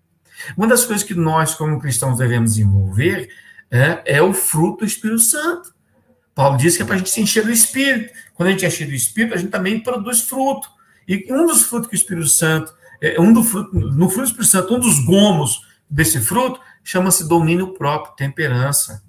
Uma 0.57 0.66
das 0.66 0.82
coisas 0.82 1.07
que 1.07 1.12
nós, 1.12 1.55
como 1.55 1.78
cristãos, 1.78 2.16
devemos 2.16 2.55
desenvolver 2.55 3.28
é, 3.70 4.16
é 4.16 4.22
o 4.22 4.32
fruto 4.32 4.78
do 4.78 4.86
Espírito 4.86 5.20
Santo. 5.20 5.74
Paulo 6.34 6.57
diz 6.57 6.74
que 6.74 6.82
é 6.82 6.86
para 6.86 6.95
a 6.95 6.99
gente 6.99 7.11
se 7.11 7.20
encher 7.20 7.45
do 7.45 7.53
Espírito. 7.53 8.14
Quando 8.32 8.49
a 8.49 8.53
gente 8.53 8.64
é 8.64 8.68
encher 8.68 8.86
do 8.86 8.95
Espírito, 8.95 9.34
a 9.34 9.36
gente 9.36 9.51
também 9.51 9.78
produz 9.78 10.22
fruto. 10.22 10.70
E 11.07 11.30
um 11.30 11.45
dos 11.45 11.64
frutos 11.64 11.91
que 11.91 11.95
o 11.95 12.01
Espírito 12.01 12.28
Santo, 12.28 12.72
é, 12.99 13.20
um 13.20 13.30
do 13.30 13.45
fruto, 13.45 13.78
no 13.78 14.09
fruto 14.09 14.22
do 14.22 14.30
Espírito 14.30 14.51
Santo, 14.51 14.74
um 14.74 14.80
dos 14.80 15.05
gomos 15.05 15.68
desse 15.91 16.20
fruto 16.20 16.61
chama-se 16.84 17.28
domínio 17.28 17.74
próprio, 17.74 18.14
temperança. 18.14 19.03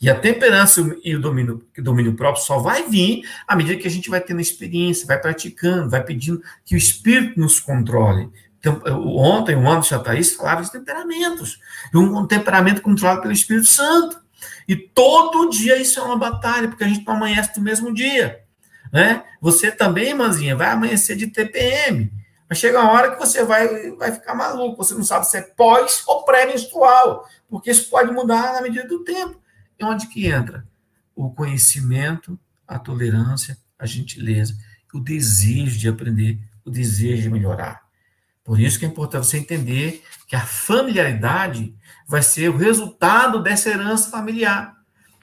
E 0.00 0.10
a 0.10 0.14
temperança 0.14 0.80
e 1.02 1.14
o 1.14 1.20
domínio, 1.20 1.66
domínio 1.78 2.14
próprio 2.14 2.44
só 2.44 2.58
vai 2.58 2.88
vir 2.88 3.22
à 3.46 3.56
medida 3.56 3.80
que 3.80 3.88
a 3.88 3.90
gente 3.90 4.10
vai 4.10 4.20
tendo 4.20 4.40
experiência, 4.40 5.06
vai 5.06 5.18
praticando, 5.18 5.88
vai 5.88 6.02
pedindo 6.02 6.42
que 6.64 6.74
o 6.74 6.78
Espírito 6.78 7.40
nos 7.40 7.60
controle. 7.60 8.28
Então, 8.58 8.80
ontem, 9.16 9.54
o 9.54 9.68
Anderson 9.68 9.94
e 9.94 9.98
a 9.98 10.00
Thaís 10.00 10.34
falaram 10.34 10.62
de 10.62 10.72
temperamentos. 10.72 11.58
Um 11.94 12.26
temperamento 12.26 12.82
controlado 12.82 13.20
pelo 13.22 13.32
Espírito 13.32 13.66
Santo. 13.66 14.18
E 14.66 14.74
todo 14.74 15.50
dia 15.50 15.76
isso 15.76 16.00
é 16.00 16.02
uma 16.02 16.16
batalha, 16.16 16.68
porque 16.68 16.84
a 16.84 16.88
gente 16.88 17.06
não 17.06 17.14
amanhece 17.14 17.52
no 17.56 17.62
mesmo 17.62 17.92
dia. 17.92 18.40
Né? 18.92 19.22
Você 19.40 19.70
também, 19.70 20.10
irmãzinha, 20.10 20.56
vai 20.56 20.68
amanhecer 20.68 21.16
de 21.16 21.26
TPM. 21.26 22.10
Mas 22.48 22.58
chega 22.58 22.80
uma 22.80 22.92
hora 22.92 23.12
que 23.12 23.18
você 23.18 23.44
vai, 23.44 23.90
vai 23.92 24.12
ficar 24.12 24.34
maluco, 24.34 24.76
você 24.76 24.94
não 24.94 25.04
sabe 25.04 25.26
se 25.26 25.36
é 25.38 25.42
pós 25.42 26.02
ou 26.06 26.24
pré-menstrual, 26.24 27.28
porque 27.48 27.70
isso 27.70 27.88
pode 27.88 28.12
mudar 28.12 28.52
na 28.52 28.62
medida 28.62 28.86
do 28.86 29.02
tempo. 29.02 29.40
E 29.78 29.84
onde 29.84 30.06
que 30.08 30.26
entra? 30.26 30.66
O 31.14 31.30
conhecimento, 31.30 32.38
a 32.66 32.78
tolerância, 32.78 33.56
a 33.78 33.86
gentileza, 33.86 34.54
o 34.92 35.00
desejo 35.00 35.78
de 35.78 35.88
aprender, 35.88 36.38
o 36.64 36.70
desejo 36.70 37.22
de 37.22 37.30
melhorar. 37.30 37.82
Por 38.44 38.60
isso 38.60 38.78
que 38.78 38.84
é 38.84 38.88
importante 38.88 39.26
você 39.26 39.38
entender 39.38 40.04
que 40.28 40.36
a 40.36 40.44
familiaridade 40.44 41.74
vai 42.06 42.22
ser 42.22 42.50
o 42.50 42.56
resultado 42.56 43.42
dessa 43.42 43.70
herança 43.70 44.10
familiar. 44.10 44.76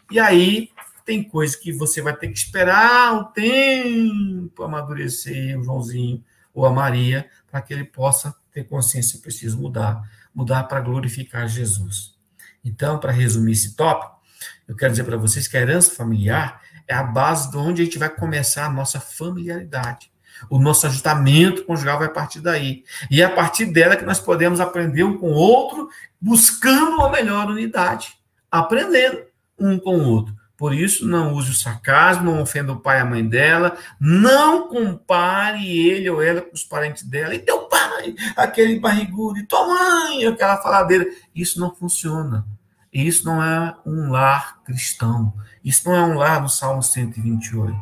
E 0.09 0.19
aí 0.19 0.69
tem 1.05 1.23
coisa 1.23 1.57
que 1.57 1.71
você 1.71 2.01
vai 2.01 2.15
ter 2.15 2.27
que 2.27 2.37
esperar 2.37 3.13
o 3.15 3.25
tempo 3.25 4.63
amadurecer, 4.63 5.59
o 5.59 5.63
Joãozinho, 5.63 6.23
ou 6.53 6.65
a 6.65 6.71
Maria, 6.71 7.29
para 7.49 7.61
que 7.61 7.73
ele 7.73 7.83
possa 7.83 8.35
ter 8.51 8.63
consciência, 8.65 9.19
preciso 9.19 9.59
mudar, 9.59 10.01
mudar 10.33 10.63
para 10.63 10.79
glorificar 10.81 11.47
Jesus. 11.47 12.15
Então, 12.63 12.99
para 12.99 13.11
resumir 13.11 13.53
esse 13.53 13.75
tópico, 13.75 14.19
eu 14.67 14.75
quero 14.75 14.91
dizer 14.91 15.03
para 15.03 15.17
vocês 15.17 15.47
que 15.47 15.57
a 15.57 15.61
herança 15.61 15.95
familiar 15.95 16.61
é 16.87 16.93
a 16.93 17.03
base 17.03 17.49
de 17.51 17.57
onde 17.57 17.81
a 17.81 17.85
gente 17.85 17.97
vai 17.97 18.09
começar 18.09 18.65
a 18.65 18.69
nossa 18.69 18.99
familiaridade. 18.99 20.11
O 20.49 20.59
nosso 20.59 20.87
ajustamento 20.87 21.65
conjugal 21.65 21.99
vai 21.99 22.09
partir 22.09 22.39
daí. 22.39 22.83
E 23.09 23.21
é 23.21 23.25
a 23.25 23.29
partir 23.29 23.65
dela 23.65 23.95
que 23.95 24.05
nós 24.05 24.19
podemos 24.19 24.59
aprender 24.59 25.03
um 25.03 25.17
com 25.17 25.31
o 25.31 25.35
outro, 25.35 25.89
buscando 26.19 26.95
uma 26.95 27.09
melhor 27.09 27.47
unidade, 27.49 28.17
aprendendo 28.49 29.23
um 29.57 29.77
com 29.77 29.97
o 29.97 30.07
outro. 30.07 30.35
Por 30.61 30.75
isso, 30.75 31.07
não 31.07 31.33
use 31.33 31.49
o 31.49 31.55
sarcasmo, 31.55 32.25
não 32.25 32.39
ofenda 32.39 32.71
o 32.71 32.79
pai 32.79 32.99
e 32.99 33.01
a 33.01 33.05
mãe 33.05 33.27
dela, 33.27 33.75
não 33.99 34.67
compare 34.67 35.75
ele 35.75 36.07
ou 36.07 36.21
ela 36.21 36.39
com 36.39 36.53
os 36.53 36.63
parentes 36.63 37.01
dela. 37.01 37.33
E 37.33 37.39
teu 37.39 37.61
pai, 37.61 38.13
aquele 38.37 38.79
barrigudo, 38.79 39.39
e 39.39 39.47
tua 39.47 39.65
mãe, 39.65 40.23
aquela 40.27 40.57
faladeira. 40.57 41.07
Isso 41.33 41.59
não 41.59 41.73
funciona. 41.73 42.45
Isso 42.93 43.25
não 43.25 43.43
é 43.43 43.75
um 43.83 44.11
lar 44.11 44.61
cristão. 44.63 45.33
Isso 45.65 45.89
não 45.89 45.95
é 45.95 46.03
um 46.03 46.13
lar 46.13 46.39
no 46.39 46.47
Salmo 46.47 46.83
128. 46.83 47.75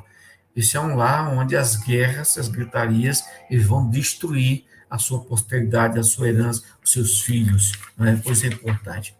Isso 0.55 0.77
é 0.77 0.79
um 0.79 0.95
lar 0.95 1.33
onde 1.33 1.57
as 1.57 1.75
guerras, 1.75 2.37
as 2.37 2.47
gritarias, 2.47 3.25
eles 3.49 3.65
vão 3.65 3.89
destruir 3.89 4.63
a 4.89 4.97
sua 4.97 5.19
posteridade, 5.19 5.99
a 5.99 6.03
sua 6.03 6.29
herança, 6.29 6.63
os 6.81 6.93
seus 6.93 7.19
filhos. 7.19 7.73
Não 7.97 8.05
é? 8.05 8.15
Pois 8.15 8.41
é 8.41 8.47
importante. 8.47 9.18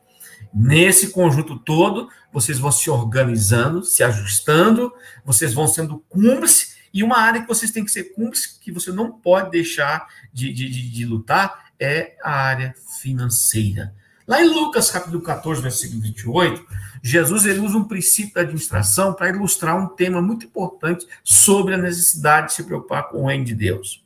Nesse 0.53 1.11
conjunto 1.11 1.57
todo, 1.59 2.09
vocês 2.31 2.57
vão 2.57 2.71
se 2.71 2.89
organizando, 2.89 3.83
se 3.83 4.03
ajustando, 4.03 4.91
vocês 5.23 5.53
vão 5.53 5.67
sendo 5.67 6.03
cúmplices, 6.09 6.77
e 6.91 7.03
uma 7.03 7.19
área 7.19 7.41
que 7.41 7.47
vocês 7.47 7.71
têm 7.71 7.85
que 7.85 7.91
ser 7.91 8.15
cúmplices, 8.15 8.57
que 8.59 8.71
você 8.71 8.91
não 8.91 9.11
pode 9.11 9.51
deixar 9.51 10.07
de, 10.33 10.51
de, 10.51 10.69
de, 10.69 10.89
de 10.89 11.05
lutar, 11.05 11.71
é 11.79 12.15
a 12.23 12.31
área 12.31 12.73
financeira. 12.99 13.93
Lá 14.27 14.43
em 14.43 14.47
Lucas, 14.47 14.91
capítulo 14.91 15.21
14, 15.23 15.61
versículo 15.61 16.01
28, 16.01 16.63
Jesus 17.01 17.45
ele 17.45 17.59
usa 17.59 17.77
um 17.77 17.83
princípio 17.83 18.33
da 18.33 18.41
administração 18.41 19.13
para 19.13 19.29
ilustrar 19.29 19.75
um 19.75 19.87
tema 19.87 20.21
muito 20.21 20.45
importante 20.45 21.07
sobre 21.23 21.73
a 21.73 21.77
necessidade 21.77 22.47
de 22.47 22.53
se 22.53 22.63
preocupar 22.63 23.09
com 23.09 23.23
o 23.23 23.27
reino 23.27 23.45
de 23.45 23.55
Deus. 23.55 24.03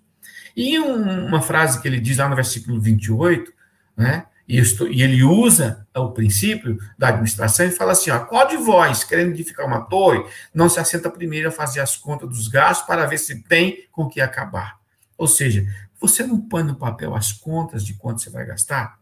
E 0.55 0.79
um, 0.79 1.25
uma 1.27 1.41
frase 1.41 1.81
que 1.81 1.87
ele 1.87 1.99
diz 1.99 2.17
lá 2.17 2.29
no 2.29 2.35
versículo 2.35 2.79
28, 2.79 3.51
né? 3.97 4.25
Isto, 4.47 4.87
e 4.87 5.01
ele 5.01 5.23
usa 5.23 5.87
o 5.95 6.11
princípio 6.11 6.77
da 6.97 7.07
administração 7.09 7.65
e 7.65 7.71
fala 7.71 7.93
assim: 7.93 8.11
ó, 8.11 8.19
qual 8.19 8.47
de 8.47 8.57
vós, 8.57 9.03
querendo 9.03 9.31
edificar 9.31 9.65
uma 9.65 9.81
torre, 9.81 10.23
não 10.53 10.67
se 10.67 10.79
assenta 10.79 11.09
primeiro 11.09 11.47
a 11.47 11.51
fazer 11.51 11.79
as 11.79 11.95
contas 11.95 12.27
dos 12.27 12.47
gastos 12.49 12.85
para 12.85 13.05
ver 13.05 13.17
se 13.17 13.41
tem 13.43 13.87
com 13.91 14.09
que 14.09 14.19
acabar? 14.19 14.79
Ou 15.17 15.27
seja, 15.27 15.65
você 15.99 16.25
não 16.27 16.41
põe 16.41 16.63
no 16.63 16.75
papel 16.75 17.15
as 17.15 17.31
contas 17.31 17.85
de 17.85 17.93
quanto 17.93 18.21
você 18.21 18.29
vai 18.29 18.45
gastar? 18.45 18.99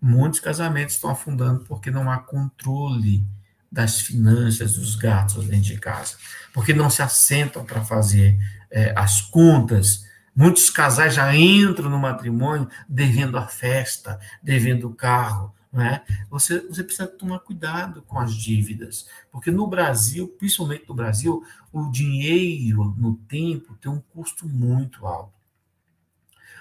Muitos 0.00 0.40
casamentos 0.40 0.94
estão 0.94 1.08
afundando 1.10 1.64
porque 1.64 1.90
não 1.90 2.10
há 2.10 2.18
controle 2.18 3.24
das 3.72 4.00
finanças 4.00 4.74
dos 4.74 4.94
gastos 4.94 5.46
dentro 5.46 5.64
de 5.64 5.78
casa, 5.78 6.16
porque 6.52 6.74
não 6.74 6.90
se 6.90 7.00
assentam 7.00 7.64
para 7.64 7.82
fazer 7.82 8.38
é, 8.70 8.92
as 8.94 9.22
contas 9.22 10.05
Muitos 10.36 10.68
casais 10.68 11.14
já 11.14 11.34
entram 11.34 11.88
no 11.88 11.98
matrimônio 11.98 12.68
devendo 12.86 13.38
a 13.38 13.46
festa, 13.46 14.20
devendo 14.42 14.86
o 14.86 14.94
carro. 14.94 15.54
Né? 15.72 16.02
Você, 16.30 16.60
você 16.60 16.84
precisa 16.84 17.06
tomar 17.06 17.38
cuidado 17.40 18.02
com 18.02 18.18
as 18.18 18.34
dívidas, 18.34 19.06
porque 19.32 19.50
no 19.50 19.66
Brasil, 19.66 20.28
principalmente 20.28 20.86
no 20.88 20.94
Brasil, 20.94 21.42
o 21.72 21.90
dinheiro 21.90 22.94
no 22.98 23.14
tempo 23.14 23.74
tem 23.76 23.90
um 23.90 24.00
custo 24.00 24.46
muito 24.46 25.06
alto. 25.06 25.34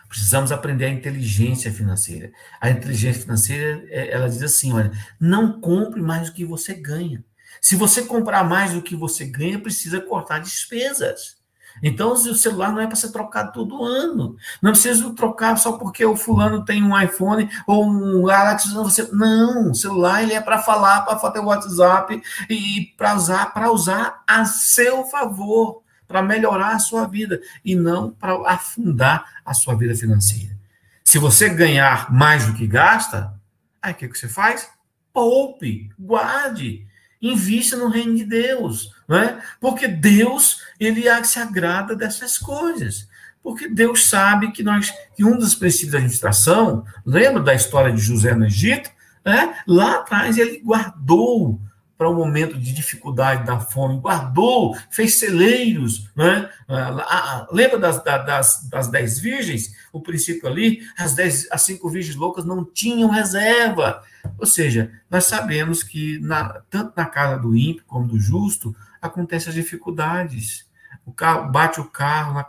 Precisamos 0.08 0.52
aprender 0.52 0.86
a 0.86 0.90
inteligência 0.90 1.72
financeira. 1.74 2.32
A 2.62 2.70
inteligência 2.70 3.22
financeira, 3.22 3.86
é, 3.90 4.12
ela 4.12 4.30
diz 4.30 4.42
assim, 4.42 4.72
olha, 4.72 4.92
não 5.20 5.60
compre 5.60 6.02
mais 6.02 6.30
do 6.30 6.34
que 6.34 6.46
você 6.46 6.74
ganha. 6.74 7.24
Se 7.60 7.76
você 7.76 8.04
comprar 8.04 8.44
mais 8.44 8.74
do 8.74 8.82
que 8.82 8.96
você 8.96 9.26
ganha, 9.26 9.60
precisa 9.60 10.00
cortar 10.00 10.40
despesas. 10.40 11.35
Então, 11.84 12.14
o 12.14 12.18
celular 12.18 12.72
não 12.72 12.82
é 12.82 12.88
para 12.88 12.96
ser 12.96 13.12
trocado 13.12 13.52
todo 13.52 13.84
ano. 13.84 14.36
Não 14.62 14.72
precisa 14.72 15.14
trocar 15.14 15.58
só 15.58 15.74
porque 15.74 16.06
o 16.06 16.16
fulano 16.16 16.64
tem 16.64 16.84
um 16.84 17.00
iPhone 17.00 17.50
ou 17.68 17.86
um 17.86 18.24
Galaxy. 18.24 18.74
Não, 18.74 18.84
você, 18.84 19.10
não 19.12 19.72
o 19.72 19.76
celular 19.76 20.24
ele 20.24 20.34
é 20.34 20.42
para 20.42 20.60
falar, 20.60 21.02
para 21.02 21.20
fazer 21.20 21.40
o 21.40 21.46
WhatsApp 21.46 22.22
e 22.50 22.94
para 22.98 23.16
usar, 23.16 23.54
para 23.54 23.72
usar 23.72 24.24
a 24.28 24.46
seu 24.46 25.04
favor 25.06 25.84
para 26.08 26.22
melhorar 26.22 26.76
a 26.76 26.80
sua 26.80 27.08
vida 27.08 27.42
e 27.64 27.76
não 27.76 28.12
para 28.12 28.34
afundar 28.50 29.26
a 29.46 29.54
sua 29.54 29.76
vida 29.76 29.96
financeira. 29.96 30.56
Se 31.04 31.18
você 31.18 31.50
ganhar 31.50 32.12
mais 32.12 32.46
do 32.46 32.54
que 32.54 32.68
gasta, 32.68 33.34
aí 33.82 33.94
o 33.94 33.96
que, 33.96 34.08
que 34.08 34.18
você 34.18 34.28
faz? 34.28 34.70
Poupe, 35.14 35.90
guarde, 35.98 36.86
invista 37.22 37.78
no 37.78 37.90
reino 37.90 38.16
de 38.16 38.26
Deus, 38.26 38.92
não 39.08 39.18
é? 39.18 39.40
Porque 39.60 39.88
Deus, 39.88 40.62
ele 40.80 41.04
se 41.24 41.40
agrada 41.40 41.96
dessas 41.96 42.38
coisas. 42.38 43.08
Porque 43.44 43.70
Deus 43.70 44.10
sabe 44.10 44.52
que 44.52 44.64
nós, 44.64 44.92
que 45.16 45.24
um 45.24 45.38
dos 45.38 45.54
princípios 45.54 45.92
da 45.92 45.98
administração, 46.00 46.84
lembra 47.06 47.44
da 47.44 47.54
história 47.54 47.94
de 47.94 48.02
José 48.02 48.34
no 48.34 48.46
Egito? 48.46 48.90
É? 49.24 49.54
Lá 49.68 49.98
atrás 49.98 50.38
ele 50.38 50.60
guardou 50.60 51.60
para 51.98 52.10
o 52.10 52.12
um 52.12 52.16
momento 52.16 52.58
de 52.58 52.74
dificuldade 52.74 53.46
da 53.46 53.60
fome, 53.60 54.00
guardou, 54.00 54.78
fez 54.90 55.16
celeiros, 55.16 56.10
né? 56.16 56.50
Ah, 56.68 57.48
lembra 57.52 57.80
das, 57.80 58.04
das, 58.04 58.68
das 58.70 58.88
dez 58.88 59.20
virgens? 59.20 59.74
O 59.94 60.02
princípio 60.02 60.48
ali, 60.48 60.82
as, 60.98 61.14
dez, 61.14 61.48
as 61.52 61.62
cinco 61.62 61.90
virgens 61.90 62.16
loucas 62.16 62.44
não 62.44 62.66
tinham 62.66 63.10
reserva. 63.10 64.04
Ou 64.38 64.46
seja, 64.46 64.92
nós 65.10 65.26
sabemos 65.26 65.84
que 65.84 66.20
na, 66.20 66.62
tanto 66.70 66.94
na 66.98 67.06
casa 67.06 67.40
do 67.40 67.56
ímpio 67.56 67.86
como 67.88 68.08
do 68.08 68.20
justo 68.20 68.76
acontecem 69.06 69.50
as 69.50 69.56
dificuldades. 69.56 70.66
O 71.06 71.12
carro, 71.12 71.52
bate 71.52 71.80
o 71.80 71.86
carro, 71.86 72.44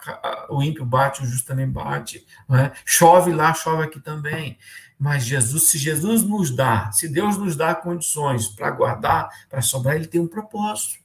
o 0.51 0.63
ímpio 0.63 0.85
bate, 0.85 1.23
o 1.23 1.27
justo 1.27 1.47
também 1.47 1.69
bate. 1.69 2.27
Né? 2.49 2.73
Chove 2.85 3.33
lá, 3.33 3.53
chove 3.53 3.83
aqui 3.83 4.01
também. 4.01 4.59
Mas 4.99 5.25
Jesus, 5.25 5.65
se 5.65 5.79
Jesus 5.79 6.23
nos 6.23 6.51
dá, 6.51 6.91
se 6.91 7.09
Deus 7.09 7.37
nos 7.37 7.55
dá 7.55 7.75
condições 7.75 8.49
para 8.49 8.71
guardar, 8.71 9.29
para 9.51 9.61
sobrar, 9.61 9.97
ele 9.97 10.07
tem 10.07 10.21
um 10.21 10.27
propósito. 10.29 11.05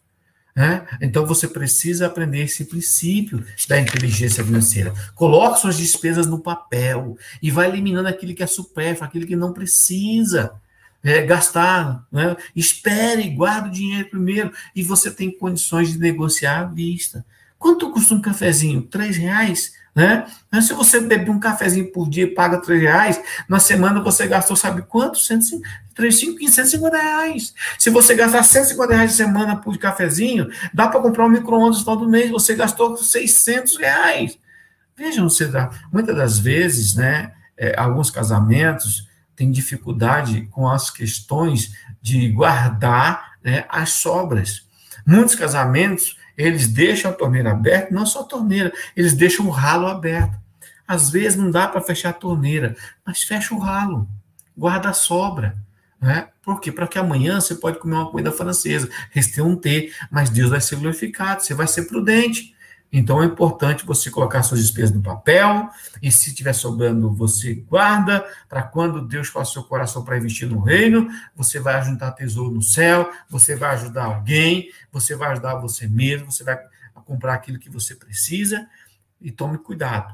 Né? 0.55 0.85
Então 1.01 1.25
você 1.25 1.47
precisa 1.47 2.07
aprender 2.07 2.43
esse 2.43 2.65
princípio 2.65 3.45
da 3.67 3.79
inteligência 3.79 4.43
financeira. 4.43 4.93
Coloque 5.15 5.59
suas 5.59 5.77
despesas 5.77 6.27
no 6.27 6.39
papel 6.39 7.17
e 7.41 7.49
vai 7.49 7.67
eliminando 7.67 8.07
aquilo 8.07 8.35
que 8.35 8.43
é 8.43 8.47
supérfluo, 8.47 9.07
aquilo 9.07 9.27
que 9.27 9.35
não 9.35 9.53
precisa. 9.53 10.53
É, 11.03 11.23
gastar, 11.23 12.05
né? 12.11 12.35
espere, 12.55 13.27
guarde 13.29 13.69
o 13.69 13.71
dinheiro 13.71 14.09
primeiro 14.09 14.53
e 14.75 14.83
você 14.83 15.09
tem 15.09 15.31
condições 15.31 15.93
de 15.93 15.99
negociar 15.99 16.59
à 16.59 16.63
vista. 16.65 17.25
Quanto 17.57 17.91
custa 17.91 18.13
um 18.13 18.21
cafezinho? 18.21 18.83
Três 18.83 19.17
reais? 19.17 19.73
Né? 19.93 20.25
Mas 20.49 20.67
se 20.67 20.73
você 20.73 21.01
beber 21.01 21.29
um 21.29 21.39
cafezinho 21.39 21.91
por 21.91 22.09
dia 22.09 22.23
e 22.23 22.33
paga 22.33 22.61
3 22.61 22.81
reais, 22.81 23.21
na 23.47 23.59
semana 23.59 24.01
você 24.01 24.25
gastou, 24.25 24.55
sabe 24.55 24.83
quanto? 24.83 25.17
150 25.17 26.97
reais. 26.97 27.53
Se 27.77 27.89
você 27.89 28.15
gastar 28.15 28.43
150 28.43 28.93
reais 28.93 29.11
de 29.11 29.17
semana 29.17 29.57
por 29.57 29.77
cafezinho, 29.77 30.49
dá 30.73 30.87
para 30.87 31.01
comprar 31.01 31.25
um 31.25 31.29
micro-ondas 31.29 31.83
todo 31.83 32.07
mês, 32.07 32.31
você 32.31 32.55
gastou 32.55 32.95
600 32.95 33.77
reais. 33.77 34.39
Vejam, 34.95 35.27
muitas 35.91 36.15
das 36.15 36.39
vezes, 36.39 36.95
né, 36.95 37.33
é, 37.57 37.77
alguns 37.77 38.09
casamentos 38.09 39.09
têm 39.41 39.51
dificuldade 39.51 40.47
com 40.51 40.67
as 40.67 40.91
questões 40.91 41.73
de 41.99 42.29
guardar 42.29 43.31
né, 43.43 43.65
as 43.67 43.93
sobras. 43.93 44.67
Muitos 45.05 45.33
casamentos 45.33 46.15
eles 46.37 46.67
deixam 46.67 47.09
a 47.09 47.13
torneira 47.13 47.51
aberta, 47.51 47.93
não 47.93 48.05
só 48.05 48.21
a 48.21 48.25
torneira, 48.25 48.71
eles 48.95 49.13
deixam 49.13 49.47
o 49.47 49.49
ralo 49.49 49.87
aberto. 49.87 50.39
Às 50.87 51.09
vezes 51.09 51.37
não 51.37 51.49
dá 51.49 51.67
para 51.67 51.81
fechar 51.81 52.09
a 52.09 52.13
torneira, 52.13 52.75
mas 53.03 53.23
fecha 53.23 53.55
o 53.55 53.59
ralo, 53.59 54.07
guarda 54.55 54.89
a 54.89 54.93
sobra. 54.93 55.57
Né? 55.99 56.27
Por 56.43 56.59
quê? 56.59 56.71
Para 56.71 56.87
que 56.87 56.99
amanhã 56.99 57.41
você 57.41 57.55
pode 57.55 57.79
comer 57.79 57.95
uma 57.95 58.09
comida 58.11 58.31
francesa, 58.31 58.89
rester 59.09 59.43
um 59.43 59.55
T, 59.55 59.91
mas 60.11 60.29
Deus 60.29 60.51
vai 60.51 60.61
ser 60.61 60.75
glorificado, 60.75 61.41
você 61.41 61.53
vai 61.53 61.67
ser 61.67 61.83
prudente. 61.87 62.55
Então 62.91 63.23
é 63.23 63.25
importante 63.25 63.85
você 63.85 64.11
colocar 64.11 64.43
suas 64.43 64.59
despesas 64.59 64.93
no 64.93 65.01
papel, 65.01 65.69
e 66.01 66.11
se 66.11 66.29
estiver 66.29 66.53
sobrando, 66.53 67.13
você 67.13 67.53
guarda, 67.53 68.25
para 68.49 68.63
quando 68.63 69.07
Deus 69.07 69.29
faça 69.29 69.53
seu 69.53 69.63
coração 69.63 70.03
para 70.03 70.17
investir 70.17 70.47
no 70.47 70.59
reino, 70.59 71.07
você 71.33 71.59
vai 71.59 71.81
juntar 71.83 72.11
tesouro 72.11 72.53
no 72.53 72.61
céu, 72.61 73.09
você 73.29 73.55
vai 73.55 73.75
ajudar 73.75 74.05
alguém, 74.05 74.69
você 74.91 75.15
vai 75.15 75.31
ajudar 75.31 75.55
você 75.55 75.87
mesmo, 75.87 76.31
você 76.31 76.43
vai 76.43 76.59
comprar 77.05 77.35
aquilo 77.35 77.59
que 77.59 77.69
você 77.69 77.95
precisa, 77.95 78.67
e 79.21 79.31
tome 79.31 79.57
cuidado. 79.57 80.13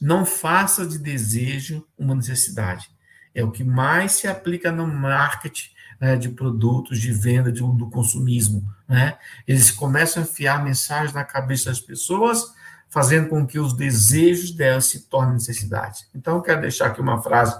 Não 0.00 0.24
faça 0.24 0.86
de 0.86 0.98
desejo 0.98 1.86
uma 1.96 2.14
necessidade. 2.14 2.90
É 3.34 3.44
o 3.44 3.50
que 3.50 3.62
mais 3.62 4.12
se 4.12 4.26
aplica 4.26 4.72
no 4.72 4.86
marketing 4.86 5.70
né, 6.00 6.16
de 6.16 6.28
produtos, 6.28 7.00
de 7.00 7.12
venda, 7.12 7.50
de, 7.50 7.60
do 7.60 7.90
consumismo. 7.90 8.66
Né? 8.88 9.16
Eles 9.46 9.70
começam 9.70 10.22
a 10.22 10.26
enfiar 10.26 10.62
mensagens 10.62 11.12
na 11.12 11.24
cabeça 11.24 11.70
das 11.70 11.80
pessoas, 11.80 12.52
fazendo 12.88 13.28
com 13.28 13.46
que 13.46 13.58
os 13.58 13.72
desejos 13.74 14.50
delas 14.50 14.86
se 14.86 15.08
tornem 15.08 15.34
necessidades. 15.34 16.08
Então, 16.14 16.36
eu 16.36 16.42
quero 16.42 16.60
deixar 16.60 16.86
aqui 16.86 17.00
uma 17.00 17.22
frase 17.22 17.58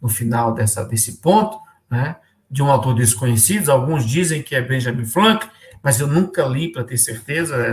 no 0.00 0.08
final 0.08 0.54
dessa, 0.54 0.84
desse 0.84 1.18
ponto, 1.18 1.58
né, 1.90 2.16
de 2.50 2.62
um 2.62 2.70
autor 2.70 2.94
desconhecido. 2.94 3.70
Alguns 3.70 4.04
dizem 4.04 4.42
que 4.42 4.54
é 4.54 4.62
Benjamin 4.62 5.04
Franklin, 5.04 5.50
mas 5.82 5.98
eu 5.98 6.06
nunca 6.06 6.44
li 6.44 6.70
para 6.70 6.84
ter 6.84 6.98
certeza, 6.98 7.72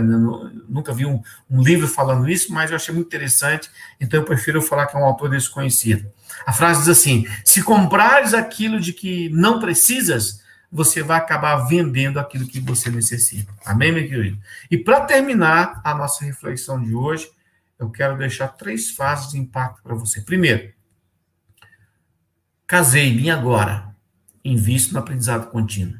nunca 0.68 0.92
vi 0.92 1.04
um, 1.04 1.22
um, 1.50 1.62
livro 1.62 1.86
falando 1.86 2.28
isso, 2.28 2.52
mas 2.52 2.70
eu 2.70 2.76
achei 2.76 2.94
muito 2.94 3.08
interessante, 3.08 3.70
então 4.00 4.20
eu 4.20 4.24
prefiro 4.24 4.62
falar 4.62 4.86
que 4.86 4.96
é 4.96 5.00
um 5.00 5.04
autor 5.04 5.30
desconhecido. 5.30 6.10
A 6.46 6.52
frase 6.52 6.80
diz 6.80 6.88
assim: 6.88 7.26
se 7.44 7.62
comprares 7.62 8.32
aquilo 8.32 8.80
de 8.80 8.92
que 8.92 9.28
não 9.30 9.60
precisas, 9.60 10.42
você 10.70 11.02
vai 11.02 11.18
acabar 11.18 11.56
vendendo 11.66 12.18
aquilo 12.18 12.46
que 12.46 12.60
você 12.60 12.90
necessita. 12.90 13.52
Amém, 13.64 13.92
meu 13.92 14.06
querido? 14.06 14.38
E 14.70 14.76
para 14.78 15.02
terminar 15.02 15.80
a 15.84 15.94
nossa 15.94 16.24
reflexão 16.24 16.82
de 16.82 16.94
hoje, 16.94 17.30
eu 17.78 17.90
quero 17.90 18.16
deixar 18.16 18.48
três 18.48 18.90
fases 18.90 19.30
de 19.30 19.38
impacto 19.38 19.82
para 19.82 19.94
você. 19.94 20.20
Primeiro, 20.20 20.72
casei-me 22.66 23.30
agora. 23.30 23.88
Invisto 24.44 24.94
no 24.94 25.00
aprendizado 25.00 25.50
contínuo 25.50 25.97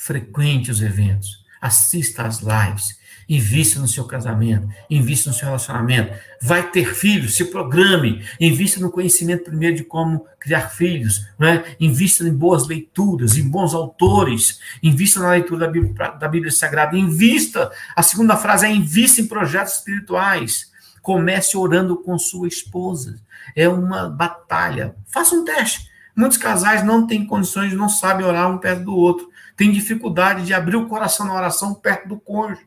frequente 0.00 0.70
os 0.70 0.80
eventos, 0.80 1.44
assista 1.60 2.22
às 2.22 2.40
lives, 2.40 2.98
invista 3.28 3.78
no 3.78 3.86
seu 3.86 4.04
casamento, 4.06 4.66
invista 4.88 5.28
no 5.28 5.36
seu 5.36 5.44
relacionamento. 5.44 6.18
Vai 6.40 6.70
ter 6.70 6.94
filhos, 6.94 7.36
se 7.36 7.44
programe, 7.44 8.24
invista 8.40 8.80
no 8.80 8.90
conhecimento 8.90 9.44
primeiro 9.44 9.76
de 9.76 9.84
como 9.84 10.24
criar 10.38 10.70
filhos, 10.70 11.28
né? 11.38 11.76
invista 11.78 12.26
em 12.26 12.32
boas 12.32 12.66
leituras, 12.66 13.36
em 13.36 13.46
bons 13.46 13.74
autores, 13.74 14.58
invista 14.82 15.20
na 15.20 15.32
leitura 15.32 15.66
da 15.66 15.68
Bíblia, 15.68 16.10
da 16.12 16.28
Bíblia 16.28 16.50
Sagrada, 16.50 16.96
invista. 16.96 17.70
A 17.94 18.02
segunda 18.02 18.38
frase 18.38 18.64
é 18.64 18.70
invista 18.70 19.20
em 19.20 19.26
projetos 19.26 19.74
espirituais. 19.74 20.70
Comece 21.02 21.58
orando 21.58 21.98
com 21.98 22.18
sua 22.18 22.48
esposa. 22.48 23.20
É 23.54 23.68
uma 23.68 24.08
batalha. 24.08 24.96
Faça 25.06 25.34
um 25.34 25.44
teste. 25.44 25.90
Muitos 26.16 26.38
casais 26.38 26.82
não 26.82 27.06
têm 27.06 27.26
condições, 27.26 27.74
não 27.74 27.88
sabem 27.88 28.26
orar 28.26 28.50
um 28.50 28.58
perto 28.58 28.84
do 28.84 28.96
outro 28.96 29.30
tem 29.60 29.70
dificuldade 29.70 30.46
de 30.46 30.54
abrir 30.54 30.76
o 30.76 30.86
coração 30.86 31.26
na 31.26 31.34
oração 31.34 31.74
perto 31.74 32.08
do 32.08 32.18
cônjuge. 32.18 32.66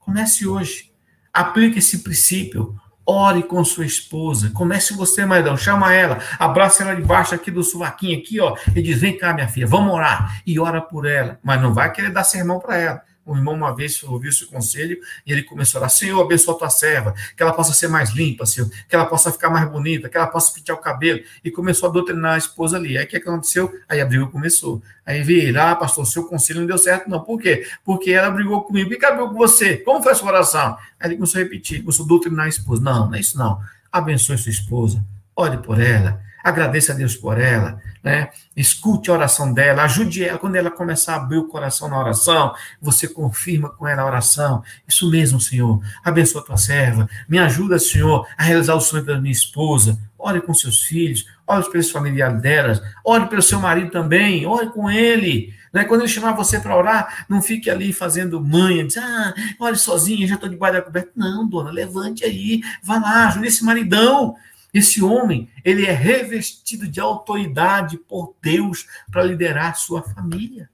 Comece 0.00 0.44
hoje. 0.44 0.92
Aplique 1.32 1.78
esse 1.78 2.02
princípio. 2.02 2.74
Ore 3.06 3.44
com 3.44 3.64
sua 3.64 3.86
esposa. 3.86 4.50
Comece 4.50 4.92
você, 4.92 5.24
maridão. 5.24 5.56
Chama 5.56 5.94
ela. 5.94 6.18
Abraça 6.40 6.82
ela 6.82 6.96
debaixo 6.96 7.32
aqui 7.32 7.48
do 7.48 7.62
suvaquinho 7.62 8.18
aqui, 8.18 8.40
ó. 8.40 8.56
E 8.74 8.82
diz: 8.82 8.98
vem 8.98 9.16
cá, 9.16 9.32
minha 9.32 9.46
filha, 9.46 9.68
vamos 9.68 9.94
orar. 9.94 10.42
E 10.44 10.58
ora 10.58 10.80
por 10.80 11.06
ela. 11.06 11.38
Mas 11.44 11.62
não 11.62 11.72
vai 11.72 11.92
querer 11.92 12.10
dar 12.10 12.24
sermão 12.24 12.58
para 12.58 12.76
ela. 12.76 13.02
O 13.24 13.36
irmão 13.36 13.54
uma 13.54 13.74
vez 13.74 14.02
ouviu 14.02 14.30
esse 14.30 14.44
conselho 14.46 14.98
e 15.24 15.32
ele 15.32 15.44
começou 15.44 15.78
a 15.78 15.82
orar, 15.82 15.90
Senhor, 15.90 16.20
abençoa 16.20 16.54
a 16.54 16.58
tua 16.58 16.70
serva, 16.70 17.14
que 17.36 17.42
ela 17.42 17.52
possa 17.52 17.72
ser 17.72 17.86
mais 17.88 18.10
limpa, 18.10 18.44
Senhor, 18.44 18.68
que 18.88 18.94
ela 18.94 19.06
possa 19.06 19.30
ficar 19.30 19.48
mais 19.48 19.70
bonita, 19.70 20.08
que 20.08 20.16
ela 20.16 20.26
possa 20.26 20.52
pintar 20.52 20.74
o 20.74 20.80
cabelo. 20.80 21.20
E 21.44 21.50
começou 21.50 21.88
a 21.88 21.92
doutrinar 21.92 22.34
a 22.34 22.38
esposa 22.38 22.76
ali. 22.76 22.98
Aí 22.98 23.04
o 23.04 23.08
que 23.08 23.16
aconteceu? 23.16 23.72
Aí 23.88 24.00
a 24.00 24.06
briga 24.06 24.26
começou. 24.26 24.82
Aí 25.06 25.22
veio, 25.22 25.60
ah, 25.60 25.76
pastor, 25.76 26.04
seu 26.06 26.24
conselho 26.24 26.60
não 26.60 26.66
deu 26.66 26.78
certo, 26.78 27.08
não. 27.08 27.20
Por 27.20 27.40
quê? 27.40 27.66
Porque 27.84 28.10
ela 28.10 28.30
brigou 28.30 28.62
comigo. 28.62 28.92
E 28.92 28.96
acabou 28.96 29.28
com 29.28 29.34
você? 29.34 29.76
Como 29.76 30.02
foi 30.02 30.12
a 30.12 30.14
sua 30.14 30.28
oração? 30.28 30.76
Aí 30.98 31.08
ele 31.08 31.16
começou 31.16 31.40
a 31.40 31.44
repetir, 31.44 31.80
começou 31.80 32.04
a 32.04 32.08
doutrinar 32.08 32.46
a 32.46 32.48
esposa. 32.48 32.82
Não, 32.82 33.06
não 33.06 33.14
é 33.14 33.20
isso 33.20 33.38
não. 33.38 33.60
Abençoe 33.92 34.38
sua 34.38 34.50
esposa, 34.50 35.04
ore 35.36 35.58
por 35.58 35.78
ela, 35.78 36.20
agradeça 36.42 36.92
a 36.92 36.96
Deus 36.96 37.14
por 37.14 37.38
ela, 37.38 37.78
né? 38.02 38.30
Escute 38.56 39.10
a 39.10 39.14
oração 39.14 39.52
dela, 39.52 39.84
ajude 39.84 40.24
ela 40.24 40.38
quando 40.38 40.56
ela 40.56 40.70
começar 40.70 41.14
a 41.14 41.16
abrir 41.16 41.38
o 41.38 41.48
coração 41.48 41.88
na 41.88 41.98
oração, 41.98 42.52
você 42.80 43.06
confirma 43.06 43.70
com 43.70 43.86
ela 43.86 44.02
a 44.02 44.06
oração. 44.06 44.62
Isso 44.86 45.08
mesmo, 45.10 45.40
Senhor. 45.40 45.80
Abençoa 46.04 46.40
a 46.40 46.44
tua 46.44 46.56
serva. 46.56 47.08
Me 47.28 47.38
ajuda, 47.38 47.78
Senhor, 47.78 48.26
a 48.36 48.42
realizar 48.42 48.74
o 48.74 48.80
sonho 48.80 49.04
da 49.04 49.20
minha 49.20 49.32
esposa. 49.32 49.98
Ore 50.18 50.40
com 50.40 50.54
seus 50.54 50.82
filhos, 50.82 51.26
ore 51.46 51.70
pelos 51.70 51.90
familiares 51.90 52.40
delas, 52.40 52.82
ore 53.04 53.26
pelo 53.26 53.42
seu 53.42 53.58
marido 53.58 53.90
também, 53.90 54.46
ore 54.46 54.70
com 54.70 54.90
ele. 54.90 55.52
Né? 55.72 55.84
Quando 55.84 56.02
ele 56.02 56.08
chamar 56.08 56.32
você 56.32 56.60
para 56.60 56.76
orar, 56.76 57.24
não 57.28 57.40
fique 57.40 57.70
ali 57.70 57.92
fazendo 57.92 58.40
manha, 58.40 58.86
diz, 58.86 58.98
ah, 58.98 59.34
olhe 59.58 59.76
sozinha, 59.76 60.26
já 60.26 60.34
estou 60.34 60.48
debaixo 60.48 60.76
da 60.76 60.82
coberta. 60.82 61.10
Não, 61.16 61.48
dona, 61.48 61.70
levante 61.70 62.24
aí, 62.24 62.60
vá 62.82 62.98
lá, 62.98 63.28
ajude 63.28 63.48
esse 63.48 63.64
maridão. 63.64 64.36
Esse 64.72 65.02
homem, 65.02 65.50
ele 65.62 65.84
é 65.84 65.92
revestido 65.92 66.88
de 66.88 66.98
autoridade 66.98 67.98
por 67.98 68.34
Deus 68.40 68.86
para 69.10 69.22
liderar 69.22 69.76
sua 69.76 70.02
família. 70.02 70.70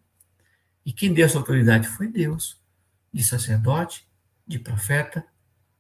E 0.87 0.93
quem 0.93 1.13
deu 1.13 1.27
essa 1.27 1.37
autoridade 1.37 1.89
foi 1.89 2.07
Deus, 2.07 2.61
de 3.13 3.25
sacerdote, 3.25 4.07
de 4.47 4.59
profeta 4.59 5.25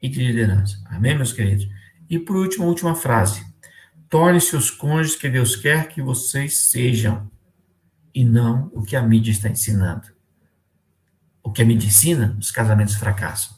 e 0.02 0.08
de 0.08 0.22
liderança. 0.22 0.82
Amém, 0.86 1.14
meus 1.14 1.32
queridos? 1.32 1.68
E 2.10 2.18
por 2.18 2.36
último, 2.36 2.64
a 2.64 2.68
última 2.68 2.94
frase. 2.94 3.46
Torne-se 4.08 4.56
os 4.56 4.70
cônjuges 4.70 5.16
que 5.16 5.28
Deus 5.28 5.54
quer 5.54 5.88
que 5.88 6.02
vocês 6.02 6.58
sejam, 6.58 7.30
e 8.12 8.24
não 8.24 8.70
o 8.74 8.82
que 8.82 8.96
a 8.96 9.02
mídia 9.02 9.30
está 9.30 9.48
ensinando. 9.48 10.08
O 11.42 11.52
que 11.52 11.62
a 11.62 11.64
mídia 11.64 11.86
ensina, 11.86 12.36
os 12.38 12.50
casamentos 12.50 12.94
fracassam. 12.96 13.56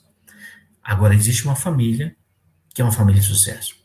Agora, 0.83 1.15
existe 1.15 1.45
uma 1.45 1.57
família 1.57 2.15
que 2.75 2.83
é 2.83 2.85
uma 2.85 2.93
família 2.93 3.21
de 3.21 3.27
sucesso. 3.27 3.80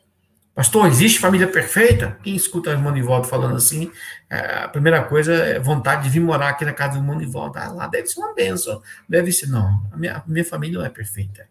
Pastor, 0.55 0.87
existe 0.87 1.19
família 1.19 1.49
perfeita? 1.49 2.17
Quem 2.23 2.33
escuta 2.33 2.69
o 2.69 2.73
irmão 2.73 2.93
Nivaldo 2.93 3.27
falando 3.27 3.57
assim, 3.57 3.91
é, 4.29 4.59
a 4.63 4.69
primeira 4.69 5.03
coisa 5.03 5.33
é 5.33 5.59
vontade 5.59 6.03
de 6.03 6.09
vir 6.09 6.21
morar 6.21 6.47
aqui 6.47 6.63
na 6.63 6.71
casa 6.71 6.93
do 6.93 6.99
irmão 6.99 7.17
Nivaldo. 7.17 7.59
Ah, 7.59 7.69
lá 7.73 7.87
deve 7.87 8.07
ser 8.07 8.21
uma 8.21 8.33
benção. 8.33 8.81
Deve 9.07 9.33
ser, 9.33 9.47
não. 9.47 9.85
A 9.91 9.97
minha, 9.97 10.15
a 10.15 10.23
minha 10.25 10.45
família 10.45 10.79
não 10.79 10.85
é 10.85 10.89
perfeita. 10.89 11.49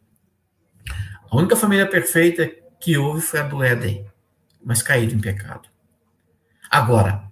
A 1.30 1.36
única 1.36 1.54
família 1.54 1.86
perfeita 1.86 2.50
que 2.80 2.96
houve 2.96 3.20
foi 3.20 3.40
a 3.40 3.42
do 3.42 3.62
Éden, 3.62 4.06
mas 4.64 4.82
caído 4.82 5.14
em 5.14 5.20
pecado. 5.20 5.68
Agora, 6.70 7.30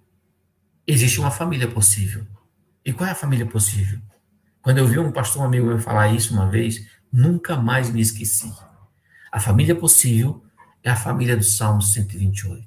existe 0.86 1.20
uma 1.20 1.30
família 1.30 1.68
possível. 1.68 2.26
E 2.84 2.92
qual 2.92 3.08
é 3.08 3.12
a 3.12 3.14
família 3.14 3.46
possível? 3.46 3.98
Quando 4.60 4.76
eu 4.76 4.86
vi 4.86 4.98
um 4.98 5.10
pastor 5.10 5.46
amigo 5.46 5.68
meu 5.68 5.78
falar 5.78 6.08
isso 6.08 6.34
uma 6.34 6.50
vez, 6.50 6.86
nunca 7.10 7.56
mais 7.56 7.88
me 7.90 8.02
esqueci. 8.02 8.52
A 9.32 9.40
família 9.40 9.74
possível 9.74 10.44
é 10.82 10.90
a 10.90 10.96
família 10.96 11.36
do 11.36 11.44
Salmo 11.44 11.80
128. 11.80 12.66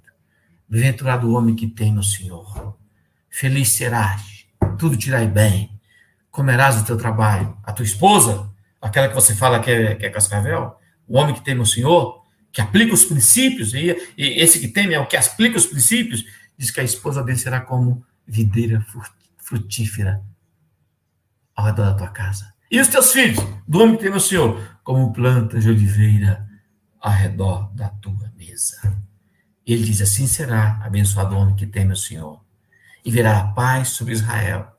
Bem-aventurado 0.69 1.27
o 1.27 1.33
homem 1.33 1.55
que 1.55 1.67
tem 1.67 1.93
no 1.93 2.03
Senhor. 2.03 2.77
Feliz 3.29 3.69
serás, 3.73 4.45
tudo 4.79 4.97
irá 5.05 5.23
bem. 5.25 5.69
Comerás 6.31 6.81
o 6.81 6.85
teu 6.85 6.97
trabalho. 6.97 7.57
A 7.63 7.73
tua 7.73 7.83
esposa, 7.83 8.49
aquela 8.81 9.09
que 9.09 9.15
você 9.15 9.35
fala 9.35 9.59
que 9.59 9.69
é, 9.69 9.95
que 9.95 10.05
é 10.05 10.09
cascavel, 10.09 10.75
o 11.07 11.17
homem 11.17 11.35
que 11.35 11.43
tem 11.43 11.53
no 11.53 11.65
Senhor, 11.65 12.23
que 12.51 12.61
aplica 12.61 12.93
os 12.93 13.03
princípios, 13.03 13.73
e, 13.73 13.95
e 14.17 14.41
esse 14.41 14.59
que 14.59 14.69
teme 14.69 14.93
é 14.93 14.99
o 14.99 15.07
que 15.07 15.17
aplica 15.17 15.57
os 15.57 15.65
princípios, 15.65 16.23
diz 16.57 16.71
que 16.71 16.79
a 16.79 16.83
esposa 16.83 17.21
dele 17.21 17.37
será 17.37 17.59
como 17.59 18.03
videira 18.25 18.83
frutífera 19.37 20.23
ao 21.53 21.65
redor 21.65 21.85
da 21.85 21.93
tua 21.93 22.09
casa. 22.09 22.53
E 22.71 22.79
os 22.79 22.87
teus 22.87 23.11
filhos, 23.11 23.39
do 23.67 23.79
homem 23.79 23.97
que 23.97 24.03
tem 24.03 24.11
no 24.11 24.19
Senhor, 24.19 24.79
como 24.83 25.13
plantas 25.13 25.63
de 25.63 25.69
oliveira 25.69 26.44
ao 27.05 27.11
redor 27.11 27.71
da 27.75 27.87
tua 27.87 28.33
mesa. 28.35 28.81
Ele 29.63 29.83
diz: 29.83 30.01
Assim 30.01 30.25
será 30.25 30.81
abençoado 30.83 31.35
o 31.35 31.37
homem 31.37 31.55
que 31.55 31.67
teme 31.67 31.93
o 31.93 31.95
Senhor, 31.95 32.43
e 33.05 33.11
verá 33.11 33.39
a 33.41 33.47
paz 33.49 33.89
sobre 33.89 34.13
Israel, 34.13 34.75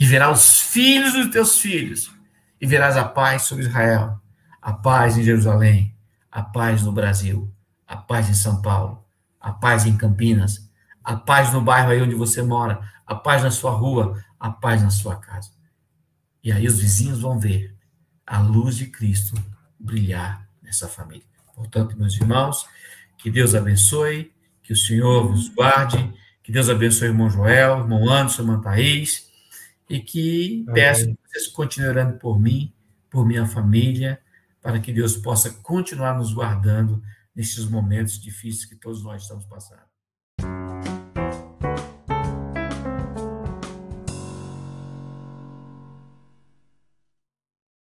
e 0.00 0.06
verá 0.06 0.30
os 0.30 0.58
filhos 0.58 1.12
dos 1.12 1.30
teus 1.30 1.58
filhos, 1.58 2.10
e 2.58 2.66
verás 2.66 2.96
a 2.96 3.04
paz 3.04 3.42
sobre 3.42 3.64
Israel, 3.64 4.18
a 4.62 4.72
paz 4.72 5.18
em 5.18 5.22
Jerusalém, 5.22 5.94
a 6.32 6.42
paz 6.42 6.82
no 6.82 6.92
Brasil, 6.92 7.52
a 7.86 7.94
paz 7.94 8.30
em 8.30 8.34
São 8.34 8.62
Paulo, 8.62 9.04
a 9.38 9.52
paz 9.52 9.84
em 9.84 9.98
Campinas, 9.98 10.70
a 11.04 11.14
paz 11.14 11.52
no 11.52 11.60
bairro 11.60 11.90
aí 11.90 12.00
onde 12.00 12.14
você 12.14 12.40
mora, 12.40 12.90
a 13.06 13.14
paz 13.14 13.42
na 13.42 13.50
sua 13.50 13.72
rua, 13.72 14.24
a 14.40 14.50
paz 14.50 14.80
na 14.80 14.90
sua 14.90 15.16
casa. 15.16 15.50
E 16.42 16.50
aí 16.50 16.66
os 16.66 16.78
vizinhos 16.78 17.20
vão 17.20 17.38
ver 17.38 17.76
a 18.26 18.38
luz 18.38 18.76
de 18.76 18.86
Cristo 18.86 19.36
brilhar 19.78 20.48
nessa 20.62 20.88
família. 20.88 21.35
Portanto, 21.56 21.98
meus 21.98 22.14
irmãos, 22.14 22.68
que 23.16 23.30
Deus 23.30 23.54
abençoe, 23.54 24.30
que 24.62 24.74
o 24.74 24.76
Senhor 24.76 25.26
vos 25.26 25.48
guarde, 25.48 26.12
que 26.42 26.52
Deus 26.52 26.68
abençoe 26.68 27.08
o 27.08 27.12
irmão 27.12 27.30
Joel, 27.30 27.76
o 27.76 27.80
irmão 27.80 28.08
Anderson, 28.08 28.42
irmã 28.42 28.60
Thaís, 28.60 29.28
e 29.88 29.98
que 29.98 30.64
Amém. 30.68 30.74
peço 30.74 31.06
que 31.06 31.18
vocês 31.26 31.48
continuem 31.48 31.90
orando 31.90 32.18
por 32.18 32.38
mim, 32.38 32.72
por 33.10 33.26
minha 33.26 33.46
família, 33.46 34.20
para 34.60 34.78
que 34.78 34.92
Deus 34.92 35.16
possa 35.16 35.50
continuar 35.62 36.18
nos 36.18 36.32
guardando 36.32 37.02
nesses 37.34 37.64
momentos 37.64 38.20
difíceis 38.20 38.66
que 38.66 38.76
todos 38.76 39.02
nós 39.02 39.22
estamos 39.22 39.46
passando. 39.46 39.86